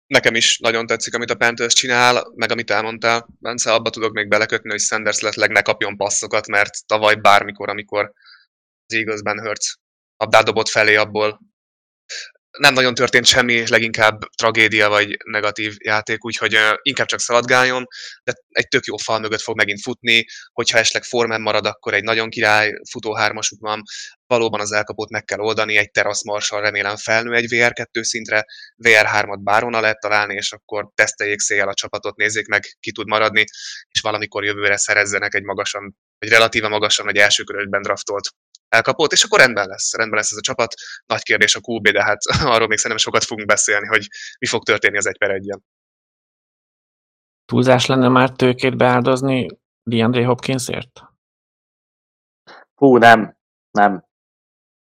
Nekem 0.06 0.34
is 0.34 0.58
nagyon 0.58 0.86
tetszik, 0.86 1.14
amit 1.14 1.30
a 1.30 1.36
Panthers 1.36 1.74
csinál, 1.74 2.32
meg 2.34 2.50
amit 2.50 2.70
elmondtál, 2.70 3.28
Bence, 3.40 3.72
abba 3.72 3.90
tudok 3.90 4.12
még 4.12 4.28
belekötni, 4.28 4.70
hogy 4.70 4.80
Sanders 4.80 5.20
lehetleg 5.20 5.50
ne 5.50 5.62
kapjon 5.62 5.96
passzokat, 5.96 6.46
mert 6.46 6.86
tavaly 6.86 7.14
bármikor, 7.14 7.68
amikor 7.68 8.12
az 8.86 8.94
Eaglesben 8.94 9.40
Hurts 9.40 9.74
labdát 10.16 10.44
dobott 10.44 10.68
felé, 10.68 10.94
abból 10.94 11.40
nem 12.58 12.74
nagyon 12.74 12.94
történt 12.94 13.26
semmi, 13.26 13.68
leginkább 13.68 14.18
tragédia 14.36 14.88
vagy 14.88 15.16
negatív 15.24 15.74
játék, 15.78 16.24
úgyhogy 16.24 16.58
inkább 16.82 17.06
csak 17.06 17.20
szaladgáljon, 17.20 17.86
de 18.24 18.32
egy 18.48 18.68
tök 18.68 18.84
jó 18.84 18.96
fal 18.96 19.18
mögött 19.18 19.40
fog 19.40 19.56
megint 19.56 19.82
futni, 19.82 20.24
hogyha 20.52 20.78
esetleg 20.78 21.02
formán 21.02 21.40
marad, 21.40 21.66
akkor 21.66 21.94
egy 21.94 22.02
nagyon 22.02 22.28
király 22.28 22.72
futó 22.90 23.14
hármasuk 23.14 23.60
van, 23.60 23.82
valóban 24.26 24.60
az 24.60 24.72
elkapót 24.72 25.10
meg 25.10 25.24
kell 25.24 25.38
oldani, 25.38 25.76
egy 25.76 25.90
terasz 25.90 26.24
marsal 26.24 26.60
remélem 26.60 26.96
felnő 26.96 27.34
egy 27.34 27.46
VR2 27.48 28.02
szintre, 28.02 28.44
VR3-at 28.84 29.38
bárhonnan 29.42 29.80
lehet 29.80 30.00
találni, 30.00 30.34
és 30.34 30.52
akkor 30.52 30.90
teszteljék 30.94 31.38
széjjel 31.38 31.68
a 31.68 31.74
csapatot, 31.74 32.16
nézzék 32.16 32.46
meg, 32.46 32.76
ki 32.80 32.92
tud 32.92 33.06
maradni, 33.06 33.44
és 33.90 34.00
valamikor 34.00 34.44
jövőre 34.44 34.76
szerezzenek 34.76 35.34
egy 35.34 35.42
magasan, 35.42 35.96
egy 36.18 36.28
relatíve 36.28 36.68
magasan, 36.68 37.04
vagy 37.04 37.16
első 37.16 37.42
körösben 37.42 37.82
draftolt 37.82 38.28
elkapott, 38.68 39.12
és 39.12 39.24
akkor 39.24 39.38
rendben 39.38 39.66
lesz, 39.66 39.96
rendben 39.96 40.18
lesz 40.18 40.30
ez 40.30 40.38
a 40.38 40.40
csapat. 40.40 40.74
Nagy 41.06 41.22
kérdés 41.22 41.54
a 41.56 41.60
QB, 41.62 41.88
de 41.88 42.02
hát 42.02 42.18
arról 42.54 42.68
még 42.68 42.78
szerintem 42.78 43.06
sokat 43.06 43.24
fogunk 43.24 43.46
beszélni, 43.46 43.86
hogy 43.86 44.06
mi 44.38 44.46
fog 44.46 44.62
történni 44.62 44.96
az 44.96 45.06
egy 45.06 45.18
per 45.18 45.30
egyen. 45.30 45.64
Túlzás 47.44 47.86
lenne 47.86 48.08
már 48.08 48.30
tőkét 48.30 48.76
beáldozni 48.76 49.46
DeAndre 49.82 50.24
Hopkinsért? 50.24 51.02
Hú, 52.74 52.96
nem, 52.96 53.36
nem. 53.70 54.06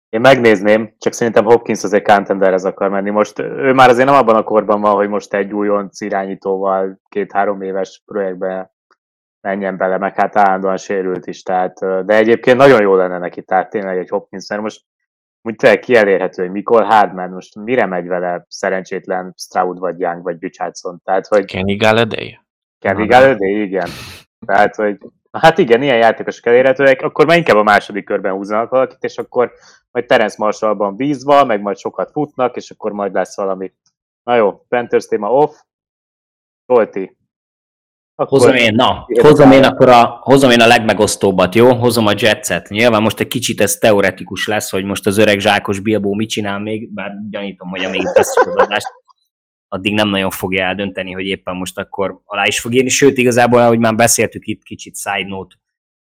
Én 0.08 0.20
megnézném, 0.20 0.94
csak 0.98 1.12
szerintem 1.12 1.44
Hopkins 1.44 1.82
azért 1.82 2.06
contenderhez 2.06 2.64
akar 2.64 2.90
menni. 2.90 3.10
Most 3.10 3.38
ő 3.38 3.72
már 3.72 3.88
azért 3.88 4.06
nem 4.06 4.14
abban 4.14 4.36
a 4.36 4.42
korban 4.42 4.80
van, 4.80 4.94
hogy 4.94 5.08
most 5.08 5.34
egy 5.34 5.52
újonc 5.52 6.00
irányítóval 6.00 7.00
két-három 7.08 7.62
éves 7.62 8.02
projektbe 8.04 8.73
menjen 9.44 9.76
bele, 9.76 9.98
meg 9.98 10.14
hát 10.14 10.36
állandóan 10.36 10.76
sérült 10.76 11.26
is, 11.26 11.42
tehát, 11.42 11.78
de 12.04 12.14
egyébként 12.14 12.56
nagyon 12.56 12.80
jó 12.80 12.94
lenne 12.94 13.18
neki, 13.18 13.42
tehát 13.42 13.70
tényleg 13.70 13.98
egy 13.98 14.08
Hopkins, 14.08 14.48
mert 14.48 14.62
most 14.62 14.82
úgy 15.42 15.56
tényleg 15.56 15.78
kielérhető, 15.78 16.42
hogy 16.42 16.52
mikor 16.52 16.84
Hardman, 16.84 17.30
most 17.30 17.54
mire 17.54 17.86
megy 17.86 18.06
vele 18.06 18.44
szerencsétlen 18.48 19.34
Stroud 19.36 19.78
vagy 19.78 20.00
Young 20.00 20.22
vagy 20.22 20.36
Richardson, 20.40 21.00
tehát 21.04 21.26
hogy... 21.26 21.44
Kenny 21.44 21.76
Galladay? 21.76 22.38
Kenny 22.78 23.06
Galladay, 23.06 23.62
igen. 23.62 23.88
Tehát, 24.46 24.74
hogy 24.74 24.98
hát 25.32 25.58
igen, 25.58 25.82
ilyen 25.82 25.96
játékosok 25.96 26.46
elérhetőek, 26.46 27.02
akkor 27.02 27.26
már 27.26 27.36
inkább 27.36 27.56
a 27.56 27.62
második 27.62 28.04
körben 28.04 28.32
húznak 28.32 28.70
valakit, 28.70 29.04
és 29.04 29.18
akkor 29.18 29.52
majd 29.90 30.06
Terence 30.06 30.36
Marshallban 30.38 30.96
vízva, 30.96 31.44
meg 31.44 31.60
majd 31.60 31.76
sokat 31.76 32.10
futnak, 32.10 32.56
és 32.56 32.70
akkor 32.70 32.92
majd 32.92 33.14
lesz 33.14 33.36
valami 33.36 33.72
Na 34.24 34.36
jó, 34.36 34.64
Panthers 34.68 35.06
téma 35.06 35.32
off. 35.32 35.60
Solti. 36.66 37.16
Akkor 38.16 38.38
hozom 38.38 38.54
én, 38.54 38.74
na, 38.74 39.06
hozom 39.20 39.50
én 39.50 39.64
akkor 39.64 39.88
a, 39.88 40.18
hozom 40.20 40.50
én 40.50 40.60
a 40.60 40.66
legmegosztóbbat, 40.66 41.54
jó? 41.54 41.74
Hozom 41.74 42.06
a 42.06 42.12
Jetset. 42.16 42.68
Nyilván 42.68 43.02
most 43.02 43.20
egy 43.20 43.28
kicsit 43.28 43.60
ez 43.60 43.76
teoretikus 43.76 44.46
lesz, 44.46 44.70
hogy 44.70 44.84
most 44.84 45.06
az 45.06 45.18
öreg 45.18 45.38
zsákos 45.38 45.80
Bilbó 45.80 46.14
mit 46.14 46.28
csinál 46.28 46.58
még, 46.58 46.92
bár 46.92 47.12
gyanítom, 47.30 47.68
hogy 47.68 47.84
amíg 47.84 48.02
tesszük 48.12 48.46
az 48.46 48.56
adást, 48.56 48.86
addig 49.68 49.94
nem 49.94 50.08
nagyon 50.08 50.30
fogja 50.30 50.64
eldönteni, 50.64 51.12
hogy 51.12 51.26
éppen 51.26 51.56
most 51.56 51.78
akkor 51.78 52.20
alá 52.24 52.46
is 52.46 52.60
fog 52.60 52.74
írni. 52.74 52.88
Sőt, 52.88 53.18
igazából, 53.18 53.60
ahogy 53.60 53.78
már 53.78 53.94
beszéltük 53.94 54.46
itt, 54.46 54.62
kicsit 54.62 54.96
side 54.96 55.28
note, 55.28 55.56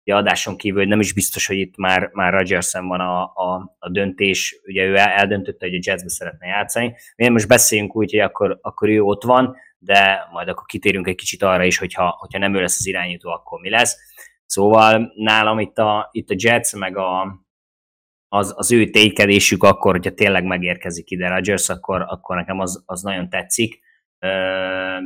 ugye 0.04 0.16
adáson 0.16 0.58
kívül, 0.58 0.80
hogy 0.80 0.88
nem 0.88 1.00
is 1.00 1.14
biztos, 1.14 1.48
hogy 1.48 1.58
itt 1.58 1.78
már, 1.78 2.10
már 2.14 2.34
Rodgersen 2.34 2.88
van 2.88 3.00
a, 3.00 3.22
a, 3.22 3.76
a 3.80 3.90
döntés, 3.90 4.62
ugye 4.66 4.84
ő 4.86 4.96
eldöntötte, 4.96 5.66
hogy 5.66 5.76
a 5.76 5.80
Jetsbe 5.82 6.10
szeretne 6.10 6.48
játszani. 6.48 6.96
Mi 7.16 7.30
most 7.30 7.48
beszéljünk 7.48 7.96
úgy, 7.96 8.12
hogy 8.12 8.20
akkor, 8.20 8.60
akkor 8.62 8.90
ő 8.90 9.02
ott 9.02 9.24
van, 9.24 9.56
de 9.80 10.28
majd 10.32 10.48
akkor 10.48 10.66
kitérünk 10.66 11.08
egy 11.08 11.16
kicsit 11.16 11.44
arra 11.44 11.64
is, 11.64 11.78
hogyha, 11.78 12.16
hogyha 12.20 12.40
nem 12.40 12.56
ő 12.56 12.62
lesz 12.62 12.80
az 12.80 12.88
irányító, 12.88 13.30
akkor 13.30 13.60
mi 13.60 13.70
lesz. 13.70 13.98
Szóval 14.46 15.12
nálam 15.16 15.60
itt 15.60 15.78
a, 15.78 16.10
itt 16.12 16.30
a 16.30 16.36
Jets, 16.38 16.74
meg 16.74 16.98
a, 16.98 17.40
az, 18.28 18.54
az 18.56 18.72
ő 18.72 18.90
tétkedésük 18.90 19.64
akkor, 19.64 19.92
hogyha 19.92 20.14
tényleg 20.14 20.44
megérkezik 20.44 21.10
ide 21.10 21.28
Rodgers, 21.28 21.70
akkor, 21.70 22.06
akkor 22.08 22.36
nekem 22.36 22.60
az, 22.60 22.84
az 22.86 23.02
nagyon 23.02 23.30
tetszik. 23.30 23.80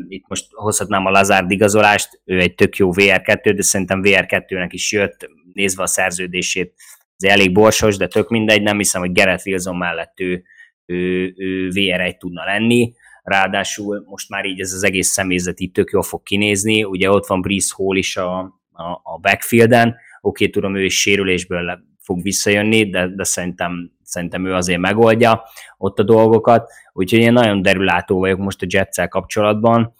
Itt 0.08 0.28
most 0.28 0.46
hozhatnám 0.52 1.06
a 1.06 1.10
Lazard 1.10 1.52
igazolást, 1.52 2.22
ő 2.26 2.40
egy 2.40 2.56
tök 2.56 2.76
jó 2.76 2.90
VR2, 2.94 3.52
de 3.56 3.62
szerintem 3.62 4.02
VR2-nek 4.04 4.70
is 4.70 4.92
jött, 4.92 5.30
nézve 5.54 5.84
a 5.84 5.88
szerződését, 5.88 6.74
ez 7.18 7.30
elég 7.30 7.52
borsos, 7.54 7.98
de 7.98 8.08
tök 8.08 8.30
mindegy, 8.30 8.62
nem 8.62 8.78
hiszem, 8.78 9.02
hogy 9.02 9.12
Gerett 9.12 9.46
Wilson 9.46 9.78
mellett 9.78 10.20
ő, 10.20 10.44
ő, 10.86 11.34
ő 11.38 11.70
VR1 11.74 12.18
tudna 12.18 12.46
lenni 12.46 12.94
ráadásul 13.24 14.04
most 14.06 14.30
már 14.30 14.46
így 14.46 14.60
ez 14.60 14.74
az 14.74 14.84
egész 14.84 15.08
személyzet 15.08 15.60
itt 15.60 15.74
tök 15.74 15.92
jól 15.92 16.04
fog 16.04 16.24
kinézni, 16.24 16.84
ugye 16.84 17.10
ott 17.10 17.28
van 17.28 17.42
Breeze 17.42 17.74
Hall 17.78 17.96
is 17.96 18.18
a, 18.18 18.40
a, 18.72 18.84
a 19.04 19.18
backfielden, 19.22 19.96
oké, 20.22 20.50
tudom, 20.50 20.76
ő 20.76 20.84
is 20.84 21.00
sérülésből 21.00 21.84
fog 22.00 22.22
visszajönni, 22.22 22.90
de, 22.90 23.08
de 23.08 23.24
szerintem, 23.24 23.92
szerintem 24.04 24.46
ő 24.46 24.54
azért 24.54 24.80
megoldja 24.80 25.44
ott 25.78 26.00
a 26.00 26.04
dolgokat, 26.04 26.70
úgyhogy 26.94 27.20
én 27.20 27.34
nagyon 27.34 27.62
derülátó 27.62 28.20
vagyok 28.20 28.40
most 28.40 28.62
a 28.62 28.66
Jetszel 28.70 29.08
kapcsolatban, 29.08 29.94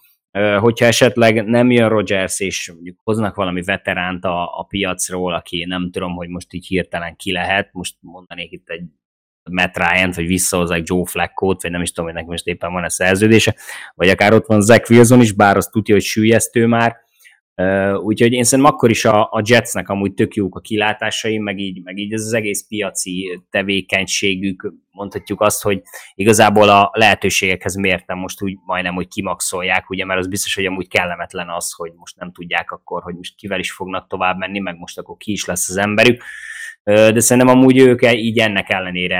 hogyha 0.60 0.86
esetleg 0.86 1.44
nem 1.44 1.70
jön 1.70 1.88
Rogers, 1.88 2.40
és 2.40 2.70
mondjuk 2.74 3.00
hoznak 3.02 3.34
valami 3.34 3.62
veteránt 3.62 4.24
a, 4.24 4.58
a 4.58 4.62
piacról, 4.62 5.34
aki 5.34 5.64
nem 5.64 5.90
tudom, 5.90 6.14
hogy 6.14 6.28
most 6.28 6.52
így 6.52 6.66
hirtelen 6.66 7.16
ki 7.16 7.32
lehet, 7.32 7.68
most 7.72 7.96
mondanék 8.00 8.52
itt 8.52 8.68
egy 8.68 8.84
Matt 9.50 9.76
ryan 9.76 10.10
vagy 10.14 10.26
visszahozzák 10.26 10.82
Joe 10.84 11.06
Flacco-t, 11.06 11.62
vagy 11.62 11.70
nem 11.70 11.82
is 11.82 11.90
tudom, 11.90 12.04
hogy 12.04 12.14
neki 12.14 12.28
most 12.28 12.46
éppen 12.46 12.72
van 12.72 12.84
a 12.84 12.90
szerződése, 12.90 13.54
vagy 13.94 14.08
akár 14.08 14.32
ott 14.32 14.46
van 14.46 14.60
Zach 14.60 14.90
Wilson 14.90 15.20
is, 15.20 15.32
bár 15.32 15.56
azt 15.56 15.70
tudja, 15.70 15.94
hogy 15.94 16.04
sűjesztő 16.04 16.66
már, 16.66 16.96
úgyhogy 18.02 18.32
én 18.32 18.44
szerintem 18.44 18.74
akkor 18.74 18.90
is 18.90 19.04
a, 19.04 19.22
a 19.22 19.42
Jetsnek 19.44 19.88
amúgy 19.88 20.14
tök 20.14 20.34
jók 20.34 20.56
a 20.56 20.60
kilátásai, 20.60 21.38
meg 21.38 21.58
így, 21.58 21.82
meg 21.82 21.98
így 21.98 22.12
ez 22.12 22.24
az 22.24 22.32
egész 22.32 22.66
piaci 22.68 23.40
tevékenységük, 23.50 24.72
mondhatjuk 24.90 25.40
azt, 25.40 25.62
hogy 25.62 25.82
igazából 26.14 26.68
a 26.68 26.90
lehetőségekhez 26.92 27.74
mértem 27.74 28.18
most 28.18 28.42
úgy 28.42 28.56
majdnem, 28.64 28.94
hogy 28.94 29.08
kimaxolják, 29.08 29.90
ugye, 29.90 30.04
mert 30.04 30.20
az 30.20 30.28
biztos, 30.28 30.54
hogy 30.54 30.66
amúgy 30.66 30.88
kellemetlen 30.88 31.48
az, 31.48 31.72
hogy 31.72 31.92
most 31.96 32.16
nem 32.16 32.32
tudják 32.32 32.70
akkor, 32.70 33.02
hogy 33.02 33.14
most 33.14 33.36
kivel 33.36 33.58
is 33.58 33.72
fognak 33.72 34.08
tovább 34.08 34.38
menni, 34.38 34.58
meg 34.58 34.76
most 34.76 34.98
akkor 34.98 35.16
ki 35.16 35.32
is 35.32 35.44
lesz 35.44 35.68
az 35.68 35.76
emberük 35.76 36.22
de 36.84 37.20
szerintem 37.20 37.56
amúgy 37.56 37.78
ők 37.78 38.02
e- 38.02 38.12
így 38.12 38.38
ennek 38.38 38.70
ellenére, 38.70 39.16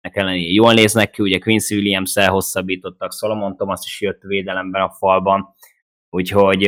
ennek 0.00 0.16
ellenére 0.16 0.50
jól 0.50 0.72
néznek 0.72 1.10
ki, 1.10 1.22
ugye 1.22 1.38
Quincy 1.38 1.74
Williams-el 1.74 2.30
hosszabbítottak, 2.30 3.12
Solomon 3.12 3.56
Thomas 3.56 3.80
is 3.84 4.00
jött 4.00 4.22
védelemben 4.22 4.82
a 4.82 4.90
falban, 4.90 5.54
úgyhogy 6.10 6.62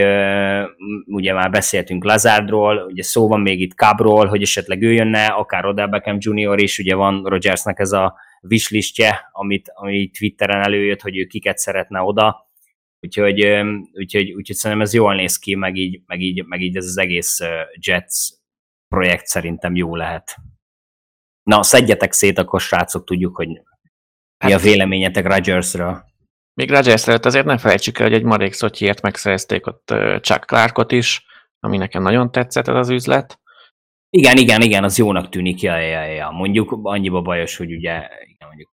ugye 1.07 1.33
már 1.33 1.51
beszéltünk 1.51 2.05
Lazardról, 2.05 2.87
ugye 2.91 3.03
szó 3.03 3.29
van 3.29 3.41
még 3.41 3.61
itt 3.61 3.73
Cabról, 3.73 4.27
hogy 4.27 4.43
esetleg 4.43 4.83
ő 4.83 4.93
jönne, 4.93 5.27
akár 5.27 5.65
Odell 5.65 5.87
Beckham 5.87 6.17
Jr. 6.19 6.59
is, 6.63 6.79
ugye 6.79 6.95
van 6.95 7.25
Rogersnek 7.25 7.79
ez 7.79 7.93
a 7.93 8.15
wishlistje, 8.43 9.29
amit, 9.33 9.71
ami 9.75 10.11
Twitteren 10.19 10.63
előjött, 10.63 11.01
hogy 11.01 11.19
ő 11.19 11.25
kiket 11.25 11.59
szeretne 11.59 12.01
oda, 12.01 12.49
úgyhogy, 13.01 13.47
úgyhogy, 13.93 14.33
úgyhogy 14.33 14.57
szerintem 14.57 14.87
ez 14.87 14.95
jól 14.95 15.15
néz 15.15 15.39
ki, 15.39 15.55
meg 15.55 15.77
így, 15.77 16.01
meg 16.07 16.21
így, 16.21 16.45
meg 16.45 16.61
így 16.61 16.77
ez 16.77 16.85
az 16.85 16.99
egész 16.99 17.39
Jets 17.87 18.29
projekt 18.89 19.27
szerintem 19.27 19.75
jó 19.75 19.97
lehet. 19.97 20.37
Na, 21.43 21.63
szedjetek 21.63 22.13
szét, 22.13 22.39
akkor 22.39 22.61
srácok, 22.61 23.05
tudjuk, 23.05 23.37
hogy 23.37 23.49
mi 23.49 23.63
hát, 24.39 24.53
a 24.53 24.59
véleményetek 24.59 25.27
Rodgersről. 25.27 26.05
Még 26.55 26.71
Rodgers 26.71 27.07
előtt 27.07 27.25
azért 27.25 27.45
nem 27.45 27.59
felejtsük 27.59 27.99
el, 27.99 28.07
hogy 28.07 28.17
egy 28.17 28.23
marék 28.23 28.53
szotyiért 28.53 29.03
megszerezték 29.03 29.67
ott 29.67 29.95
Chuck 30.21 30.45
Clarkot 30.45 30.93
is, 30.93 31.27
ami 31.61 31.77
nekem 31.77 32.03
nagyon 32.03 32.31
tetszett 32.31 32.69
ez 32.69 32.75
az 32.75 32.89
üzlet. 32.89 33.41
Igen, 34.11 34.37
igen, 34.37 34.63
igen, 34.63 34.85
az 34.85 34.99
jónak 34.99 35.29
tűnik, 35.29 35.63
ja, 35.63 35.77
ja, 35.77 36.05
ja. 36.05 36.31
mondjuk 36.31 36.79
annyiba 36.83 37.23
bajos, 37.23 37.57
hogy 37.57 37.73
ugye, 37.73 38.09
igen, 38.23 38.49
mondjuk, 38.49 38.73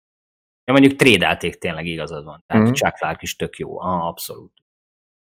ja, 0.66 0.74
mondjuk 0.74 0.96
trédelték 0.96 1.58
tényleg 1.58 1.86
igazad 1.86 2.24
van, 2.24 2.44
tehát 2.48 2.70
mm. 2.70 2.72
Chuck 2.72 2.96
Clark 2.96 3.22
is 3.22 3.36
tök 3.36 3.58
jó, 3.58 3.80
ah, 3.80 4.06
abszolút. 4.06 4.63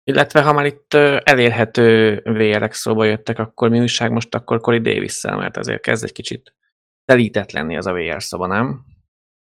Illetve 0.09 0.41
ha 0.41 0.53
már 0.53 0.65
itt 0.65 0.93
elérhető 1.23 2.15
VR-ek 2.23 2.73
szóba 2.73 3.05
jöttek, 3.05 3.39
akkor 3.39 3.69
mi 3.69 3.79
újság 3.79 4.11
most 4.11 4.35
akkor 4.35 4.61
Corey 4.61 4.79
davis 4.79 5.21
mert 5.21 5.57
azért 5.57 5.81
kezd 5.81 6.03
egy 6.03 6.11
kicsit 6.11 6.53
telített 7.05 7.51
lenni 7.51 7.77
az 7.77 7.85
a 7.85 7.93
VR 7.93 8.23
szoba, 8.23 8.47
nem? 8.47 8.81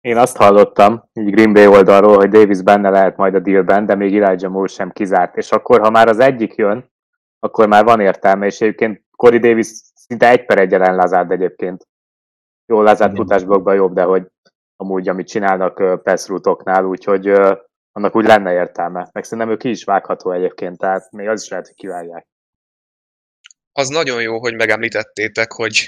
Én 0.01 0.17
azt 0.17 0.37
hallottam, 0.37 1.09
így 1.13 1.31
Green 1.31 1.53
Bay 1.53 1.67
oldalról, 1.67 2.15
hogy 2.15 2.29
Davis 2.29 2.61
benne 2.61 2.89
lehet 2.89 3.17
majd 3.17 3.35
a 3.35 3.39
dealben, 3.39 3.85
de 3.85 3.95
még 3.95 4.17
Elijah 4.17 4.51
Moore 4.51 4.67
sem 4.67 4.91
kizárt. 4.91 5.37
És 5.37 5.51
akkor, 5.51 5.79
ha 5.79 5.89
már 5.89 6.07
az 6.07 6.19
egyik 6.19 6.55
jön, 6.55 6.91
akkor 7.39 7.67
már 7.67 7.83
van 7.83 7.99
értelme, 7.99 8.45
és 8.45 8.61
egyébként 8.61 9.03
Corey 9.17 9.39
Davis 9.39 9.67
szinte 9.93 10.29
egy 10.29 10.45
per 10.45 10.57
egy 10.57 10.73
ellen 10.73 10.95
Lazard 10.95 11.31
egyébként. 11.31 11.87
Jó, 12.65 12.81
Lazard 12.81 13.15
futásblokban 13.15 13.75
jobb, 13.75 13.93
de 13.93 14.03
hogy 14.03 14.27
amúgy, 14.75 15.09
amit 15.09 15.27
csinálnak 15.27 16.03
pass 16.03 16.29
úgyhogy 16.29 17.33
annak 17.91 18.15
úgy 18.15 18.25
lenne 18.25 18.53
értelme. 18.53 19.09
Meg 19.11 19.23
szerintem 19.23 19.53
ő 19.53 19.57
ki 19.57 19.69
is 19.69 19.83
vágható 19.83 20.31
egyébként, 20.31 20.77
tehát 20.77 21.11
még 21.11 21.27
az 21.27 21.41
is 21.43 21.49
lehet, 21.49 21.65
hogy 21.65 21.75
kivágják. 21.75 22.27
Az 23.71 23.87
nagyon 23.87 24.21
jó, 24.21 24.39
hogy 24.39 24.55
megemlítettétek, 24.55 25.51
hogy 25.51 25.85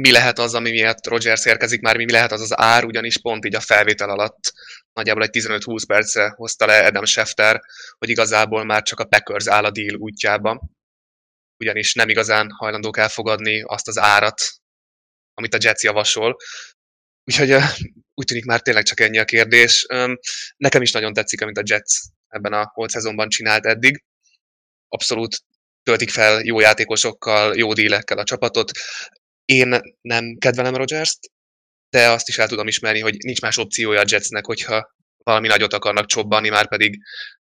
mi 0.00 0.12
lehet 0.12 0.38
az, 0.38 0.54
ami 0.54 0.70
miatt 0.70 1.06
Rogers 1.06 1.44
érkezik 1.44 1.80
már, 1.80 1.96
mi 1.96 2.10
lehet 2.10 2.32
az 2.32 2.40
az 2.40 2.58
ár, 2.60 2.84
ugyanis 2.84 3.20
pont 3.20 3.44
így 3.44 3.54
a 3.54 3.60
felvétel 3.60 4.10
alatt 4.10 4.52
nagyjából 4.92 5.22
egy 5.22 5.30
15-20 5.32 5.82
percre 5.86 6.28
hozta 6.36 6.66
le 6.66 6.86
Adam 6.86 7.04
Schefter, 7.04 7.60
hogy 7.98 8.08
igazából 8.08 8.64
már 8.64 8.82
csak 8.82 9.00
a 9.00 9.04
Packers 9.04 9.46
áll 9.46 9.64
a 9.64 9.70
deal 9.70 9.96
útjába, 9.96 10.62
ugyanis 11.58 11.94
nem 11.94 12.08
igazán 12.08 12.50
hajlandók 12.50 12.98
elfogadni 12.98 13.62
azt 13.62 13.88
az 13.88 13.98
árat, 13.98 14.40
amit 15.34 15.54
a 15.54 15.58
Jets 15.60 15.82
javasol. 15.82 16.36
Úgyhogy 17.26 17.56
úgy 18.14 18.26
tűnik 18.26 18.44
már 18.44 18.60
tényleg 18.60 18.84
csak 18.84 19.00
ennyi 19.00 19.18
a 19.18 19.24
kérdés. 19.24 19.86
Nekem 20.56 20.82
is 20.82 20.92
nagyon 20.92 21.12
tetszik, 21.12 21.42
amit 21.42 21.58
a 21.58 21.62
Jets 21.64 21.92
ebben 22.28 22.52
a 22.52 22.70
holt 22.74 22.90
szezonban 22.90 23.28
csinált 23.28 23.66
eddig. 23.66 24.04
Abszolút 24.88 25.36
töltik 25.82 26.10
fel 26.10 26.40
jó 26.44 26.60
játékosokkal, 26.60 27.56
jó 27.56 27.72
dílekkel 27.72 28.18
a 28.18 28.24
csapatot. 28.24 28.70
Én 29.44 29.80
nem 30.00 30.36
kedvelem 30.38 30.74
Rodgers-t, 30.74 31.18
de 31.90 32.10
azt 32.10 32.28
is 32.28 32.38
el 32.38 32.48
tudom 32.48 32.66
ismerni, 32.66 33.00
hogy 33.00 33.16
nincs 33.18 33.40
más 33.40 33.56
opciója 33.56 34.00
a 34.00 34.04
Jetsnek, 34.06 34.44
hogyha 34.44 34.94
valami 35.16 35.46
nagyot 35.46 35.72
akarnak 35.72 36.06
csobbanni, 36.06 36.48
már 36.48 36.68
pedig 36.68 36.98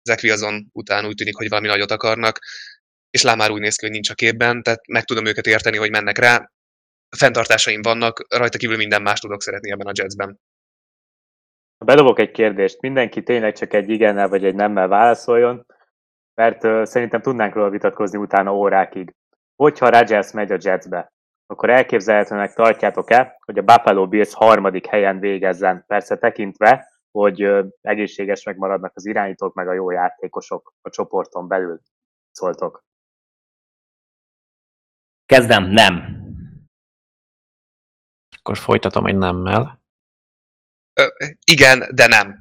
Zach 0.03 0.23
Wilson 0.23 0.69
után 0.71 1.05
úgy 1.05 1.15
tűnik, 1.15 1.35
hogy 1.35 1.49
valami 1.49 1.67
nagyot 1.67 1.91
akarnak, 1.91 2.39
és 3.09 3.21
lám 3.21 3.37
már 3.37 3.51
úgy 3.51 3.61
néz 3.61 3.75
ki, 3.75 3.85
hogy 3.85 3.93
nincs 3.93 4.09
a 4.09 4.13
képben, 4.13 4.63
tehát 4.63 4.87
meg 4.87 5.03
tudom 5.03 5.25
őket 5.25 5.47
érteni, 5.47 5.77
hogy 5.77 5.89
mennek 5.89 6.17
rá. 6.17 6.51
Fenntartásaim 7.17 7.81
vannak, 7.81 8.25
rajta 8.29 8.57
kívül 8.57 8.77
minden 8.77 9.01
más 9.01 9.19
tudok 9.19 9.41
szeretni 9.41 9.71
ebben 9.71 9.87
a 9.87 9.91
Jetsben. 9.93 10.39
Bedobok 11.85 12.19
egy 12.19 12.31
kérdést, 12.31 12.81
mindenki 12.81 13.23
tényleg 13.23 13.53
csak 13.53 13.73
egy 13.73 13.89
igennel 13.89 14.27
vagy 14.27 14.45
egy 14.45 14.55
nemmel 14.55 14.87
válaszoljon, 14.87 15.65
mert 16.33 16.63
uh, 16.63 16.83
szerintem 16.83 17.21
tudnánk 17.21 17.53
róla 17.53 17.69
vitatkozni 17.69 18.17
utána 18.17 18.53
órákig. 18.53 19.15
Hogyha 19.55 19.89
Rodgers 19.89 20.31
megy 20.31 20.51
a 20.51 20.57
Jetsbe, 20.59 21.11
akkor 21.45 21.69
elképzelhetőnek 21.69 22.53
tartjátok-e, 22.53 23.37
hogy 23.45 23.57
a 23.57 23.61
Buffalo 23.61 24.07
Bills 24.07 24.33
harmadik 24.33 24.85
helyen 24.85 25.19
végezzen, 25.19 25.83
persze 25.87 26.17
tekintve, 26.17 26.87
hogy 27.11 27.45
uh, 27.45 27.67
egészséges 27.81 28.43
megmaradnak 28.43 28.91
az 28.95 29.05
irányítók, 29.05 29.53
meg 29.53 29.67
a 29.67 29.73
jó 29.73 29.91
játékosok 29.91 30.73
a 30.81 30.89
csoporton 30.89 31.47
belül. 31.47 31.81
Szóltok. 32.31 32.83
Kezdem, 35.25 35.63
nem. 35.63 36.20
Akkor 38.43 38.57
folytatom 38.57 39.05
egy 39.05 39.17
nemmel. 39.17 39.81
Ö, 40.93 41.07
igen, 41.43 41.89
de 41.93 42.07
nem. 42.07 42.39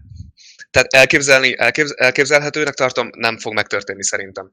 Tehát 0.70 0.92
elképzelni, 0.92 1.58
elképz, 1.58 1.94
elképzelhetőnek 1.96 2.74
tartom, 2.74 3.10
nem 3.16 3.38
fog 3.38 3.54
megtörténni 3.54 4.04
szerintem. 4.04 4.52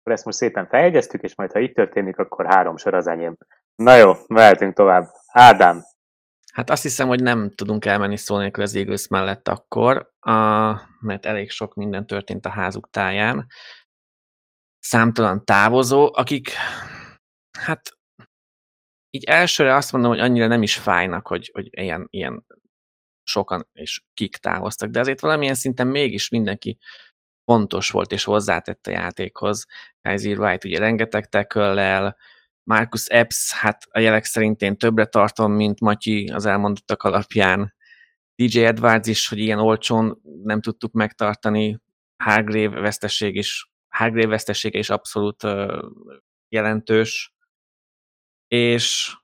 Akkor 0.00 0.12
ezt 0.12 0.24
most 0.24 0.36
szépen 0.36 0.66
feljegyeztük, 0.66 1.22
és 1.22 1.34
majd 1.34 1.52
ha 1.52 1.60
így 1.60 1.72
történik, 1.72 2.18
akkor 2.18 2.46
három 2.46 2.76
sor 2.76 2.94
az 2.94 3.06
enyém. 3.06 3.36
Na 3.74 3.96
jó, 3.96 4.12
mehetünk 4.26 4.74
tovább. 4.74 5.10
Ádám. 5.32 5.82
Hát 6.52 6.70
azt 6.70 6.82
hiszem, 6.82 7.08
hogy 7.08 7.22
nem 7.22 7.50
tudunk 7.54 7.84
elmenni 7.84 8.16
szó 8.16 8.38
nélkül 8.38 8.62
az 8.62 8.74
Eagles 8.74 9.08
mellett 9.08 9.48
akkor, 9.48 10.12
a, 10.20 10.32
mert 11.00 11.26
elég 11.26 11.50
sok 11.50 11.74
minden 11.74 12.06
történt 12.06 12.46
a 12.46 12.50
házuk 12.50 12.90
táján. 12.90 13.46
Számtalan 14.78 15.44
távozó, 15.44 16.10
akik 16.14 16.50
hát 17.58 17.98
így 19.14 19.24
elsőre 19.24 19.74
azt 19.74 19.92
mondom, 19.92 20.10
hogy 20.10 20.20
annyira 20.20 20.46
nem 20.46 20.62
is 20.62 20.76
fájnak, 20.76 21.26
hogy, 21.26 21.50
hogy 21.52 21.68
ilyen, 21.70 22.06
ilyen 22.10 22.46
sokan 23.22 23.68
és 23.72 24.02
kik 24.14 24.36
távoztak, 24.36 24.90
de 24.90 25.00
azért 25.00 25.20
valamilyen 25.20 25.54
szinten 25.54 25.86
mégis 25.86 26.28
mindenki 26.28 26.78
fontos 27.44 27.90
volt 27.90 28.12
és 28.12 28.24
hozzátett 28.24 28.86
a 28.86 28.90
játékhoz. 28.90 29.66
Kaiser 30.02 30.38
White 30.38 30.68
ugye 30.68 30.78
rengeteg 30.78 31.28
tackle 31.28 32.16
Marcus 32.64 33.06
Epps, 33.06 33.52
hát 33.52 33.86
a 33.90 33.98
jelek 33.98 34.24
szerint 34.24 34.62
én 34.62 34.76
többre 34.76 35.04
tartom, 35.04 35.52
mint 35.52 35.80
Matyi 35.80 36.28
az 36.28 36.46
elmondottak 36.46 37.02
alapján. 37.02 37.74
DJ 38.34 38.64
Edwards 38.64 39.08
is, 39.08 39.28
hogy 39.28 39.38
ilyen 39.38 39.58
olcsón 39.58 40.20
nem 40.42 40.60
tudtuk 40.60 40.92
megtartani, 40.92 41.78
Hargrave 42.16 42.80
veszteség 42.80 43.36
is, 43.36 43.70
Hargrave 43.88 44.26
vesztesége 44.26 44.78
is 44.78 44.90
abszolút 44.90 45.42
uh, 45.42 45.82
jelentős. 46.48 47.34
És 48.52 49.16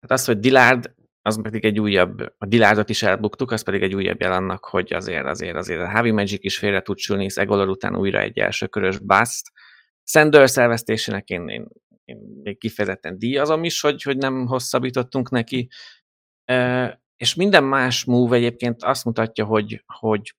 hát 0.00 0.10
az, 0.10 0.24
hogy 0.24 0.38
Dillard, 0.38 0.94
az 1.22 1.42
pedig 1.42 1.64
egy 1.64 1.80
újabb, 1.80 2.20
a 2.38 2.46
Dillardot 2.46 2.88
is 2.88 3.02
elbuktuk, 3.02 3.50
az 3.50 3.62
pedig 3.62 3.82
egy 3.82 3.94
újabb 3.94 4.20
jel 4.20 4.32
annak, 4.32 4.64
hogy 4.64 4.92
azért, 4.92 5.26
azért, 5.26 5.56
azért 5.56 5.80
a 5.80 5.88
Heavy 5.88 6.10
Magic 6.10 6.44
is 6.44 6.58
félre 6.58 6.80
tud 6.82 6.98
sülni, 6.98 7.26
Egolor 7.34 7.68
után 7.68 7.96
újra 7.96 8.20
egy 8.20 8.38
elsőkörös 8.38 8.98
bust. 8.98 9.50
Sanders 10.04 10.56
elvesztésének 10.56 11.28
én, 11.28 11.48
én 11.48 11.68
én 12.10 12.40
még 12.42 12.58
kifejezetten 12.58 13.18
díjazom 13.18 13.64
is, 13.64 13.80
hogy, 13.80 14.02
hogy 14.02 14.16
nem 14.16 14.46
hosszabbítottunk 14.46 15.30
neki. 15.30 15.68
És 17.16 17.34
minden 17.34 17.64
más 17.64 18.04
move 18.04 18.36
egyébként 18.36 18.82
azt 18.82 19.04
mutatja, 19.04 19.44
hogy, 19.44 19.84
hogy 19.86 20.34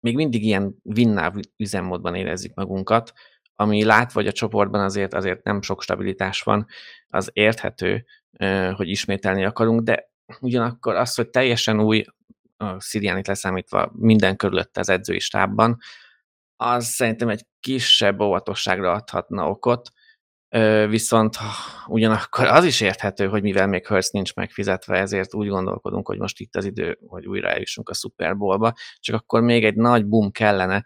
még 0.00 0.14
mindig 0.14 0.44
ilyen 0.44 0.76
vinnáv 0.82 1.34
üzemmódban 1.56 2.14
érezzük 2.14 2.54
magunkat, 2.54 3.12
ami 3.60 3.84
látva, 3.84 4.20
hogy 4.20 4.28
a 4.28 4.32
csoportban 4.32 4.80
azért, 4.80 5.14
azért 5.14 5.44
nem 5.44 5.62
sok 5.62 5.82
stabilitás 5.82 6.42
van, 6.42 6.66
az 7.08 7.30
érthető, 7.32 8.04
hogy 8.74 8.88
ismételni 8.88 9.44
akarunk, 9.44 9.80
de 9.80 10.10
ugyanakkor 10.40 10.94
az, 10.94 11.14
hogy 11.14 11.28
teljesen 11.28 11.80
új, 11.80 12.04
a 12.56 12.80
Sziriánit 12.80 13.26
leszámítva 13.26 13.90
minden 13.94 14.36
körülött 14.36 14.76
az 14.76 14.88
edzői 14.88 15.18
stábban, 15.18 15.78
az 16.56 16.86
szerintem 16.86 17.28
egy 17.28 17.46
kisebb 17.60 18.20
óvatosságra 18.20 18.92
adhatna 18.92 19.48
okot, 19.48 19.90
viszont 20.88 21.36
ugyanakkor 21.86 22.46
az 22.46 22.64
is 22.64 22.80
érthető, 22.80 23.26
hogy 23.26 23.42
mivel 23.42 23.66
még 23.66 23.86
Hurst 23.86 24.12
nincs 24.12 24.34
megfizetve, 24.34 24.98
ezért 24.98 25.34
úgy 25.34 25.48
gondolkodunk, 25.48 26.06
hogy 26.06 26.18
most 26.18 26.40
itt 26.40 26.56
az 26.56 26.64
idő, 26.64 26.98
hogy 27.06 27.26
újra 27.26 27.48
eljussunk 27.48 27.88
a 27.88 27.94
Super 27.94 28.36
Bowlba, 28.36 28.72
csak 28.98 29.14
akkor 29.14 29.40
még 29.40 29.64
egy 29.64 29.76
nagy 29.76 30.06
boom 30.06 30.30
kellene, 30.30 30.84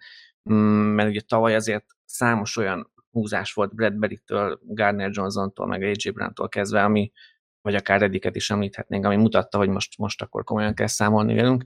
mert 0.94 1.08
ugye 1.08 1.20
tavaly 1.20 1.54
azért 1.54 1.84
számos 2.12 2.56
olyan 2.56 2.92
húzás 3.10 3.52
volt 3.52 3.74
Bradbury-től, 3.74 4.60
Gardner 4.62 5.10
Johnson-tól, 5.12 5.66
meg 5.66 5.82
AJ 5.82 6.10
Brown-tól 6.12 6.48
kezdve, 6.48 6.84
ami, 6.84 7.12
vagy 7.60 7.74
akár 7.74 8.00
Rediket 8.00 8.36
is 8.36 8.50
említhetnénk, 8.50 9.04
ami 9.04 9.16
mutatta, 9.16 9.58
hogy 9.58 9.68
most, 9.68 9.98
most 9.98 10.22
akkor 10.22 10.44
komolyan 10.44 10.74
kell 10.74 10.86
számolni 10.86 11.34
velünk. 11.34 11.64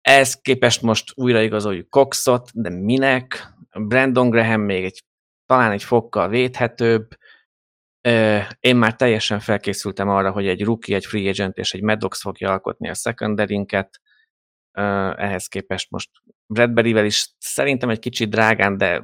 Ehhez 0.00 0.40
képest 0.40 0.82
most 0.82 1.12
újraigazoljuk 1.14 1.90
Coxot, 1.90 2.50
de 2.54 2.68
minek? 2.68 3.54
Brandon 3.78 4.30
Graham 4.30 4.60
még 4.60 4.84
egy, 4.84 5.04
talán 5.46 5.72
egy 5.72 5.82
fokkal 5.82 6.28
védhetőbb. 6.28 7.08
Én 8.60 8.76
már 8.76 8.96
teljesen 8.96 9.40
felkészültem 9.40 10.08
arra, 10.08 10.30
hogy 10.30 10.46
egy 10.46 10.64
rookie, 10.64 10.96
egy 10.96 11.06
free 11.06 11.28
agent 11.28 11.56
és 11.56 11.74
egy 11.74 11.82
Maddox 11.82 12.20
fogja 12.20 12.50
alkotni 12.50 12.88
a 12.88 12.94
secondarinket. 12.94 14.00
Ehhez 15.16 15.46
képest 15.46 15.90
most 15.90 16.10
Bradbury-vel 16.46 17.04
is 17.04 17.34
szerintem 17.38 17.88
egy 17.90 17.98
kicsit 17.98 18.30
drágán, 18.30 18.76
de 18.76 19.02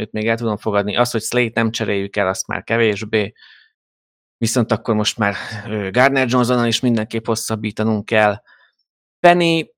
őt 0.00 0.12
még 0.12 0.28
el 0.28 0.36
tudom 0.36 0.56
fogadni. 0.56 0.96
Az, 0.96 1.10
hogy 1.10 1.22
Slate 1.22 1.60
nem 1.60 1.70
cseréljük 1.70 2.16
el, 2.16 2.28
azt 2.28 2.46
már 2.46 2.64
kevésbé. 2.64 3.32
Viszont 4.36 4.72
akkor 4.72 4.94
most 4.94 5.18
már 5.18 5.34
Gardner 5.90 6.28
Johnsonnal 6.28 6.66
is 6.66 6.80
mindenképp 6.80 7.26
hosszabbítanunk 7.26 8.04
kell. 8.04 8.42
Penny 9.18 9.70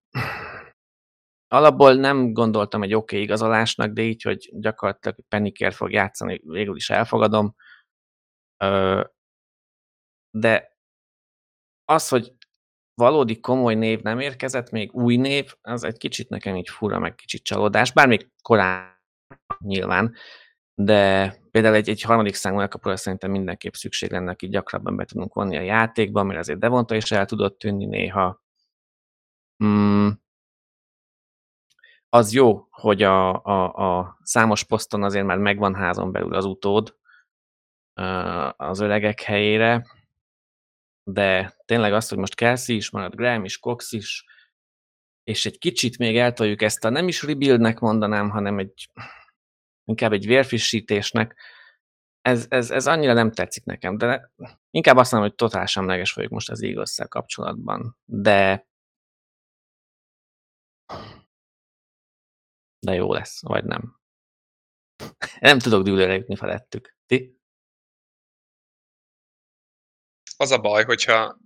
Alapból 1.49 1.95
nem 1.95 2.33
gondoltam 2.33 2.83
egy 2.83 2.95
oké 2.95 3.15
okay 3.15 3.23
igazolásnak, 3.27 3.93
de 3.93 4.03
így, 4.03 4.23
hogy 4.23 4.51
gyakorlatilag 4.53 5.17
Penniker 5.29 5.73
fog 5.73 5.93
játszani, 5.93 6.41
végül 6.45 6.77
is 6.77 6.91
elfogadom. 6.91 7.55
De 10.31 10.77
az, 11.85 12.09
hogy 12.09 12.33
valódi 12.95 13.41
komoly 13.41 13.75
név 13.75 14.01
nem 14.01 14.21
érkezett, 14.21 14.71
még 14.71 14.95
új 14.95 15.17
név, 15.17 15.55
az 15.61 15.85
egy 15.85 15.97
kicsit 15.97 16.29
nekem 16.29 16.57
így 16.57 16.69
fura, 16.69 16.99
meg 16.99 17.15
kicsit 17.15 17.43
csalódás, 17.43 17.93
bár 17.93 18.09
még 18.09 18.31
korán 18.43 19.02
nyilván, 19.59 20.15
de 20.75 21.35
például 21.51 21.75
egy, 21.75 21.89
egy 21.89 22.03
harmadik 22.03 22.35
számú 22.35 22.61
elkapóra 22.61 22.97
szerintem 22.97 23.31
mindenképp 23.31 23.73
szükség 23.73 24.11
lenne, 24.11 24.31
aki 24.31 24.49
gyakrabban 24.49 24.97
be 24.97 25.05
tudunk 25.05 25.35
vonni 25.35 25.57
a 25.57 25.61
játékba, 25.61 26.23
mert 26.23 26.39
azért 26.39 26.59
Devonta 26.59 26.95
is 26.95 27.11
el 27.11 27.27
tudott 27.27 27.59
tűnni 27.59 27.85
néha. 27.85 28.43
Mm, 29.65 30.09
az 32.09 32.33
jó, 32.33 32.67
hogy 32.71 33.03
a, 33.03 33.45
a, 33.45 33.99
a 33.99 34.19
számos 34.23 34.65
poszton 34.65 35.03
azért 35.03 35.27
már 35.27 35.39
megvan 35.39 35.75
házon 35.75 36.13
belül 36.13 36.35
az 36.35 36.45
utód 36.45 36.97
az 38.57 38.81
öregek 38.81 39.21
helyére, 39.21 39.87
de 41.05 41.55
tényleg 41.65 41.93
az, 41.93 42.09
hogy 42.09 42.19
most 42.19 42.35
Kelsey 42.35 42.77
is 42.77 42.91
marad, 42.91 43.15
Graham 43.15 43.45
is, 43.45 43.59
Cox 43.59 43.93
is, 43.93 44.25
és 45.25 45.47
egy 45.47 45.59
kicsit 45.59 45.99
még 45.99 46.19
eltoljuk 46.19 46.63
ezt 46.63 46.85
a 46.85 46.89
nem 46.89 47.09
is 47.09 47.23
rebuildnek 47.23 47.79
mondanám, 47.79 48.31
hanem 48.31 48.59
egy 48.59 48.91
inkább 49.85 50.13
egy 50.13 50.27
vérfrissítésnek, 50.27 51.37
ez, 52.21 52.47
ez, 52.49 52.71
ez 52.71 52.87
annyira 52.87 53.13
nem 53.13 53.33
tetszik 53.33 53.65
nekem, 53.65 53.97
de 53.97 54.31
inkább 54.71 54.97
azt 54.97 55.13
mondom, 55.13 55.29
hogy 55.29 55.39
totál 55.39 55.67
semleges 55.67 56.13
vagyok 56.13 56.31
most 56.31 56.51
az 56.51 56.63
eagles 56.63 56.99
kapcsolatban. 57.09 57.97
De 58.05 58.67
de 62.87 62.95
jó 62.95 63.13
lesz, 63.13 63.43
vagy 63.43 63.65
nem. 63.65 64.01
Nem 65.41 65.59
tudok 65.59 65.83
dűlőre 65.83 66.15
jutni 66.15 66.37
felettük. 66.37 66.97
Ti? 67.07 67.41
Az 70.37 70.51
a 70.51 70.59
baj, 70.59 70.85
hogyha 70.85 71.39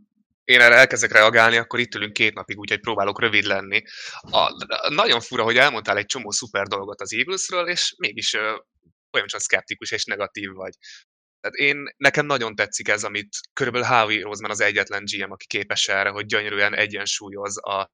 én 0.46 0.60
erre 0.60 0.74
elkezdek 0.74 1.12
reagálni, 1.12 1.56
akkor 1.56 1.78
itt 1.78 1.94
ülünk 1.94 2.12
két 2.12 2.34
napig, 2.34 2.58
úgyhogy 2.58 2.80
próbálok 2.80 3.20
rövid 3.20 3.44
lenni. 3.44 3.82
A, 4.20 4.66
nagyon 4.88 5.20
fura, 5.20 5.42
hogy 5.42 5.56
elmondtál 5.56 5.96
egy 5.96 6.06
csomó 6.06 6.30
szuper 6.30 6.66
dolgot 6.66 7.00
az 7.00 7.12
Eaglesről, 7.12 7.68
és 7.68 7.94
mégis 7.98 8.32
uh, 8.32 8.40
olyan 9.12 9.26
csak 9.26 9.40
szkeptikus 9.40 9.90
és 9.90 10.04
negatív 10.04 10.50
vagy. 10.52 10.74
Tehát 11.40 11.56
én, 11.56 11.94
nekem 11.96 12.26
nagyon 12.26 12.54
tetszik 12.54 12.88
ez, 12.88 13.04
amit 13.04 13.36
körülbelül 13.52 13.86
Howie 13.86 14.22
Roseman 14.22 14.50
az 14.50 14.60
egyetlen 14.60 15.04
GM, 15.04 15.30
aki 15.30 15.46
képes 15.46 15.88
erre, 15.88 16.08
hogy 16.08 16.26
gyönyörűen 16.26 16.74
egyensúlyoz 16.74 17.58
a 17.66 17.90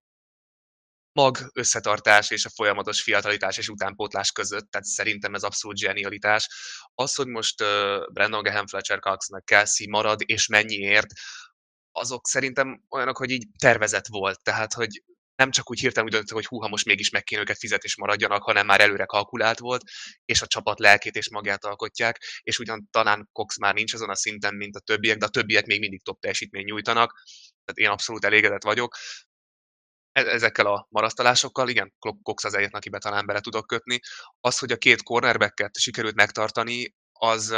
mag 1.13 1.39
összetartás 1.55 2.31
és 2.31 2.45
a 2.45 2.51
folyamatos 2.55 3.03
fiatalitás 3.03 3.59
és 3.59 3.69
utánpótlás 3.69 4.33
között, 4.33 4.71
tehát 4.71 4.87
szerintem 4.87 5.35
ez 5.35 5.43
abszolút 5.43 5.79
zsenialitás. 5.79 6.49
Az, 6.95 7.15
hogy 7.15 7.27
most 7.27 7.63
uh, 7.63 8.13
Brandon 8.13 8.43
Graham, 8.43 8.67
Fletcher 8.67 8.99
Cox, 8.99 9.29
meg 9.31 9.43
Kelsey 9.45 9.89
marad, 9.89 10.21
és 10.25 10.47
mennyiért, 10.47 11.07
azok 11.93 12.27
szerintem 12.27 12.83
olyanok, 12.89 13.17
hogy 13.17 13.31
így 13.31 13.47
tervezett 13.59 14.07
volt, 14.07 14.43
tehát 14.43 14.73
hogy 14.73 15.03
nem 15.37 15.51
csak 15.51 15.71
úgy 15.71 15.81
hirtelen 15.81 16.09
úgy 16.09 16.15
döntött, 16.15 16.35
hogy 16.35 16.47
húha, 16.47 16.69
most 16.69 16.85
mégis 16.87 17.11
meg 17.11 17.23
kéne 17.25 17.41
őket 17.41 17.59
fizetni 17.59 17.89
és 17.89 17.97
maradjanak, 17.97 18.43
hanem 18.43 18.67
már 18.67 18.81
előre 18.81 19.05
kalkulált 19.05 19.59
volt, 19.59 19.83
és 20.25 20.43
a 20.43 20.47
csapat 20.47 20.79
lelkét 20.79 21.15
és 21.15 21.31
magját 21.31 21.65
alkotják, 21.65 22.23
és 22.43 22.59
ugyan 22.59 22.89
talán 22.91 23.29
Cox 23.33 23.59
már 23.59 23.75
nincs 23.75 23.95
azon 23.95 24.11
a 24.11 24.15
szinten, 24.15 24.55
mint 24.55 24.77
a 24.77 24.81
többiek, 24.81 25.17
de 25.17 25.25
a 25.25 25.29
többiek 25.29 25.67
még 25.67 25.81
mindig 25.81 26.03
top 26.03 26.21
teljesítmény 26.21 26.65
nyújtanak, 26.65 27.23
tehát 27.65 27.81
én 27.81 27.89
abszolút 27.89 28.25
elégedett 28.25 28.63
vagyok. 28.63 28.97
E-, 30.13 30.27
ezekkel 30.27 30.67
a 30.67 30.87
marasztalásokkal, 30.91 31.69
igen, 31.69 31.95
Cox 32.23 32.45
az 32.45 32.55
egyetlen, 32.55 32.81
akibe 32.81 32.99
talán 32.99 33.27
bele 33.27 33.41
tudok 33.41 33.67
kötni. 33.67 34.01
Az, 34.41 34.59
hogy 34.59 34.73
a 34.73 34.77
két 34.77 35.03
cornerbacket 35.03 35.79
sikerült 35.79 36.15
megtartani, 36.15 36.95
az 37.13 37.55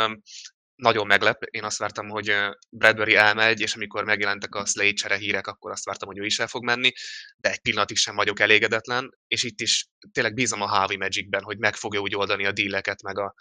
nagyon 0.74 1.06
meglep. 1.06 1.42
Én 1.42 1.64
azt 1.64 1.78
vártam, 1.78 2.08
hogy 2.08 2.34
Bradbury 2.70 3.14
elmegy, 3.14 3.60
és 3.60 3.74
amikor 3.74 4.04
megjelentek 4.04 4.54
a 4.54 4.64
Slade 4.64 4.92
csere 4.92 5.16
hírek, 5.16 5.46
akkor 5.46 5.70
azt 5.70 5.84
vártam, 5.84 6.08
hogy 6.08 6.18
ő 6.18 6.24
is 6.24 6.38
el 6.38 6.46
fog 6.46 6.64
menni, 6.64 6.92
de 7.36 7.50
egy 7.50 7.60
pillanatig 7.60 7.96
sem 7.96 8.16
vagyok 8.16 8.40
elégedetlen, 8.40 9.10
és 9.26 9.42
itt 9.42 9.60
is 9.60 9.88
tényleg 10.12 10.34
bízom 10.34 10.60
a 10.60 10.68
Harvey 10.68 10.96
Magicben, 10.96 11.42
hogy 11.42 11.58
meg 11.58 11.74
fogja 11.74 12.00
úgy 12.00 12.14
oldani 12.14 12.46
a 12.46 12.52
díleket, 12.52 13.02
meg 13.02 13.18
a, 13.18 13.34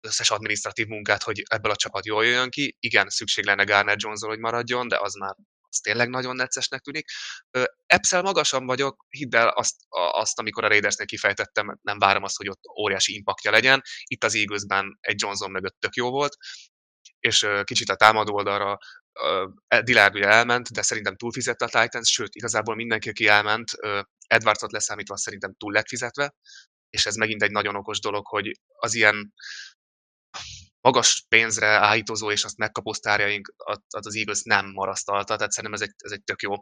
összes 0.00 0.30
administratív 0.30 0.86
munkát, 0.86 1.22
hogy 1.22 1.42
ebből 1.48 1.72
a 1.72 1.76
csapat 1.76 2.06
jól 2.06 2.24
jöjjön 2.24 2.50
ki. 2.50 2.76
Igen, 2.80 3.08
szükség 3.08 3.44
lenne 3.44 3.64
Garner 3.64 3.96
Johnson, 3.98 4.28
hogy 4.28 4.38
maradjon, 4.38 4.88
de 4.88 4.98
az 4.98 5.14
már 5.14 5.34
az 5.70 5.78
tényleg 5.78 6.08
nagyon 6.08 6.36
neccesnek 6.36 6.80
tűnik. 6.80 7.10
Epszel 7.86 8.22
magasan 8.22 8.66
vagyok, 8.66 9.06
hidd 9.08 9.36
el 9.36 9.48
azt, 9.48 9.74
azt, 10.10 10.38
amikor 10.38 10.64
a 10.64 10.68
Raidersnél 10.68 11.06
kifejtettem, 11.06 11.78
nem 11.82 11.98
várom 11.98 12.22
azt, 12.22 12.36
hogy 12.36 12.48
ott 12.48 12.62
óriási 12.78 13.14
impaktja 13.14 13.50
legyen. 13.50 13.82
Itt 14.04 14.24
az 14.24 14.34
Eaglesben 14.34 14.98
egy 15.00 15.20
Johnson 15.22 15.50
mögött 15.50 15.76
tök 15.78 15.94
jó 15.94 16.10
volt, 16.10 16.36
és 17.20 17.46
kicsit 17.64 17.88
a 17.88 17.96
támadó 17.96 18.34
oldalra 18.34 18.78
uh, 19.22 19.78
Dillard 19.82 20.14
ugye 20.14 20.28
elment, 20.28 20.72
de 20.72 20.82
szerintem 20.82 21.16
túlfizette 21.16 21.64
a 21.64 21.80
Titans, 21.80 22.10
sőt, 22.10 22.34
igazából 22.34 22.74
mindenki, 22.74 23.08
aki 23.08 23.26
elment, 23.26 23.70
Edwardsot 24.26 24.72
leszámítva 24.72 25.16
szerintem 25.16 25.54
túl 25.54 25.72
lett 25.72 25.88
fizetve, 25.88 26.34
és 26.90 27.06
ez 27.06 27.14
megint 27.14 27.42
egy 27.42 27.50
nagyon 27.50 27.76
okos 27.76 28.00
dolog, 28.00 28.26
hogy 28.26 28.60
az 28.78 28.94
ilyen 28.94 29.34
magas 30.80 31.24
pénzre 31.28 31.66
állítozó 31.66 32.30
és 32.30 32.44
azt 32.44 32.56
megkapó 32.56 32.92
sztárjaink 32.92 33.54
az 33.88 34.16
Eagles 34.16 34.42
nem 34.42 34.66
marasztalta, 34.66 35.36
tehát 35.36 35.52
szerintem 35.52 35.80
ez 35.80 35.88
egy, 35.88 35.94
ez 36.04 36.10
egy 36.10 36.22
tök 36.24 36.42
jó 36.42 36.54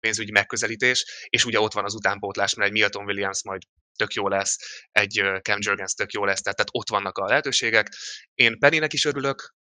pénzügyi 0.00 0.30
megközelítés, 0.30 1.26
és 1.28 1.44
ugye 1.44 1.60
ott 1.60 1.72
van 1.72 1.84
az 1.84 1.94
utánpótlás, 1.94 2.54
mert 2.54 2.70
egy 2.70 2.76
Milton 2.76 3.04
Williams 3.04 3.42
majd 3.44 3.62
tök 3.96 4.12
jó 4.12 4.28
lesz, 4.28 4.58
egy 4.90 5.22
Cam 5.42 5.58
Jurgens 5.60 5.94
tök 5.94 6.12
jó 6.12 6.24
lesz, 6.24 6.40
tehát, 6.40 6.56
tehát 6.56 6.70
ott 6.72 6.88
vannak 6.88 7.18
a 7.18 7.26
lehetőségek. 7.26 7.88
Én 8.34 8.58
Pennynek 8.58 8.92
is 8.92 9.04
örülök, 9.04 9.54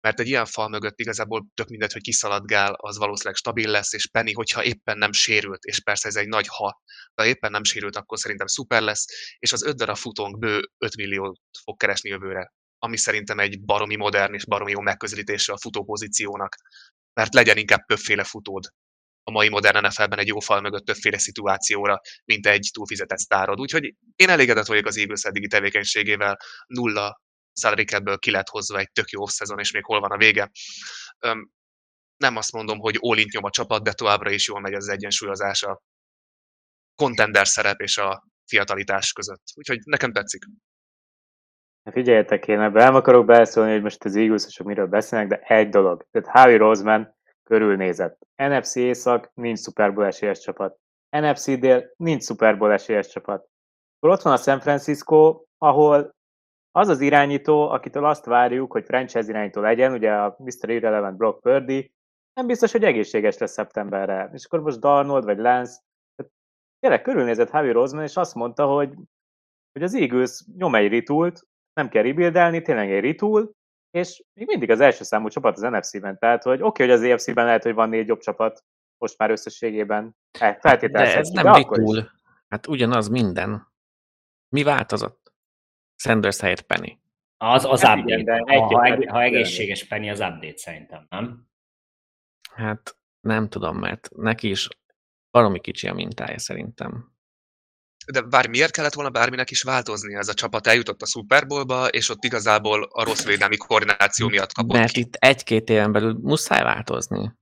mert 0.00 0.20
egy 0.20 0.28
ilyen 0.28 0.46
fal 0.46 0.68
mögött 0.68 0.98
igazából 0.98 1.46
tök 1.54 1.68
mindegy, 1.68 1.92
hogy 1.92 2.02
kiszaladgál, 2.02 2.72
az 2.72 2.98
valószínűleg 2.98 3.36
stabil 3.36 3.70
lesz, 3.70 3.92
és 3.92 4.06
Penny, 4.06 4.34
hogyha 4.34 4.64
éppen 4.64 4.98
nem 4.98 5.12
sérült, 5.12 5.62
és 5.64 5.80
persze 5.80 6.08
ez 6.08 6.16
egy 6.16 6.28
nagy 6.28 6.46
ha, 6.48 6.82
de 7.14 7.26
éppen 7.26 7.50
nem 7.50 7.64
sérült, 7.64 7.96
akkor 7.96 8.18
szerintem 8.18 8.46
szuper 8.46 8.82
lesz, 8.82 9.04
és 9.38 9.52
az 9.52 9.62
öt 9.62 9.76
darab 9.76 9.96
futónk 9.96 10.38
bő 10.38 10.70
5 10.78 10.96
milliót 10.96 11.40
fog 11.64 11.76
keresni 11.76 12.10
jövőre, 12.10 12.52
ami 12.78 12.96
szerintem 12.96 13.38
egy 13.38 13.60
baromi 13.60 13.96
modern 13.96 14.34
és 14.34 14.46
baromi 14.46 14.70
jó 14.70 14.80
megközelítése 14.80 15.52
a 15.52 15.58
futópozíciónak, 15.58 16.56
mert 17.12 17.34
legyen 17.34 17.56
inkább 17.56 17.84
többféle 17.84 18.24
futód 18.24 18.64
a 19.28 19.30
mai 19.30 19.48
modern 19.48 19.86
NFL-ben 19.86 20.18
egy 20.18 20.26
jó 20.26 20.38
fal 20.38 20.60
mögött 20.60 20.84
többféle 20.84 21.18
szituációra, 21.18 22.00
mint 22.24 22.46
egy 22.46 22.70
túlfizetett 22.72 23.18
sztárod. 23.18 23.60
Úgyhogy 23.60 23.94
én 24.16 24.28
elégedett 24.28 24.66
vagyok 24.66 24.86
az 24.86 24.96
Eagles 24.96 25.22
eddigi 25.22 25.46
tevékenységével, 25.46 26.36
nulla 26.66 27.20
salary 27.52 27.84
ki 28.18 28.30
lett 28.30 28.48
hozva 28.48 28.78
egy 28.78 28.90
tök 28.92 29.10
jó 29.10 29.26
szezon, 29.26 29.58
és 29.58 29.70
még 29.70 29.84
hol 29.84 30.00
van 30.00 30.10
a 30.10 30.16
vége. 30.16 30.50
Öm, 31.18 31.50
nem 32.16 32.36
azt 32.36 32.52
mondom, 32.52 32.78
hogy 32.78 32.96
all 33.00 33.16
nyom 33.32 33.44
a 33.44 33.50
csapat, 33.50 33.82
de 33.82 33.92
továbbra 33.92 34.30
is 34.30 34.46
jól 34.46 34.60
megy 34.60 34.74
az 34.74 34.88
egyensúlyozás 34.88 35.62
a 35.62 35.82
contender 36.94 37.46
szerep 37.46 37.80
és 37.80 37.98
a 37.98 38.24
fiatalitás 38.46 39.12
között. 39.12 39.42
Úgyhogy 39.54 39.78
nekem 39.84 40.12
tetszik. 40.12 40.44
Figyeljetek, 41.90 42.48
én 42.48 42.60
ebben 42.60 42.84
nem 42.84 42.94
akarok 42.94 43.26
beleszólni, 43.26 43.72
hogy 43.72 43.82
most 43.82 44.04
az 44.04 44.16
eagles 44.16 44.62
miről 44.64 44.86
beszélnek, 44.86 45.28
de 45.28 45.38
egy 45.38 45.68
dolog. 45.68 46.06
Tehát 46.10 46.28
Harry 46.28 46.56
Roseman 46.56 47.16
körülnézett. 47.44 48.26
NFC 48.36 48.74
Észak 48.74 49.30
nincs 49.34 49.58
Super 49.58 49.98
esélyes 49.98 50.40
csapat. 50.40 50.78
NFC 51.10 51.58
Dél 51.58 51.90
nincs 51.96 52.22
Super 52.22 52.70
esélyes 52.70 53.08
csapat. 53.08 53.48
Akkor 53.96 54.14
ott 54.14 54.22
van 54.22 54.32
a 54.32 54.36
San 54.36 54.60
Francisco, 54.60 55.42
ahol 55.58 56.16
az 56.70 56.88
az 56.88 57.00
irányító, 57.00 57.68
akitől 57.68 58.04
azt 58.04 58.24
várjuk, 58.24 58.72
hogy 58.72 58.84
franchise 58.84 59.28
irányító 59.28 59.60
legyen, 59.60 59.92
ugye 59.92 60.12
a 60.12 60.36
Mr. 60.38 60.68
Irrelevant 60.68 61.16
Brock 61.16 61.40
Purdy, 61.40 61.92
nem 62.34 62.46
biztos, 62.46 62.72
hogy 62.72 62.84
egészséges 62.84 63.38
lesz 63.38 63.52
szeptemberre. 63.52 64.30
És 64.32 64.44
akkor 64.44 64.60
most 64.60 64.80
Darnold 64.80 65.24
vagy 65.24 65.38
Lance, 65.38 65.80
tényleg 66.80 67.02
körülnézett 67.02 67.50
Javi 67.50 67.70
Roseman, 67.70 68.04
és 68.04 68.16
azt 68.16 68.34
mondta, 68.34 68.66
hogy, 68.66 68.94
hogy 69.72 69.82
az 69.82 69.94
Eagles 69.94 70.44
nyom 70.56 70.74
egy 70.74 70.88
ritult, 70.88 71.46
nem 71.78 71.88
kell 71.88 72.02
rebuildelni, 72.02 72.62
tényleg 72.62 72.92
egy 72.92 73.00
ritul, 73.00 73.56
és 73.90 74.24
még 74.34 74.46
mindig 74.46 74.70
az 74.70 74.80
első 74.80 75.04
számú 75.04 75.28
csapat 75.28 75.56
az 75.56 75.62
NFC-ben, 75.62 76.18
tehát 76.18 76.42
hogy 76.42 76.62
oké, 76.62 76.66
okay, 76.66 76.86
hogy 76.86 76.94
az 76.94 77.02
EFC-ben 77.02 77.44
lehet, 77.44 77.62
hogy 77.62 77.74
van 77.74 77.88
négy 77.88 78.06
jobb 78.06 78.20
csapat, 78.20 78.64
most 78.98 79.18
már 79.18 79.30
összességében 79.30 80.16
feltételezhető. 80.60 81.12
De 81.12 81.18
ez 81.18 81.28
nem 81.28 81.44
de 81.44 81.52
ritul. 81.52 82.10
Hát 82.48 82.66
ugyanaz 82.66 83.08
minden. 83.08 83.72
Mi 84.48 84.62
változott? 84.62 85.32
Sanders 85.96 86.40
helyett 86.40 86.62
Penny. 86.62 86.98
Az, 87.36 87.64
az 87.64 87.82
hát 87.82 87.98
update. 87.98 88.20
Igen, 88.20 88.48
ha, 88.48 88.66
ha, 88.66 89.12
ha 89.12 89.22
egészséges 89.22 89.84
Penny, 89.84 90.10
az 90.10 90.20
update 90.20 90.56
szerintem, 90.56 91.06
nem? 91.08 91.46
Hát 92.54 92.96
nem 93.20 93.48
tudom, 93.48 93.78
mert 93.78 94.08
neki 94.16 94.48
is 94.48 94.68
valami 95.30 95.60
kicsi 95.60 95.88
a 95.88 95.94
mintája 95.94 96.38
szerintem. 96.38 97.17
De 98.12 98.20
bár 98.20 98.48
miért 98.48 98.72
kellett 98.72 98.94
volna 98.94 99.10
bárminek 99.10 99.50
is 99.50 99.62
változni 99.62 100.14
ez 100.14 100.28
a 100.28 100.34
csapat? 100.34 100.66
Eljutott 100.66 101.02
a 101.02 101.06
Super 101.06 101.46
Bowlba, 101.46 101.86
és 101.86 102.08
ott 102.08 102.24
igazából 102.24 102.88
a 102.92 103.04
rossz 103.04 103.24
védelmi 103.24 103.56
koordináció 103.56 104.28
miatt 104.28 104.52
kapott 104.52 104.76
Mert 104.76 104.92
ki. 104.92 105.00
itt 105.00 105.14
egy-két 105.14 105.68
éven 105.68 105.92
belül 105.92 106.18
muszáj 106.22 106.62
változni 106.62 107.32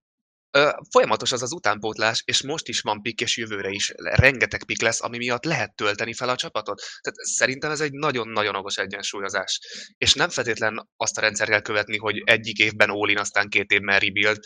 folyamatos 0.90 1.32
az 1.32 1.42
az 1.42 1.52
utánpótlás, 1.52 2.22
és 2.24 2.42
most 2.42 2.68
is 2.68 2.80
van 2.80 3.02
pik, 3.02 3.20
és 3.20 3.36
jövőre 3.36 3.70
is 3.70 3.92
rengeteg 3.96 4.64
pik 4.64 4.82
lesz, 4.82 5.02
ami 5.02 5.16
miatt 5.16 5.44
lehet 5.44 5.74
tölteni 5.74 6.14
fel 6.14 6.28
a 6.28 6.36
csapatot. 6.36 6.82
Tehát 7.00 7.18
szerintem 7.18 7.70
ez 7.70 7.80
egy 7.80 7.92
nagyon-nagyon 7.92 8.56
okos 8.56 8.76
egyensúlyozás. 8.76 9.60
És 9.98 10.14
nem 10.14 10.28
feltétlen 10.28 10.88
azt 10.96 11.18
a 11.18 11.20
rendszer 11.20 11.48
kell 11.48 11.60
követni, 11.60 11.96
hogy 11.96 12.22
egyik 12.24 12.58
évben 12.58 12.90
all 12.90 13.16
aztán 13.16 13.48
két 13.48 13.70
évben 13.70 13.98
rebuild. 13.98 14.38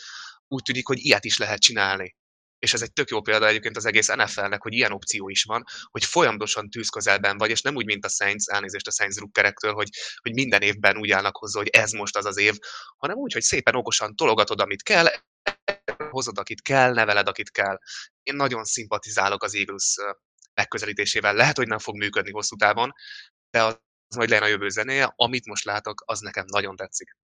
Úgy 0.47 0.63
tűnik, 0.63 0.87
hogy 0.87 0.97
ilyet 0.99 1.25
is 1.25 1.37
lehet 1.37 1.59
csinálni. 1.59 2.15
És 2.61 2.73
ez 2.73 2.81
egy 2.81 2.93
tök 2.93 3.09
jó 3.09 3.21
példa 3.21 3.47
egyébként 3.47 3.77
az 3.77 3.85
egész 3.85 4.07
NFL-nek, 4.07 4.61
hogy 4.61 4.73
ilyen 4.73 4.91
opció 4.91 5.29
is 5.29 5.43
van, 5.43 5.63
hogy 5.91 6.05
folyamatosan 6.05 6.69
tűzközelben 6.69 7.37
vagy, 7.37 7.49
és 7.49 7.61
nem 7.61 7.75
úgy, 7.75 7.85
mint 7.85 8.05
a 8.05 8.09
Saints, 8.09 8.47
elnézést 8.47 8.87
a 8.87 8.91
Saints 8.91 9.17
rukkerektől, 9.17 9.73
hogy, 9.73 9.89
hogy 10.21 10.33
minden 10.33 10.61
évben 10.61 10.97
úgy 10.97 11.11
állnak 11.11 11.37
hozzá, 11.37 11.59
hogy 11.59 11.67
ez 11.67 11.91
most 11.91 12.17
az 12.17 12.25
az 12.25 12.37
év, 12.37 12.57
hanem 12.97 13.17
úgy, 13.17 13.33
hogy 13.33 13.41
szépen 13.41 13.75
okosan 13.75 14.15
tologatod, 14.15 14.61
amit 14.61 14.83
kell, 14.83 15.07
hozod, 16.09 16.37
akit 16.37 16.61
kell, 16.61 16.93
neveled, 16.93 17.27
akit 17.27 17.51
kell. 17.51 17.77
Én 18.23 18.35
nagyon 18.35 18.63
szimpatizálok 18.63 19.43
az 19.43 19.55
Eagles 19.55 19.95
megközelítésével. 20.53 21.33
Lehet, 21.33 21.57
hogy 21.57 21.67
nem 21.67 21.79
fog 21.79 21.95
működni 21.95 22.31
hosszú 22.31 22.55
távon, 22.55 22.91
de 23.49 23.63
az 23.63 23.79
majd 24.15 24.29
legyen 24.29 24.43
a 24.45 24.49
jövő 24.49 24.69
zenéje. 24.69 25.13
Amit 25.15 25.45
most 25.45 25.63
látok, 25.63 26.03
az 26.05 26.19
nekem 26.19 26.45
nagyon 26.47 26.75
tetszik. 26.75 27.17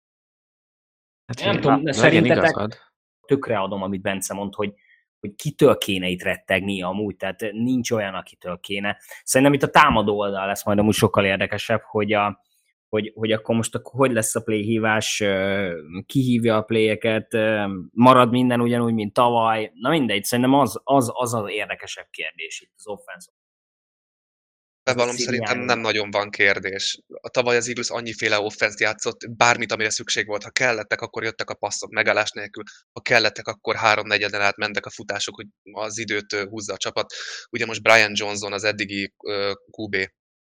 Hát 1.26 1.40
nem 1.40 1.62
tudom, 1.62 1.92
szerintetek 1.92 2.80
tökre 3.26 3.60
adom, 3.60 3.82
amit 3.82 4.02
Bence 4.02 4.34
mond, 4.34 4.56
hogy, 4.56 4.74
hogy 5.20 5.36
kitől 5.36 5.78
kéne 5.78 6.08
itt 6.08 6.24
rettegni 6.24 6.82
amúgy, 6.82 7.16
tehát 7.16 7.42
nincs 7.52 7.92
olyan, 7.92 8.14
akitől 8.14 8.60
kéne. 8.60 8.98
Szerintem 9.24 9.56
itt 9.56 9.64
a 9.64 9.70
támadó 9.70 10.18
oldal 10.18 10.48
lesz 10.48 10.66
majd 10.66 10.80
amúgy 10.80 10.94
sokkal 10.94 11.26
érdekesebb, 11.26 11.82
hogy 11.82 12.14
a, 12.14 12.44
hogy, 12.90 13.12
hogy 13.16 13.32
akkor 13.32 13.56
most 13.56 13.76
akkor 13.76 13.94
hogy 14.00 14.12
lesz 14.12 14.36
a 14.36 14.42
playhívás, 14.42 15.24
kihívja 16.06 16.58
a 16.58 16.62
playeket, 16.62 17.38
marad 17.92 18.30
minden 18.30 18.62
ugyanúgy, 18.62 18.94
mint 18.94 19.14
tavaly, 19.14 19.72
na 19.74 19.90
mindegy, 19.90 20.24
szerintem 20.24 20.54
az 20.54 20.82
az, 20.84 21.12
az, 21.14 21.34
az 21.34 21.50
érdekesebb 21.50 22.08
kérdés 22.10 22.62
itt 22.62 22.74
az 22.76 22.88
offense. 22.88 23.32
Bevallom, 24.86 25.18
szerintem 25.18 25.60
nem 25.60 25.80
nagyon 25.80 26.12
van 26.12 26.30
kérdés. 26.30 27.00
A 27.22 27.30
tavaly 27.30 27.58
az 27.58 27.68
Eagles 27.68 27.90
annyiféle 27.90 28.40
offense 28.40 28.76
játszott, 28.80 29.30
bármit, 29.30 29.72
amire 29.72 29.90
szükség 29.90 30.28
volt. 30.28 30.44
Ha 30.44 30.50
kellettek, 30.50 31.02
akkor 31.02 31.24
jöttek 31.24 31.50
a 31.50 31.54
passzok 31.54 31.90
megállás 31.90 32.32
nélkül. 32.32 32.64
Ha 32.92 33.02
kellettek, 33.02 33.48
akkor 33.48 33.76
három 33.76 34.08
negyeden 34.08 34.42
át 34.42 34.58
mentek 34.58 34.86
a 34.86 34.90
futások, 34.90 35.36
hogy 35.36 35.46
az 35.72 35.98
időt 35.98 36.34
húzza 36.34 36.74
a 36.74 36.78
csapat. 36.78 37.14
Ugye 37.50 37.66
most 37.66 37.82
Brian 37.82 38.12
Johnson, 38.14 38.54
az 38.54 38.64
eddigi 38.64 39.14
QB 39.72 39.96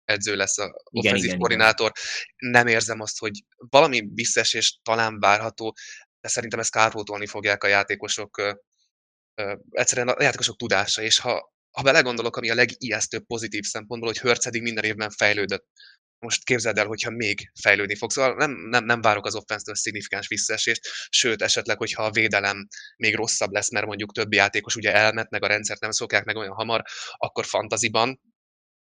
edző 0.05 0.35
lesz 0.35 0.57
a 0.57 0.73
offenzív 0.83 1.37
koordinátor. 1.37 1.91
Igen. 1.95 2.51
Nem 2.51 2.67
érzem 2.67 2.99
azt, 2.99 3.19
hogy 3.19 3.43
valami 3.55 4.07
visszaesés 4.13 4.79
talán 4.83 5.19
várható, 5.19 5.75
de 6.21 6.27
szerintem 6.27 6.59
ezt 6.59 6.71
kárpótolni 6.71 7.27
fogják 7.27 7.63
a 7.63 7.67
játékosok, 7.67 8.57
egyszerűen 9.69 10.07
a 10.07 10.23
játékosok 10.23 10.57
tudása, 10.57 11.01
és 11.01 11.19
ha, 11.19 11.52
ha 11.73 11.81
belegondolok, 11.81 12.37
ami 12.37 12.49
a 12.49 12.55
legijesztőbb 12.55 13.25
pozitív 13.25 13.63
szempontból, 13.63 14.09
hogy 14.09 14.19
Hurts 14.19 14.45
eddig 14.45 14.61
minden 14.61 14.83
évben 14.83 15.09
fejlődött. 15.09 15.65
Most 16.19 16.43
képzeld 16.43 16.77
el, 16.77 16.85
hogyha 16.85 17.09
még 17.09 17.51
fejlődni 17.61 17.95
fog. 17.95 18.11
Szóval 18.11 18.35
nem, 18.35 18.51
nem, 18.51 18.85
nem 18.85 19.01
várok 19.01 19.25
az 19.25 19.35
offense 19.35 19.75
szignifikáns 19.75 20.27
visszaesést, 20.27 20.81
sőt, 21.09 21.41
esetleg, 21.41 21.77
hogyha 21.77 22.03
a 22.03 22.11
védelem 22.11 22.67
még 22.97 23.15
rosszabb 23.15 23.51
lesz, 23.51 23.71
mert 23.71 23.85
mondjuk 23.85 24.13
többi 24.13 24.35
játékos 24.35 24.75
ugye 24.75 24.93
elmet, 24.93 25.29
meg 25.29 25.43
a 25.43 25.47
rendszert 25.47 25.81
nem 25.81 25.91
szokják 25.91 26.23
meg 26.23 26.35
olyan 26.35 26.53
hamar, 26.53 26.83
akkor 27.17 27.45
fantaziban 27.45 28.21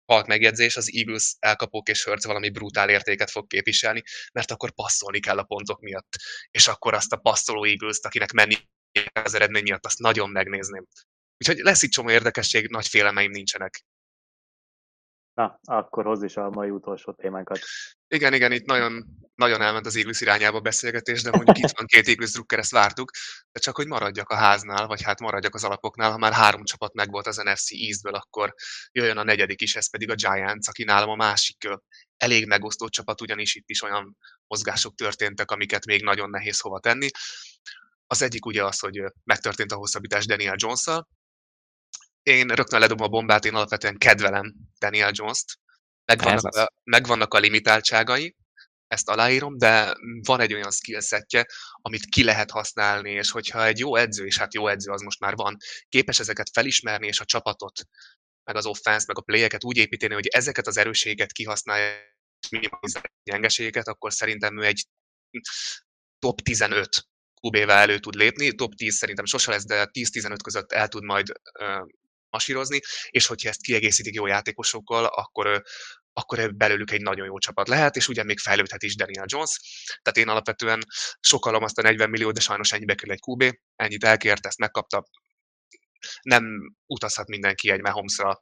halk 0.05 0.27
megjegyzés, 0.27 0.77
az 0.77 0.89
Eagles 0.93 1.35
elkapók 1.39 1.89
és 1.89 2.03
Hurts 2.03 2.25
valami 2.25 2.49
brutál 2.49 2.89
értéket 2.89 3.31
fog 3.31 3.47
képviselni, 3.47 4.03
mert 4.33 4.51
akkor 4.51 4.71
passzolni 4.71 5.19
kell 5.19 5.37
a 5.37 5.43
pontok 5.43 5.81
miatt. 5.81 6.15
És 6.51 6.67
akkor 6.67 6.93
azt 6.93 7.11
a 7.11 7.17
passzoló 7.17 7.63
eagles 7.63 7.99
akinek 8.01 8.31
menni 8.31 8.55
az 9.13 9.33
eredmény 9.33 9.63
miatt, 9.63 9.85
azt 9.85 9.99
nagyon 9.99 10.29
megnézném. 10.29 10.85
Úgyhogy 11.47 11.63
lesz 11.63 11.81
itt 11.81 11.91
csomó 11.91 12.09
érdekesség, 12.09 12.69
nagy 12.69 12.87
félemeim 12.87 13.31
nincsenek. 13.31 13.85
Na, 15.33 15.59
akkor 15.63 16.05
hoz 16.05 16.23
is 16.23 16.35
a 16.35 16.49
mai 16.49 16.69
utolsó 16.69 17.11
témánkat. 17.11 17.59
Igen, 18.07 18.33
igen, 18.33 18.51
itt 18.51 18.65
nagyon, 18.65 19.05
nagyon 19.35 19.61
elment 19.61 19.85
az 19.85 19.95
Eagles 19.95 20.21
irányába 20.21 20.57
a 20.57 20.61
beszélgetés, 20.61 21.21
de 21.21 21.31
mondjuk 21.31 21.57
itt 21.57 21.77
van 21.77 21.85
két 21.85 22.07
Eagles 22.07 22.31
drukker, 22.31 22.59
ezt 22.59 22.71
vártuk, 22.71 23.11
de 23.51 23.59
csak 23.59 23.75
hogy 23.75 23.87
maradjak 23.87 24.29
a 24.29 24.35
háznál, 24.35 24.87
vagy 24.87 25.01
hát 25.01 25.19
maradjak 25.19 25.55
az 25.55 25.63
alapoknál, 25.63 26.11
ha 26.11 26.17
már 26.17 26.33
három 26.33 26.63
csapat 26.63 26.93
megvolt 26.93 27.27
az 27.27 27.37
NFC 27.37 27.71
Eastből, 27.71 28.13
akkor 28.13 28.53
jöjjön 28.91 29.17
a 29.17 29.23
negyedik 29.23 29.61
is, 29.61 29.75
ez 29.75 29.89
pedig 29.89 30.09
a 30.09 30.15
Giants, 30.15 30.67
aki 30.67 30.83
nálam 30.83 31.09
a 31.09 31.15
másik 31.15 31.69
elég 32.17 32.47
megosztó 32.47 32.87
csapat, 32.87 33.21
ugyanis 33.21 33.55
itt 33.55 33.69
is 33.69 33.81
olyan 33.81 34.17
mozgások 34.47 34.95
történtek, 34.95 35.51
amiket 35.51 35.85
még 35.85 36.03
nagyon 36.03 36.29
nehéz 36.29 36.59
hova 36.59 36.79
tenni. 36.79 37.07
Az 38.07 38.21
egyik 38.21 38.45
ugye 38.45 38.63
az, 38.63 38.79
hogy 38.79 39.03
megtörtént 39.23 39.71
a 39.71 39.75
hosszabbítás 39.75 40.25
Daniel 40.25 40.55
jones 40.57 40.85
én 42.23 42.47
rögtön 42.47 42.79
ledobom 42.79 43.05
a 43.05 43.09
bombát, 43.09 43.45
én 43.45 43.55
alapvetően 43.55 43.97
kedvelem 43.97 44.53
Daniel 44.79 45.11
Jones-t, 45.13 45.59
megvannak, 46.05 46.55
a, 46.55 46.73
megvannak 46.83 47.33
a 47.33 47.39
limitáltságai, 47.39 48.35
ezt 48.87 49.09
aláírom, 49.09 49.57
de 49.57 49.95
van 50.21 50.39
egy 50.39 50.53
olyan 50.53 50.71
skillsetje, 50.71 51.45
amit 51.81 52.05
ki 52.05 52.23
lehet 52.23 52.51
használni, 52.51 53.11
és 53.11 53.31
hogyha 53.31 53.65
egy 53.65 53.79
jó 53.79 53.95
edző, 53.95 54.25
és 54.25 54.37
hát 54.37 54.53
jó 54.53 54.67
edző 54.67 54.91
az 54.91 55.01
most 55.01 55.19
már 55.19 55.35
van, 55.35 55.57
képes 55.89 56.19
ezeket 56.19 56.49
felismerni, 56.53 57.07
és 57.07 57.19
a 57.19 57.25
csapatot, 57.25 57.81
meg 58.43 58.55
az 58.55 58.65
offense, 58.65 59.05
meg 59.07 59.17
a 59.17 59.21
playeket 59.21 59.63
úgy 59.63 59.77
építeni, 59.77 60.13
hogy 60.13 60.27
ezeket 60.27 60.67
az 60.67 60.77
erősséget 60.77 61.31
kihasználja, 61.31 61.91
és 62.41 62.49
minimalizálja 62.49 63.09
a 63.09 63.29
gyengeségeket, 63.31 63.87
akkor 63.87 64.13
szerintem 64.13 64.59
ő 64.59 64.65
egy 64.65 64.85
top 66.19 66.41
15 66.41 67.07
QB-vel 67.41 67.77
elő 67.77 67.99
tud 67.99 68.15
lépni, 68.15 68.55
top 68.55 68.73
10 68.75 68.95
szerintem 68.95 69.25
sose 69.25 69.51
lesz, 69.51 69.65
de 69.65 69.89
10-15 69.91 70.37
között 70.43 70.71
el 70.71 70.87
tud 70.87 71.03
majd 71.03 71.31
masírozni, 72.33 72.79
és 73.09 73.25
hogyha 73.25 73.49
ezt 73.49 73.61
kiegészítik 73.61 74.13
jó 74.13 74.27
játékosokkal, 74.27 75.05
akkor, 75.05 75.61
akkor 76.13 76.55
belőlük 76.55 76.91
egy 76.91 77.01
nagyon 77.01 77.25
jó 77.25 77.37
csapat 77.37 77.67
lehet, 77.67 77.95
és 77.95 78.07
ugye 78.07 78.23
még 78.23 78.39
fejlődhet 78.39 78.83
is 78.83 78.95
Daniel 78.95 79.25
Jones. 79.27 79.59
Tehát 80.01 80.17
én 80.17 80.29
alapvetően 80.29 80.83
sokalom 81.19 81.63
azt 81.63 81.77
a 81.77 81.81
40 81.81 82.09
millió, 82.09 82.31
de 82.31 82.39
sajnos 82.39 82.71
ennyibe 82.71 82.95
kerül 82.95 83.13
egy 83.13 83.21
QB, 83.27 83.57
ennyit 83.75 84.03
elkért, 84.03 84.45
ezt 84.45 84.57
megkapta. 84.57 85.03
Nem 86.21 86.75
utazhat 86.85 87.27
mindenki 87.27 87.69
egy 87.69 87.81
Mahomesra, 87.81 88.41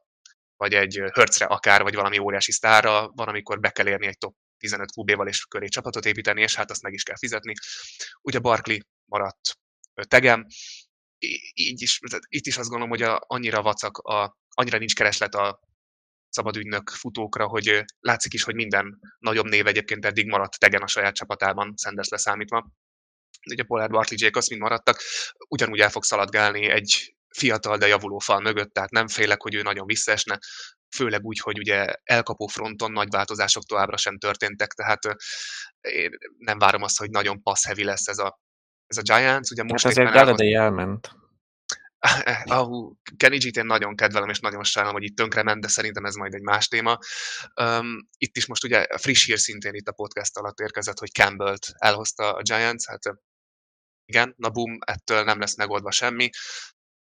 vagy 0.55 0.73
egy 0.73 1.01
Hertzre 1.13 1.45
akár, 1.45 1.81
vagy 1.81 1.95
valami 1.95 2.17
óriási 2.17 2.51
sztárra, 2.51 3.11
van, 3.15 3.27
amikor 3.27 3.59
be 3.59 3.69
kell 3.69 3.87
érni 3.87 4.07
egy 4.07 4.17
top 4.17 4.35
15 4.57 4.89
QB-val 4.95 5.27
és 5.27 5.45
köré 5.45 5.67
csapatot 5.67 6.05
építeni, 6.05 6.41
és 6.41 6.55
hát 6.55 6.69
azt 6.69 6.81
meg 6.81 6.93
is 6.93 7.03
kell 7.03 7.17
fizetni. 7.17 7.53
Ugye 8.21 8.39
Barkley 8.39 8.77
maradt 9.05 9.59
tegem, 10.07 10.45
így 11.53 11.81
is, 11.81 11.99
itt 12.27 12.45
is 12.45 12.57
azt 12.57 12.69
gondolom, 12.69 12.89
hogy 12.89 13.01
a, 13.01 13.23
annyira 13.27 13.61
vacak, 13.61 13.97
a, 13.97 14.37
annyira 14.49 14.77
nincs 14.77 14.95
kereslet 14.95 15.35
a 15.35 15.59
szabadügynök 16.29 16.89
futókra, 16.89 17.47
hogy 17.47 17.83
látszik 17.99 18.33
is, 18.33 18.43
hogy 18.43 18.55
minden 18.55 18.99
nagyobb 19.19 19.45
név 19.45 19.67
egyébként 19.67 20.05
eddig 20.05 20.27
maradt 20.27 20.59
tegen 20.59 20.81
a 20.81 20.87
saját 20.87 21.15
csapatában, 21.15 21.73
Sanders 21.77 22.07
leszámítva. 22.07 22.71
Ugye 23.49 23.63
Pollard, 23.63 23.91
Barkley, 23.91 24.17
Jacobs 24.21 24.49
mind 24.49 24.61
maradtak, 24.61 25.01
ugyanúgy 25.47 25.79
el 25.79 25.89
fog 25.89 26.03
szaladgálni 26.03 26.69
egy 26.69 27.15
fiatal, 27.29 27.77
de 27.77 27.87
javuló 27.87 28.19
fal 28.19 28.39
mögött, 28.39 28.73
tehát 28.73 28.89
nem 28.91 29.07
félek, 29.07 29.41
hogy 29.41 29.55
ő 29.55 29.61
nagyon 29.61 29.85
visszaesne, 29.85 30.39
főleg 30.95 31.23
úgy, 31.23 31.39
hogy 31.39 31.57
ugye 31.57 31.93
elkapó 32.03 32.47
fronton 32.47 32.91
nagy 32.91 33.09
változások 33.09 33.63
továbbra 33.63 33.97
sem 33.97 34.17
történtek, 34.17 34.71
tehát 34.71 34.99
én 35.81 36.11
nem 36.37 36.57
várom 36.57 36.81
azt, 36.81 36.97
hogy 36.97 37.09
nagyon 37.09 37.41
pass 37.41 37.65
lesz 37.75 38.07
ez 38.07 38.17
a, 38.17 38.39
ez 38.91 38.97
a 38.97 39.15
Giants. 39.15 39.49
Ugye 39.49 39.63
most 39.63 39.83
hát 39.83 39.91
azért 39.91 40.11
Galladay 40.11 40.53
elment. 40.53 41.09
Uh, 42.45 42.91
Kenny 43.17 43.37
G-t 43.37 43.57
én 43.57 43.65
nagyon 43.65 43.95
kedvelem, 43.95 44.29
és 44.29 44.39
nagyon 44.39 44.63
sajnálom, 44.63 44.97
hogy 44.97 45.09
itt 45.09 45.15
tönkrement, 45.15 45.61
de 45.61 45.67
szerintem 45.67 46.05
ez 46.05 46.15
majd 46.15 46.33
egy 46.33 46.41
más 46.41 46.67
téma. 46.67 46.97
Um, 47.61 48.09
itt 48.17 48.37
is 48.37 48.45
most 48.45 48.63
ugye 48.63 48.77
a 48.77 48.97
friss 48.97 49.25
hír 49.25 49.39
szintén 49.39 49.73
itt 49.73 49.87
a 49.87 49.91
podcast 49.91 50.37
alatt 50.37 50.59
érkezett, 50.59 50.99
hogy 50.99 51.11
Campbell-t 51.11 51.67
elhozta 51.77 52.33
a 52.33 52.41
Giants, 52.41 52.87
hát 52.87 53.01
igen, 54.05 54.33
na 54.37 54.49
boom, 54.49 54.77
ettől 54.85 55.23
nem 55.23 55.39
lesz 55.39 55.55
megoldva 55.57 55.91
semmi 55.91 56.29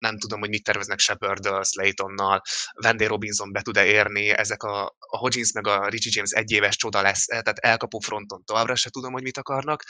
nem 0.01 0.19
tudom, 0.19 0.41
hogy 0.41 0.49
mit 0.49 0.65
terveznek 0.65 0.99
shepard 0.99 1.65
Slaytonnal, 1.65 2.43
Wendy 2.83 3.05
Robinson 3.05 3.53
be 3.53 3.63
tud-e 3.63 3.87
érni, 3.87 4.29
ezek 4.29 4.63
a, 4.63 4.85
a 4.99 5.17
Hodgins 5.19 5.53
meg 5.53 5.67
a 5.67 5.89
Richie 5.89 6.13
James 6.15 6.31
egyéves 6.31 6.77
csoda 6.77 7.03
lesz, 7.03 7.25
tehát 7.25 7.59
elkapó 7.59 7.99
fronton 7.99 8.45
továbbra 8.45 8.75
se 8.75 8.91
tudom, 8.91 9.13
hogy 9.13 9.23
mit 9.23 9.39
akarnak, 9.39 9.85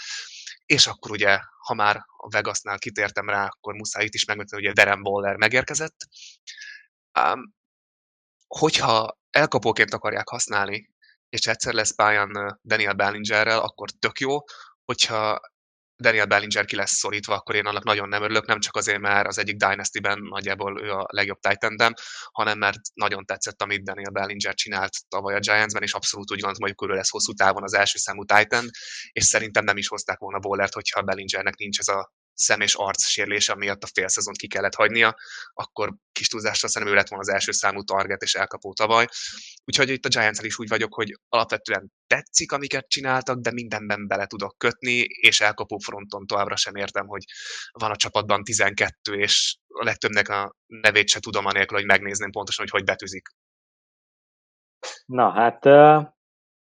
és 0.70 0.86
akkor 0.86 1.10
ugye, 1.10 1.38
ha 1.58 1.74
már 1.74 1.96
a 2.16 2.28
Vegasnál 2.28 2.78
kitértem 2.78 3.28
rá, 3.28 3.44
akkor 3.46 3.74
muszáj 3.74 4.04
itt 4.04 4.14
is 4.14 4.24
megmutatni, 4.24 4.66
hogy 4.66 4.70
a 4.76 4.82
Darren 4.82 5.06
Waller 5.06 5.36
megérkezett. 5.36 5.96
Um, 7.20 7.54
hogyha 8.46 9.18
elkapóként 9.30 9.94
akarják 9.94 10.28
használni, 10.28 10.90
és 11.28 11.46
egyszer 11.46 11.72
lesz 11.74 11.94
pályán 11.94 12.60
Daniel 12.64 12.92
Ballingerrel, 12.92 13.58
akkor 13.58 13.90
tök 13.90 14.18
jó, 14.20 14.38
hogyha 14.84 15.40
Daniel 16.00 16.26
Bellinger 16.26 16.64
ki 16.64 16.76
lesz 16.76 16.96
szorítva, 16.96 17.34
akkor 17.34 17.54
én 17.54 17.66
annak 17.66 17.84
nagyon 17.84 18.08
nem 18.08 18.22
örülök, 18.22 18.46
nem 18.46 18.60
csak 18.60 18.76
azért, 18.76 19.00
mert 19.00 19.26
az 19.26 19.38
egyik 19.38 19.56
Dynasty-ben 19.56 20.18
nagyjából 20.18 20.82
ő 20.82 20.90
a 20.90 21.06
legjobb 21.10 21.38
titan 21.38 21.94
hanem 22.32 22.58
mert 22.58 22.78
nagyon 22.94 23.24
tetszett, 23.24 23.62
amit 23.62 23.84
Daniel 23.84 24.10
Bellinger 24.10 24.54
csinált 24.54 24.92
tavaly 25.08 25.34
a 25.34 25.38
Giants-ben, 25.38 25.82
és 25.82 25.92
abszolút 25.92 26.32
úgy 26.32 26.40
gondolom, 26.40 26.74
hogy 26.76 26.90
ő 26.90 26.94
lesz 26.94 27.10
hosszú 27.10 27.32
távon 27.32 27.62
az 27.62 27.74
első 27.74 27.98
számú 27.98 28.24
Titan, 28.24 28.64
és 29.12 29.24
szerintem 29.24 29.64
nem 29.64 29.76
is 29.76 29.88
hozták 29.88 30.18
volna 30.18 30.38
Bowlert, 30.38 30.74
hogyha 30.74 31.02
Bellingernek 31.02 31.56
nincs 31.56 31.78
ez 31.78 31.88
a 31.88 32.12
szem 32.34 32.60
és 32.60 32.74
arc 32.74 33.04
sérülése 33.04 33.54
miatt 33.54 33.82
a 33.82 33.88
fél 33.94 34.08
szezont 34.08 34.36
ki 34.36 34.46
kellett 34.46 34.74
hagynia, 34.74 35.16
akkor 35.52 35.94
kis 36.12 36.28
túlzásra 36.28 36.68
szerintem 36.68 36.96
ő 36.96 36.98
lett 36.98 37.08
volna 37.08 37.24
az 37.24 37.32
első 37.32 37.52
számú 37.52 37.82
target 37.82 38.22
és 38.22 38.34
elkapó 38.34 38.72
tavaly. 38.72 39.06
Úgyhogy 39.64 39.88
itt 39.88 40.04
a 40.04 40.08
giants 40.08 40.42
is 40.42 40.58
úgy 40.58 40.68
vagyok, 40.68 40.94
hogy 40.94 41.18
alapvetően 41.28 41.92
tetszik, 42.06 42.52
amiket 42.52 42.88
csináltak, 42.88 43.38
de 43.38 43.52
mindenben 43.52 44.06
bele 44.06 44.26
tudok 44.26 44.58
kötni, 44.58 44.96
és 45.00 45.40
elkapó 45.40 45.78
fronton 45.78 46.26
továbbra 46.26 46.56
sem 46.56 46.74
értem, 46.74 47.06
hogy 47.06 47.24
van 47.72 47.90
a 47.90 47.96
csapatban 47.96 48.44
12, 48.44 49.14
és 49.14 49.56
a 49.66 49.84
legtöbbnek 49.84 50.28
a 50.28 50.54
nevét 50.66 51.08
se 51.08 51.20
tudom 51.20 51.46
anélkül, 51.46 51.76
hogy 51.76 51.86
megnézném 51.86 52.30
pontosan, 52.30 52.64
hogy 52.64 52.80
hogy 52.80 52.88
betűzik. 52.88 53.28
Na 55.04 55.30
hát 55.30 55.64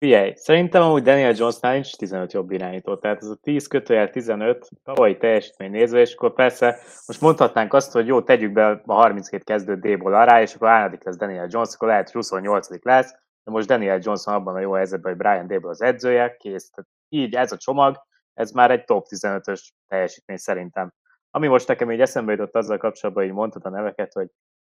Figyelj, 0.02 0.32
szerintem 0.34 0.82
amúgy 0.82 1.02
Daniel 1.02 1.34
Jonesnál 1.36 1.72
nincs 1.72 1.96
15 1.96 2.32
jobb 2.32 2.50
irányító, 2.50 2.96
tehát 2.96 3.22
ez 3.22 3.28
a 3.28 3.34
10 3.34 3.66
kötőjel 3.66 4.10
15 4.10 4.68
tavalyi 4.84 5.16
teljesítmény 5.16 5.70
nézve, 5.70 6.00
és 6.00 6.14
akkor 6.14 6.32
persze 6.32 6.78
most 7.06 7.20
mondhatnánk 7.20 7.72
azt, 7.72 7.92
hogy 7.92 8.06
jó, 8.06 8.22
tegyük 8.22 8.52
be 8.52 8.66
a 8.68 8.92
32 8.92 9.42
kezdő 9.44 9.74
D-ból 9.74 10.14
arra, 10.14 10.40
és 10.40 10.54
akkor 10.54 10.68
álnadik 10.68 11.04
lesz 11.04 11.16
Daniel 11.16 11.46
Jones, 11.50 11.74
akkor 11.74 11.88
lehet, 11.88 12.04
hogy 12.04 12.12
28 12.12 12.84
lesz, 12.84 13.10
de 13.44 13.50
most 13.50 13.66
Daniel 13.66 13.98
Johnson 14.02 14.34
abban 14.34 14.54
a 14.54 14.60
jó 14.60 14.72
helyzetben, 14.72 15.12
hogy 15.12 15.20
Brian 15.20 15.46
Dable 15.46 15.70
az 15.70 15.82
edzője, 15.82 16.36
kész. 16.36 16.70
Tehát 16.70 16.90
így 17.08 17.34
ez 17.34 17.52
a 17.52 17.56
csomag, 17.56 17.96
ez 18.34 18.50
már 18.50 18.70
egy 18.70 18.84
top 18.84 19.06
15-ös 19.08 19.68
teljesítmény 19.88 20.36
szerintem. 20.36 20.92
Ami 21.30 21.46
most 21.46 21.68
nekem 21.68 21.92
így 21.92 22.00
eszembe 22.00 22.32
jutott 22.32 22.56
azzal 22.56 22.78
kapcsolatban, 22.78 23.24
hogy 23.24 23.32
mondtad 23.32 23.64
a 23.64 23.70
neveket, 23.70 24.12
hogy 24.12 24.28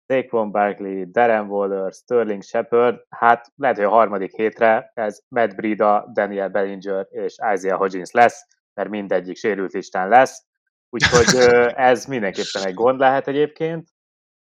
Saquon 0.07 0.51
Barkley, 0.51 1.05
Darren 1.11 1.49
Waller, 1.49 1.93
Sterling 1.93 2.43
Shepard, 2.43 3.05
hát 3.09 3.53
lehet, 3.57 3.77
hogy 3.77 3.85
a 3.85 3.91
harmadik 3.91 4.37
hétre 4.37 4.91
ez 4.95 5.21
Matt 5.29 5.55
Brida, 5.55 6.11
Daniel 6.13 6.49
Bellinger 6.49 7.07
és 7.11 7.37
Isaiah 7.55 7.79
Hodgins 7.79 8.11
lesz, 8.11 8.47
mert 8.75 8.89
mindegyik 8.89 9.37
sérült 9.37 9.73
listán 9.73 10.09
lesz, 10.09 10.47
úgyhogy 10.89 11.37
ez 11.91 12.05
mindenképpen 12.05 12.67
egy 12.67 12.75
gond 12.75 12.99
lehet 12.99 13.29
egyébként, 13.29 13.89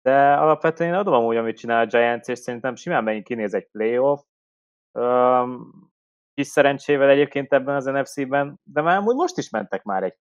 de 0.02 0.34
alapvetően 0.34 0.90
én 0.90 0.96
adom 0.96 1.14
amúgy, 1.14 1.36
amit 1.36 1.58
csinál 1.58 1.84
a 1.84 1.86
Giants, 1.86 2.28
és 2.28 2.40
szerintem 2.40 2.76
simán 2.76 3.04
megint 3.04 3.26
kinéz 3.26 3.54
egy 3.54 3.68
playoff, 3.72 4.22
um, 4.92 5.92
kis 6.34 6.48
szerencsével 6.48 7.10
egyébként 7.10 7.54
ebben 7.54 7.76
az 7.76 7.86
NFC-ben, 7.86 8.60
de 8.64 8.82
már 8.82 8.98
amúgy 8.98 9.16
most 9.16 9.38
is 9.38 9.50
mentek 9.50 9.84
már 9.84 10.04
egy. 10.04 10.18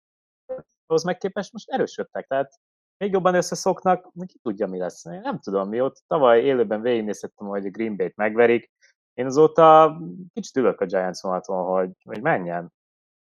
Ahhoz 0.85 1.03
megképest 1.03 1.53
most 1.53 1.69
erősödtek, 1.69 2.27
tehát 2.27 2.53
még 2.97 3.11
jobban 3.11 3.35
összeszoknak, 3.35 4.11
ki 4.25 4.39
tudja, 4.41 4.67
mi 4.67 4.77
lesz. 4.77 5.05
Én 5.05 5.19
nem 5.19 5.39
tudom, 5.39 5.69
mi 5.69 5.81
ott 5.81 6.03
tavaly 6.07 6.41
élőben 6.41 6.81
végignézhettem, 6.81 7.47
hogy 7.47 7.65
a 7.65 7.69
Green 7.69 7.95
Bay-t 7.95 8.15
megverik. 8.15 8.71
Én 9.13 9.25
azóta 9.25 9.97
kicsit 10.33 10.57
ülök 10.57 10.81
a 10.81 10.85
Giants 10.85 11.21
vonaton, 11.21 11.63
hogy, 11.63 11.91
hogy 12.03 12.21
menjen, 12.21 12.73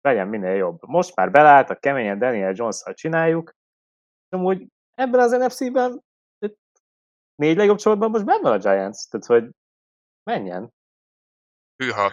legyen 0.01 0.29
minél 0.29 0.55
jobb. 0.55 0.79
Most 0.87 1.17
már 1.17 1.71
a 1.71 1.75
keményen 1.75 2.19
Daniel 2.19 2.53
jones 2.55 2.83
csináljuk, 2.93 3.51
és 4.29 4.37
amúgy 4.37 4.67
ebben 4.95 5.21
az 5.21 5.31
NFC-ben 5.31 6.05
négy 7.37 7.57
legjobb 7.57 7.79
csoportban 7.79 8.11
most 8.11 8.25
benne 8.25 8.41
van 8.41 8.53
a 8.53 8.59
Giants, 8.59 9.09
tehát 9.09 9.27
hogy 9.27 9.51
menjen. 10.23 10.73
Hűha 11.77 12.11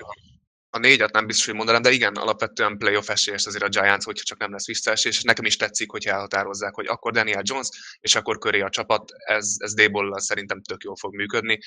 a 0.76 0.80
négyet 0.80 1.14
nem 1.14 1.26
biztos, 1.26 1.46
hogy 1.46 1.56
mondanám, 1.56 1.82
de 1.82 1.92
igen, 1.92 2.16
alapvetően 2.16 2.78
playoff 2.78 3.10
esélyes 3.10 3.46
azért 3.46 3.64
a 3.64 3.68
Giants, 3.68 4.04
hogyha 4.04 4.24
csak 4.24 4.38
nem 4.38 4.52
lesz 4.52 4.66
visszaesés, 4.66 5.18
és 5.18 5.24
nekem 5.24 5.46
is 5.46 5.56
tetszik, 5.56 5.92
hogy 5.92 6.06
elhatározzák, 6.06 6.74
hogy 6.74 6.86
akkor 6.88 7.12
Daniel 7.12 7.42
Jones, 7.44 7.68
és 8.00 8.16
akkor 8.16 8.38
köré 8.38 8.62
a 8.62 8.70
csapat, 8.70 9.12
ez, 9.12 9.56
ez 9.58 9.74
d 9.74 9.92
szerintem 10.16 10.62
tök 10.62 10.84
jól 10.84 10.96
fog 10.96 11.16
működni. 11.16 11.60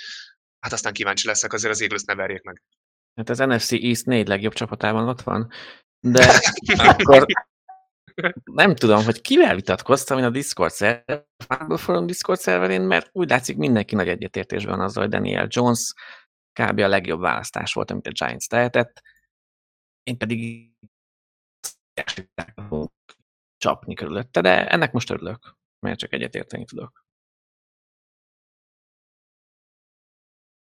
Hát 0.61 0.73
aztán 0.73 0.93
kíváncsi 0.93 1.27
leszek, 1.27 1.53
azért 1.53 1.73
az 1.73 1.81
Eagles 1.81 2.03
ne 2.03 2.15
verjék 2.15 2.43
meg. 2.43 2.63
Hát 3.15 3.29
az 3.29 3.39
NFC 3.39 3.73
East 3.73 4.07
négy 4.07 4.29
legjobb 4.29 4.53
csapatában 4.53 5.09
ott 5.09 5.23
van, 5.23 5.51
de 6.01 6.41
akkor 6.77 7.27
nem 8.45 8.75
tudom, 8.75 9.05
hogy 9.05 9.21
kivel 9.21 9.55
vitatkoztam 9.55 10.19
én 10.19 10.25
a 10.25 10.31
Discord 10.31 10.73
szerver, 10.73 11.25
a 11.69 11.77
Forum 11.77 12.07
Discord 12.07 12.39
szerverén, 12.39 12.83
mert 12.83 13.09
úgy 13.13 13.29
látszik 13.29 13.57
mindenki 13.57 13.95
nagy 13.95 14.09
egyetértésben 14.09 14.81
azzal, 14.81 15.03
hogy 15.03 15.13
Daniel 15.13 15.47
Jones 15.51 15.93
kb. 16.61 16.79
a 16.79 16.89
legjobb 16.89 17.21
választás 17.21 17.73
volt, 17.73 17.91
amit 17.91 18.07
a 18.07 18.11
Giants 18.11 18.49
tehetett. 18.49 19.03
Én 20.03 20.19
pedig 20.19 20.71
csapni 23.57 23.95
körülötte, 23.95 24.41
de 24.41 24.69
ennek 24.69 24.93
most 24.93 25.11
örülök, 25.11 25.57
mert 25.79 25.99
csak 25.99 26.13
egyetérteni 26.13 26.65
tudok. 26.65 27.05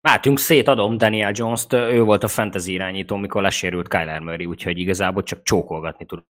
Látjunk, 0.01 0.39
szétadom 0.39 0.97
Daniel 0.97 1.33
Jones-t, 1.35 1.73
ő 1.73 2.03
volt 2.03 2.23
a 2.23 2.29
fantasy 2.29 2.73
irányító, 2.73 3.17
mikor 3.17 3.43
lesérült 3.43 3.89
Kyler 3.89 4.21
Murray, 4.21 4.47
úgyhogy 4.47 4.79
igazából 4.79 5.23
csak 5.23 5.43
csókolgatni 5.43 6.07
tud 6.07 6.25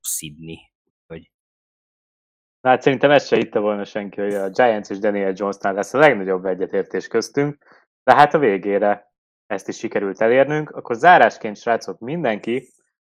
szidni. 0.00 0.72
Hogy... 1.06 1.30
Hát 2.60 2.82
szerintem 2.82 3.10
ezt 3.10 3.26
se 3.26 3.36
hitte 3.36 3.58
volna 3.58 3.84
senki, 3.84 4.20
hogy 4.20 4.34
a 4.34 4.48
Giants 4.50 4.90
és 4.90 4.98
Daniel 4.98 5.32
Jonesnál 5.36 5.74
lesz 5.74 5.94
a 5.94 5.98
legnagyobb 5.98 6.44
egyetértés 6.44 7.06
köztünk, 7.06 7.79
de 8.10 8.16
hát 8.16 8.34
a 8.34 8.38
végére 8.38 9.12
ezt 9.46 9.68
is 9.68 9.76
sikerült 9.76 10.20
elérnünk, 10.20 10.70
akkor 10.70 10.96
zárásként, 10.96 11.56
srácok, 11.56 11.98
mindenki 11.98 12.68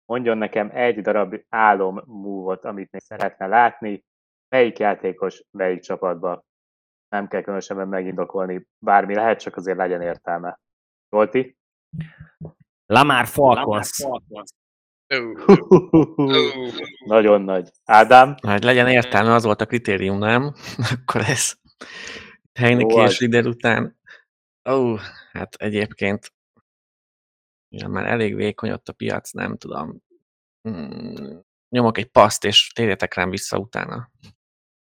mondjon 0.04 0.38
nekem 0.38 0.70
egy 0.74 1.00
darab 1.00 1.34
álom 1.48 2.02
move 2.06 2.58
amit 2.62 2.90
még 2.90 3.02
szeretne 3.02 3.46
látni, 3.46 4.04
melyik 4.48 4.78
játékos, 4.78 5.42
melyik 5.50 5.80
csapatba. 5.80 6.44
Nem 7.08 7.28
kell 7.28 7.40
különösebben 7.40 7.88
megindokolni, 7.88 8.66
bármi 8.78 9.14
lehet, 9.14 9.40
csak 9.40 9.56
azért 9.56 9.76
legyen 9.76 10.02
értelme. 10.02 10.58
Volti? 11.08 11.56
Lamar 12.86 13.26
Falcons. 13.26 14.06
Nagyon 17.06 17.42
nagy. 17.42 17.70
Ádám? 17.84 18.34
Hát 18.46 18.64
legyen 18.64 18.88
értelme, 18.88 19.34
az 19.34 19.44
volt 19.44 19.60
a 19.60 19.66
kritérium, 19.66 20.18
nem? 20.18 20.54
Akkor 20.94 21.20
ez 21.20 21.54
Heineken 22.56 23.06
és 23.06 23.18
Rider 23.18 23.46
után. 23.46 23.95
Ó, 24.68 24.72
oh, 24.72 25.00
hát 25.32 25.54
egyébként 25.54 26.32
ja, 27.68 27.88
már 27.88 28.06
elég 28.06 28.34
vékony 28.34 28.70
ott 28.70 28.88
a 28.88 28.92
piac, 28.92 29.30
nem 29.30 29.56
tudom. 29.56 30.02
Hmm, 30.62 31.44
nyomok 31.68 31.98
egy 31.98 32.06
paszt, 32.06 32.44
és 32.44 32.70
térjetek 32.74 33.14
rám 33.14 33.30
vissza 33.30 33.58
utána. 33.58 34.10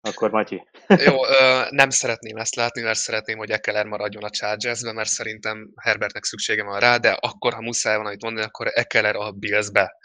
Akkor 0.01 0.31
Matyi. 0.31 0.67
Jó, 0.87 1.25
ö, 1.39 1.65
nem 1.69 1.89
szeretném 1.89 2.37
ezt 2.37 2.55
látni, 2.55 2.81
mert 2.81 2.97
szeretném, 2.97 3.37
hogy 3.37 3.49
Ekeler 3.49 3.85
maradjon 3.85 4.23
a 4.23 4.29
chargers 4.29 4.81
mert 4.81 5.09
szerintem 5.09 5.71
Herbertnek 5.75 6.23
szüksége 6.23 6.63
van 6.63 6.79
rá, 6.79 6.97
de 6.97 7.11
akkor, 7.11 7.53
ha 7.53 7.61
muszáj 7.61 7.97
van 7.97 8.05
amit 8.05 8.23
mondani, 8.23 8.45
akkor 8.45 8.67
Ekeler 8.73 9.15
a 9.15 9.31
Bills-be. 9.31 9.95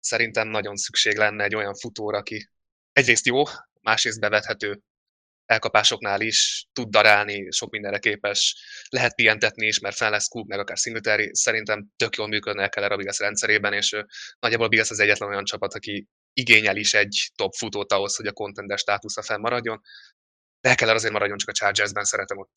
Szerintem 0.00 0.48
nagyon 0.48 0.76
szükség 0.76 1.16
lenne 1.16 1.44
egy 1.44 1.54
olyan 1.54 1.74
futóra, 1.74 2.18
aki 2.18 2.48
egyrészt 2.92 3.26
jó, 3.26 3.42
másrészt 3.80 4.20
bevethető, 4.20 4.82
elkapásoknál 5.52 6.20
is 6.20 6.66
tud 6.72 6.88
darálni, 6.88 7.50
sok 7.50 7.70
mindenre 7.70 7.98
képes, 7.98 8.56
lehet 8.88 9.14
pihentetni 9.14 9.66
is, 9.66 9.78
mert 9.78 9.96
fel 9.96 10.10
lesz 10.10 10.28
Cook, 10.28 10.46
meg 10.46 10.58
akár 10.58 10.76
Singletary, 10.76 11.30
szerintem 11.32 11.88
tök 11.96 12.16
jól 12.16 12.28
működne 12.28 12.68
Keller 12.68 12.92
a 12.92 12.96
Bills 12.96 13.18
rendszerében, 13.18 13.72
és 13.72 13.96
nagyjából 14.38 14.66
a 14.66 14.68
Bills 14.68 14.90
az 14.90 15.00
egyetlen 15.00 15.28
olyan 15.28 15.44
csapat, 15.44 15.74
aki 15.74 16.06
igényel 16.32 16.76
is 16.76 16.94
egy 16.94 17.30
top 17.34 17.52
futót 17.54 17.92
ahhoz, 17.92 18.16
hogy 18.16 18.26
a 18.26 18.32
contender 18.32 18.78
státusza 18.78 19.22
fennmaradjon, 19.22 19.80
de 20.60 20.74
Keller 20.74 20.94
azért 20.94 21.12
maradjon, 21.12 21.38
csak 21.38 21.48
a 21.48 21.52
Chargersben 21.52 22.04
szeretem 22.04 22.38
ott. 22.38 22.56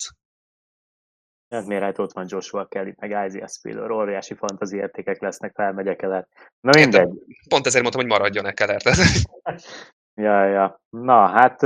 Hát 1.49 1.65
miért 1.65 1.83
hát 1.83 1.99
ott 1.99 2.13
van 2.13 2.25
Joshua 2.29 2.65
Kelly, 2.65 2.93
meg 2.97 3.09
Isaiah 3.09 3.49
Spiller, 3.49 3.91
óriási 3.91 4.33
fantazi 4.33 4.77
értékek 4.77 5.21
lesznek, 5.21 5.53
felmegyek 5.53 6.01
el. 6.01 6.27
Na 6.59 6.71
mindegy. 6.77 7.09
Pont 7.49 7.65
ezért 7.65 7.81
mondtam, 7.83 8.01
hogy 8.01 8.11
maradjon-e 8.11 8.51
Keller. 8.51 8.81
ja, 10.25 10.45
ja. 10.45 10.81
Na, 10.89 11.27
hát 11.27 11.61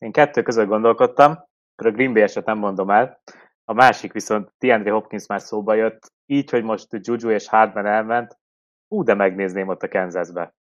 én 0.00 0.12
kettő 0.12 0.42
között 0.42 0.66
gondolkodtam, 0.66 1.30
akkor 1.30 1.86
a 1.86 1.90
Green 1.90 2.12
Bay 2.12 2.22
eset 2.22 2.44
nem 2.44 2.58
mondom 2.58 2.90
el. 2.90 3.22
A 3.64 3.72
másik 3.72 4.12
viszont 4.12 4.52
DeAndre 4.58 4.90
Hopkins 4.90 5.26
már 5.26 5.40
szóba 5.40 5.74
jött, 5.74 6.12
így, 6.26 6.50
hogy 6.50 6.62
most 6.62 6.86
Juju 6.90 7.30
és 7.30 7.48
Hardman 7.48 7.86
elment, 7.86 8.38
ú, 8.88 9.02
de 9.02 9.14
megnézném 9.14 9.68
ott 9.68 9.82
a 9.82 9.88
Kansasbe. 9.88 10.54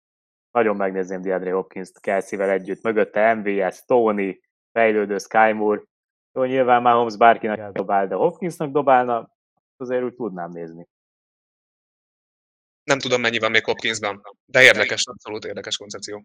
Nagyon 0.50 0.76
megnézném 0.76 1.20
DeAndre 1.20 1.52
Hopkins-t 1.52 2.00
Kelsey-vel 2.00 2.50
együtt, 2.50 2.82
mögötte 2.82 3.34
MVS, 3.34 3.84
Tony, 3.84 4.40
fejlődő 4.72 5.18
Sky 5.18 5.52
Moore. 5.52 5.82
Jó, 6.32 6.44
nyilván 6.44 6.82
már 6.82 6.94
Holmes 6.94 7.16
bárkinek 7.16 7.72
dobál, 7.72 8.06
de 8.06 8.14
Hopkinsnak 8.14 8.72
dobálna, 8.72 9.30
azért 9.76 10.02
úgy 10.02 10.14
tudnám 10.14 10.50
nézni. 10.50 10.86
Nem 12.84 12.98
tudom, 12.98 13.20
mennyi 13.20 13.38
van 13.38 13.50
még 13.50 13.64
Hopkinsban, 13.64 14.22
de 14.44 14.62
érdekes, 14.62 15.06
abszolút 15.06 15.44
érdekes 15.44 15.76
koncepció. 15.76 16.24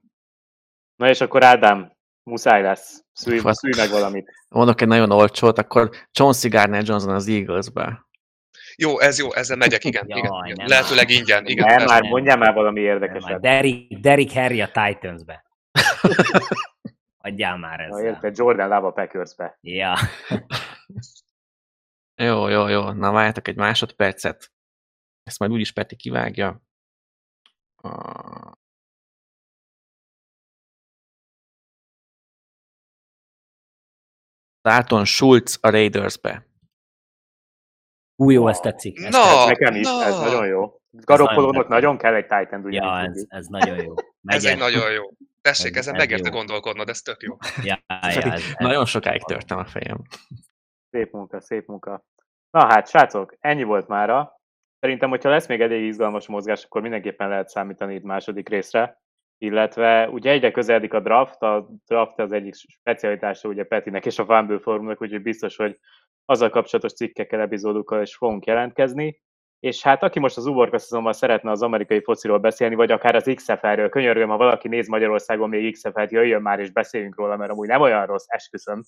Na 0.96 1.10
és 1.10 1.22
akkor 1.22 1.44
Ádám, 1.44 1.92
Muszáj 2.24 2.62
lesz. 2.62 3.04
Szülj, 3.14 3.40
szülj 3.44 3.74
meg 3.78 3.90
valamit. 3.90 4.32
Mondok 4.50 4.82
egy 4.82 4.88
nagyon 4.88 5.12
olcsót, 5.12 5.58
akkor 5.58 5.90
Chauncey 6.12 6.50
Gardner 6.50 6.84
Johnson 6.84 7.14
az 7.14 7.28
Eagles-be. 7.28 8.06
Jó, 8.76 9.00
ez 9.00 9.20
jó, 9.20 9.34
ezzel 9.34 9.58
megyek, 9.58 9.84
igen. 9.84 10.06
Jaj, 10.08 10.20
igen. 10.20 10.46
igen. 10.46 10.68
Lehetőleg 10.68 11.10
ingyen. 11.10 11.46
Igen, 11.46 11.76
nem, 11.76 11.86
már 11.86 12.04
mondjál 12.04 12.38
már 12.38 12.54
valami 12.54 12.82
érdekeset. 12.82 13.42
Derrick, 13.42 14.00
Derrick 14.00 14.34
Harry 14.34 14.62
a 14.62 14.66
Titans-be. 14.72 15.46
Adjál 17.26 17.58
már 17.58 17.80
ezzel. 17.80 18.04
Ja, 18.04 18.10
érted, 18.10 18.38
Jordan 18.38 18.68
Lava 18.68 18.92
Packersbe. 18.92 19.58
Ja. 19.62 19.98
jó, 22.28 22.48
jó, 22.48 22.68
jó. 22.68 22.92
Na 22.92 23.12
várjátok 23.12 23.48
egy 23.48 23.56
másodpercet. 23.56 24.52
Ezt 25.24 25.40
majd 25.40 25.52
úgyis 25.52 25.72
Peti 25.72 25.96
kivágja. 25.96 26.62
Dalton 34.64 35.06
Schultz 35.06 35.58
a 35.62 35.70
Raidersbe. 35.70 36.46
Hú, 38.16 38.30
jó, 38.30 38.48
ezt 38.48 38.62
tetszik. 38.62 39.00
Ezt 39.00 39.12
no, 39.12 39.46
nekem 39.48 39.76
is, 39.76 39.88
no. 39.88 40.02
ez 40.02 40.20
nagyon 40.20 40.48
jó. 40.48 40.82
Garoppolónak 40.90 41.68
nagyon 41.68 41.98
kell 41.98 42.14
egy 42.14 42.28
Titan, 42.28 42.64
ugye? 42.64 42.82
Ja, 42.82 43.00
ez, 43.00 43.26
ez 43.28 43.48
nagyon 43.48 43.84
jó. 43.84 43.94
ez 44.36 44.46
egy 44.46 44.58
nagyon 44.58 44.92
jó. 44.92 45.04
Tessék, 45.42 45.76
ezen 45.76 45.96
megérte 45.96 46.30
gondolkodnod, 46.30 46.90
ez 46.90 47.02
tök 47.02 47.22
jó. 47.22 47.38
Ja, 47.64 47.84
ja, 47.88 48.22
ez, 48.22 48.44
nagyon 48.58 48.86
sokáig 48.86 49.24
törtem 49.24 49.58
a 49.58 49.66
fejem. 49.66 50.02
Szép 50.90 51.12
munka, 51.12 51.42
szép 51.42 51.68
munka. 51.68 52.06
Na 52.50 52.66
hát, 52.66 52.90
srácok, 52.90 53.36
ennyi 53.40 53.64
volt 53.64 53.88
mára. 53.88 54.42
Szerintem, 54.80 55.10
hogyha 55.10 55.30
lesz 55.30 55.48
még 55.48 55.62
elég 55.62 55.84
izgalmas 55.84 56.28
mozgás, 56.28 56.64
akkor 56.64 56.82
mindenképpen 56.82 57.30
lehet 57.30 57.50
számítani 57.50 57.94
itt 57.96 58.04
második 58.04 58.50
részre 58.50 59.03
illetve 59.44 60.10
ugye 60.10 60.32
egyre 60.32 60.52
közeledik 60.52 60.94
a 60.94 61.00
draft, 61.00 61.42
a 61.42 61.70
draft 61.88 62.20
az 62.20 62.32
egyik 62.32 62.56
specialitása 62.56 63.50
ugye 63.50 63.64
Petinek 63.64 64.06
és 64.06 64.20
a 64.20 64.26
Fumble 64.26 64.60
Forumnak, 64.60 65.02
úgyhogy 65.02 65.22
biztos, 65.22 65.56
hogy 65.56 65.80
azzal 66.26 66.50
kapcsolatos 66.50 66.94
cikkekkel, 66.94 67.42
epizódokkal 67.42 68.02
is 68.02 68.16
fogunk 68.16 68.46
jelentkezni. 68.46 69.22
És 69.60 69.82
hát 69.84 70.04
aki 70.04 70.20
most 70.20 70.38
az 70.38 70.46
uborka 70.46 70.78
szezonban 70.78 71.14
szeretne 71.14 71.52
az 71.52 71.62
amerikai 71.62 72.02
fociról 72.02 72.38
beszélni, 72.38 72.76
vagy 72.76 72.92
akár 72.92 73.16
az 73.16 73.32
XFL-ről, 73.36 73.90
könyörgöm, 73.90 74.30
ha 74.30 74.38
valaki 74.38 74.68
néz 74.68 74.88
Magyarországon 74.88 75.50
még 75.50 75.72
XFL-t, 75.72 76.12
jöjjön 76.12 76.42
már 76.42 76.60
és 76.60 76.72
beszéljünk 76.72 77.16
róla, 77.16 77.38
mert 77.38 77.52
amúgy 77.52 77.68
nem 77.68 77.82
olyan 77.82 78.06
rossz, 78.06 78.26
esküszöm. 78.28 78.84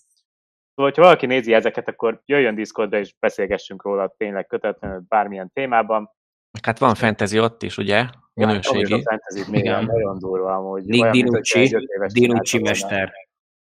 Szóval, 0.76 0.92
ha 0.96 1.02
valaki 1.02 1.26
nézi 1.26 1.54
ezeket, 1.54 1.88
akkor 1.88 2.22
jöjjön 2.26 2.56
Discordra 2.56 2.98
és 2.98 3.16
beszélgessünk 3.20 3.84
róla 3.84 4.14
tényleg 4.18 4.48
kötetlenül 4.48 5.04
bármilyen 5.08 5.52
témában. 5.54 6.10
Hát 6.64 6.80
van 6.80 6.96
fantasy 6.96 7.40
ott 7.40 7.64
is, 7.64 7.78
ugye? 7.78 8.06
Minőségi. 8.34 8.90
Ja, 8.90 8.98
a 8.98 9.02
fantasy 9.02 9.52
még 9.52 9.64
nagyon 9.64 10.20
durva 10.20 10.56
amúgy. 10.56 10.86
Nick 10.86 11.10
Dinucci, 11.10 11.78
Dinucci 12.14 12.60
mester. 12.60 13.14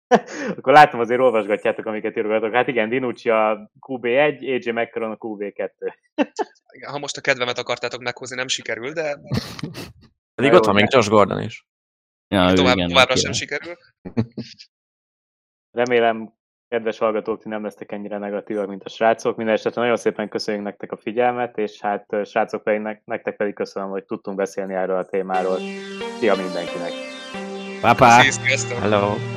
Akkor 0.57 0.73
látom, 0.73 0.99
azért 0.99 1.19
olvasgatjátok, 1.19 1.85
amiket 1.85 2.17
írogatok. 2.17 2.53
Hát 2.53 2.67
igen, 2.67 2.89
Dinucci 2.89 3.29
a 3.29 3.71
QB1, 3.87 4.39
AJ 4.39 4.71
McCarron 4.71 5.11
a 5.11 5.17
QB2. 5.17 5.69
ha 6.91 6.97
most 6.97 7.17
a 7.17 7.21
kedvemet 7.21 7.57
akartátok 7.57 8.01
meghozni, 8.01 8.35
nem 8.35 8.47
sikerül, 8.47 8.91
de... 8.91 9.19
Pedig 10.35 10.53
ott 10.53 10.65
van 10.65 10.75
még 10.75 10.85
Josh 10.89 11.09
Gordon 11.09 11.41
is. 11.41 11.67
Ja, 12.27 12.53
tovább, 12.53 12.75
igen, 12.75 12.87
továbbra 12.87 13.15
sem 13.15 13.31
sikerül. 13.31 13.75
Remélem 15.77 16.36
kedves 16.69 16.97
hallgatók, 16.97 17.41
ti 17.41 17.49
nem 17.49 17.63
lesztek 17.63 17.91
ennyire 17.91 18.17
negatívak, 18.17 18.67
mint 18.67 18.83
a 18.83 18.89
srácok. 18.89 19.35
Mindenesetre 19.35 19.81
nagyon 19.81 19.97
szépen 19.97 20.29
köszönjük 20.29 20.63
nektek 20.63 20.91
a 20.91 20.97
figyelmet, 20.97 21.57
és 21.57 21.81
hát 21.81 22.05
srácok 22.25 22.63
pedig 22.63 23.01
nektek 23.05 23.35
pedig 23.35 23.53
köszönöm, 23.53 23.89
hogy 23.89 24.03
tudtunk 24.03 24.37
beszélni 24.37 24.73
erről 24.73 24.97
a 24.97 25.05
témáról. 25.05 25.57
Szia 26.19 26.35
mindenkinek! 26.35 26.91
Papa! 27.81 28.05
Hello! 28.79 29.36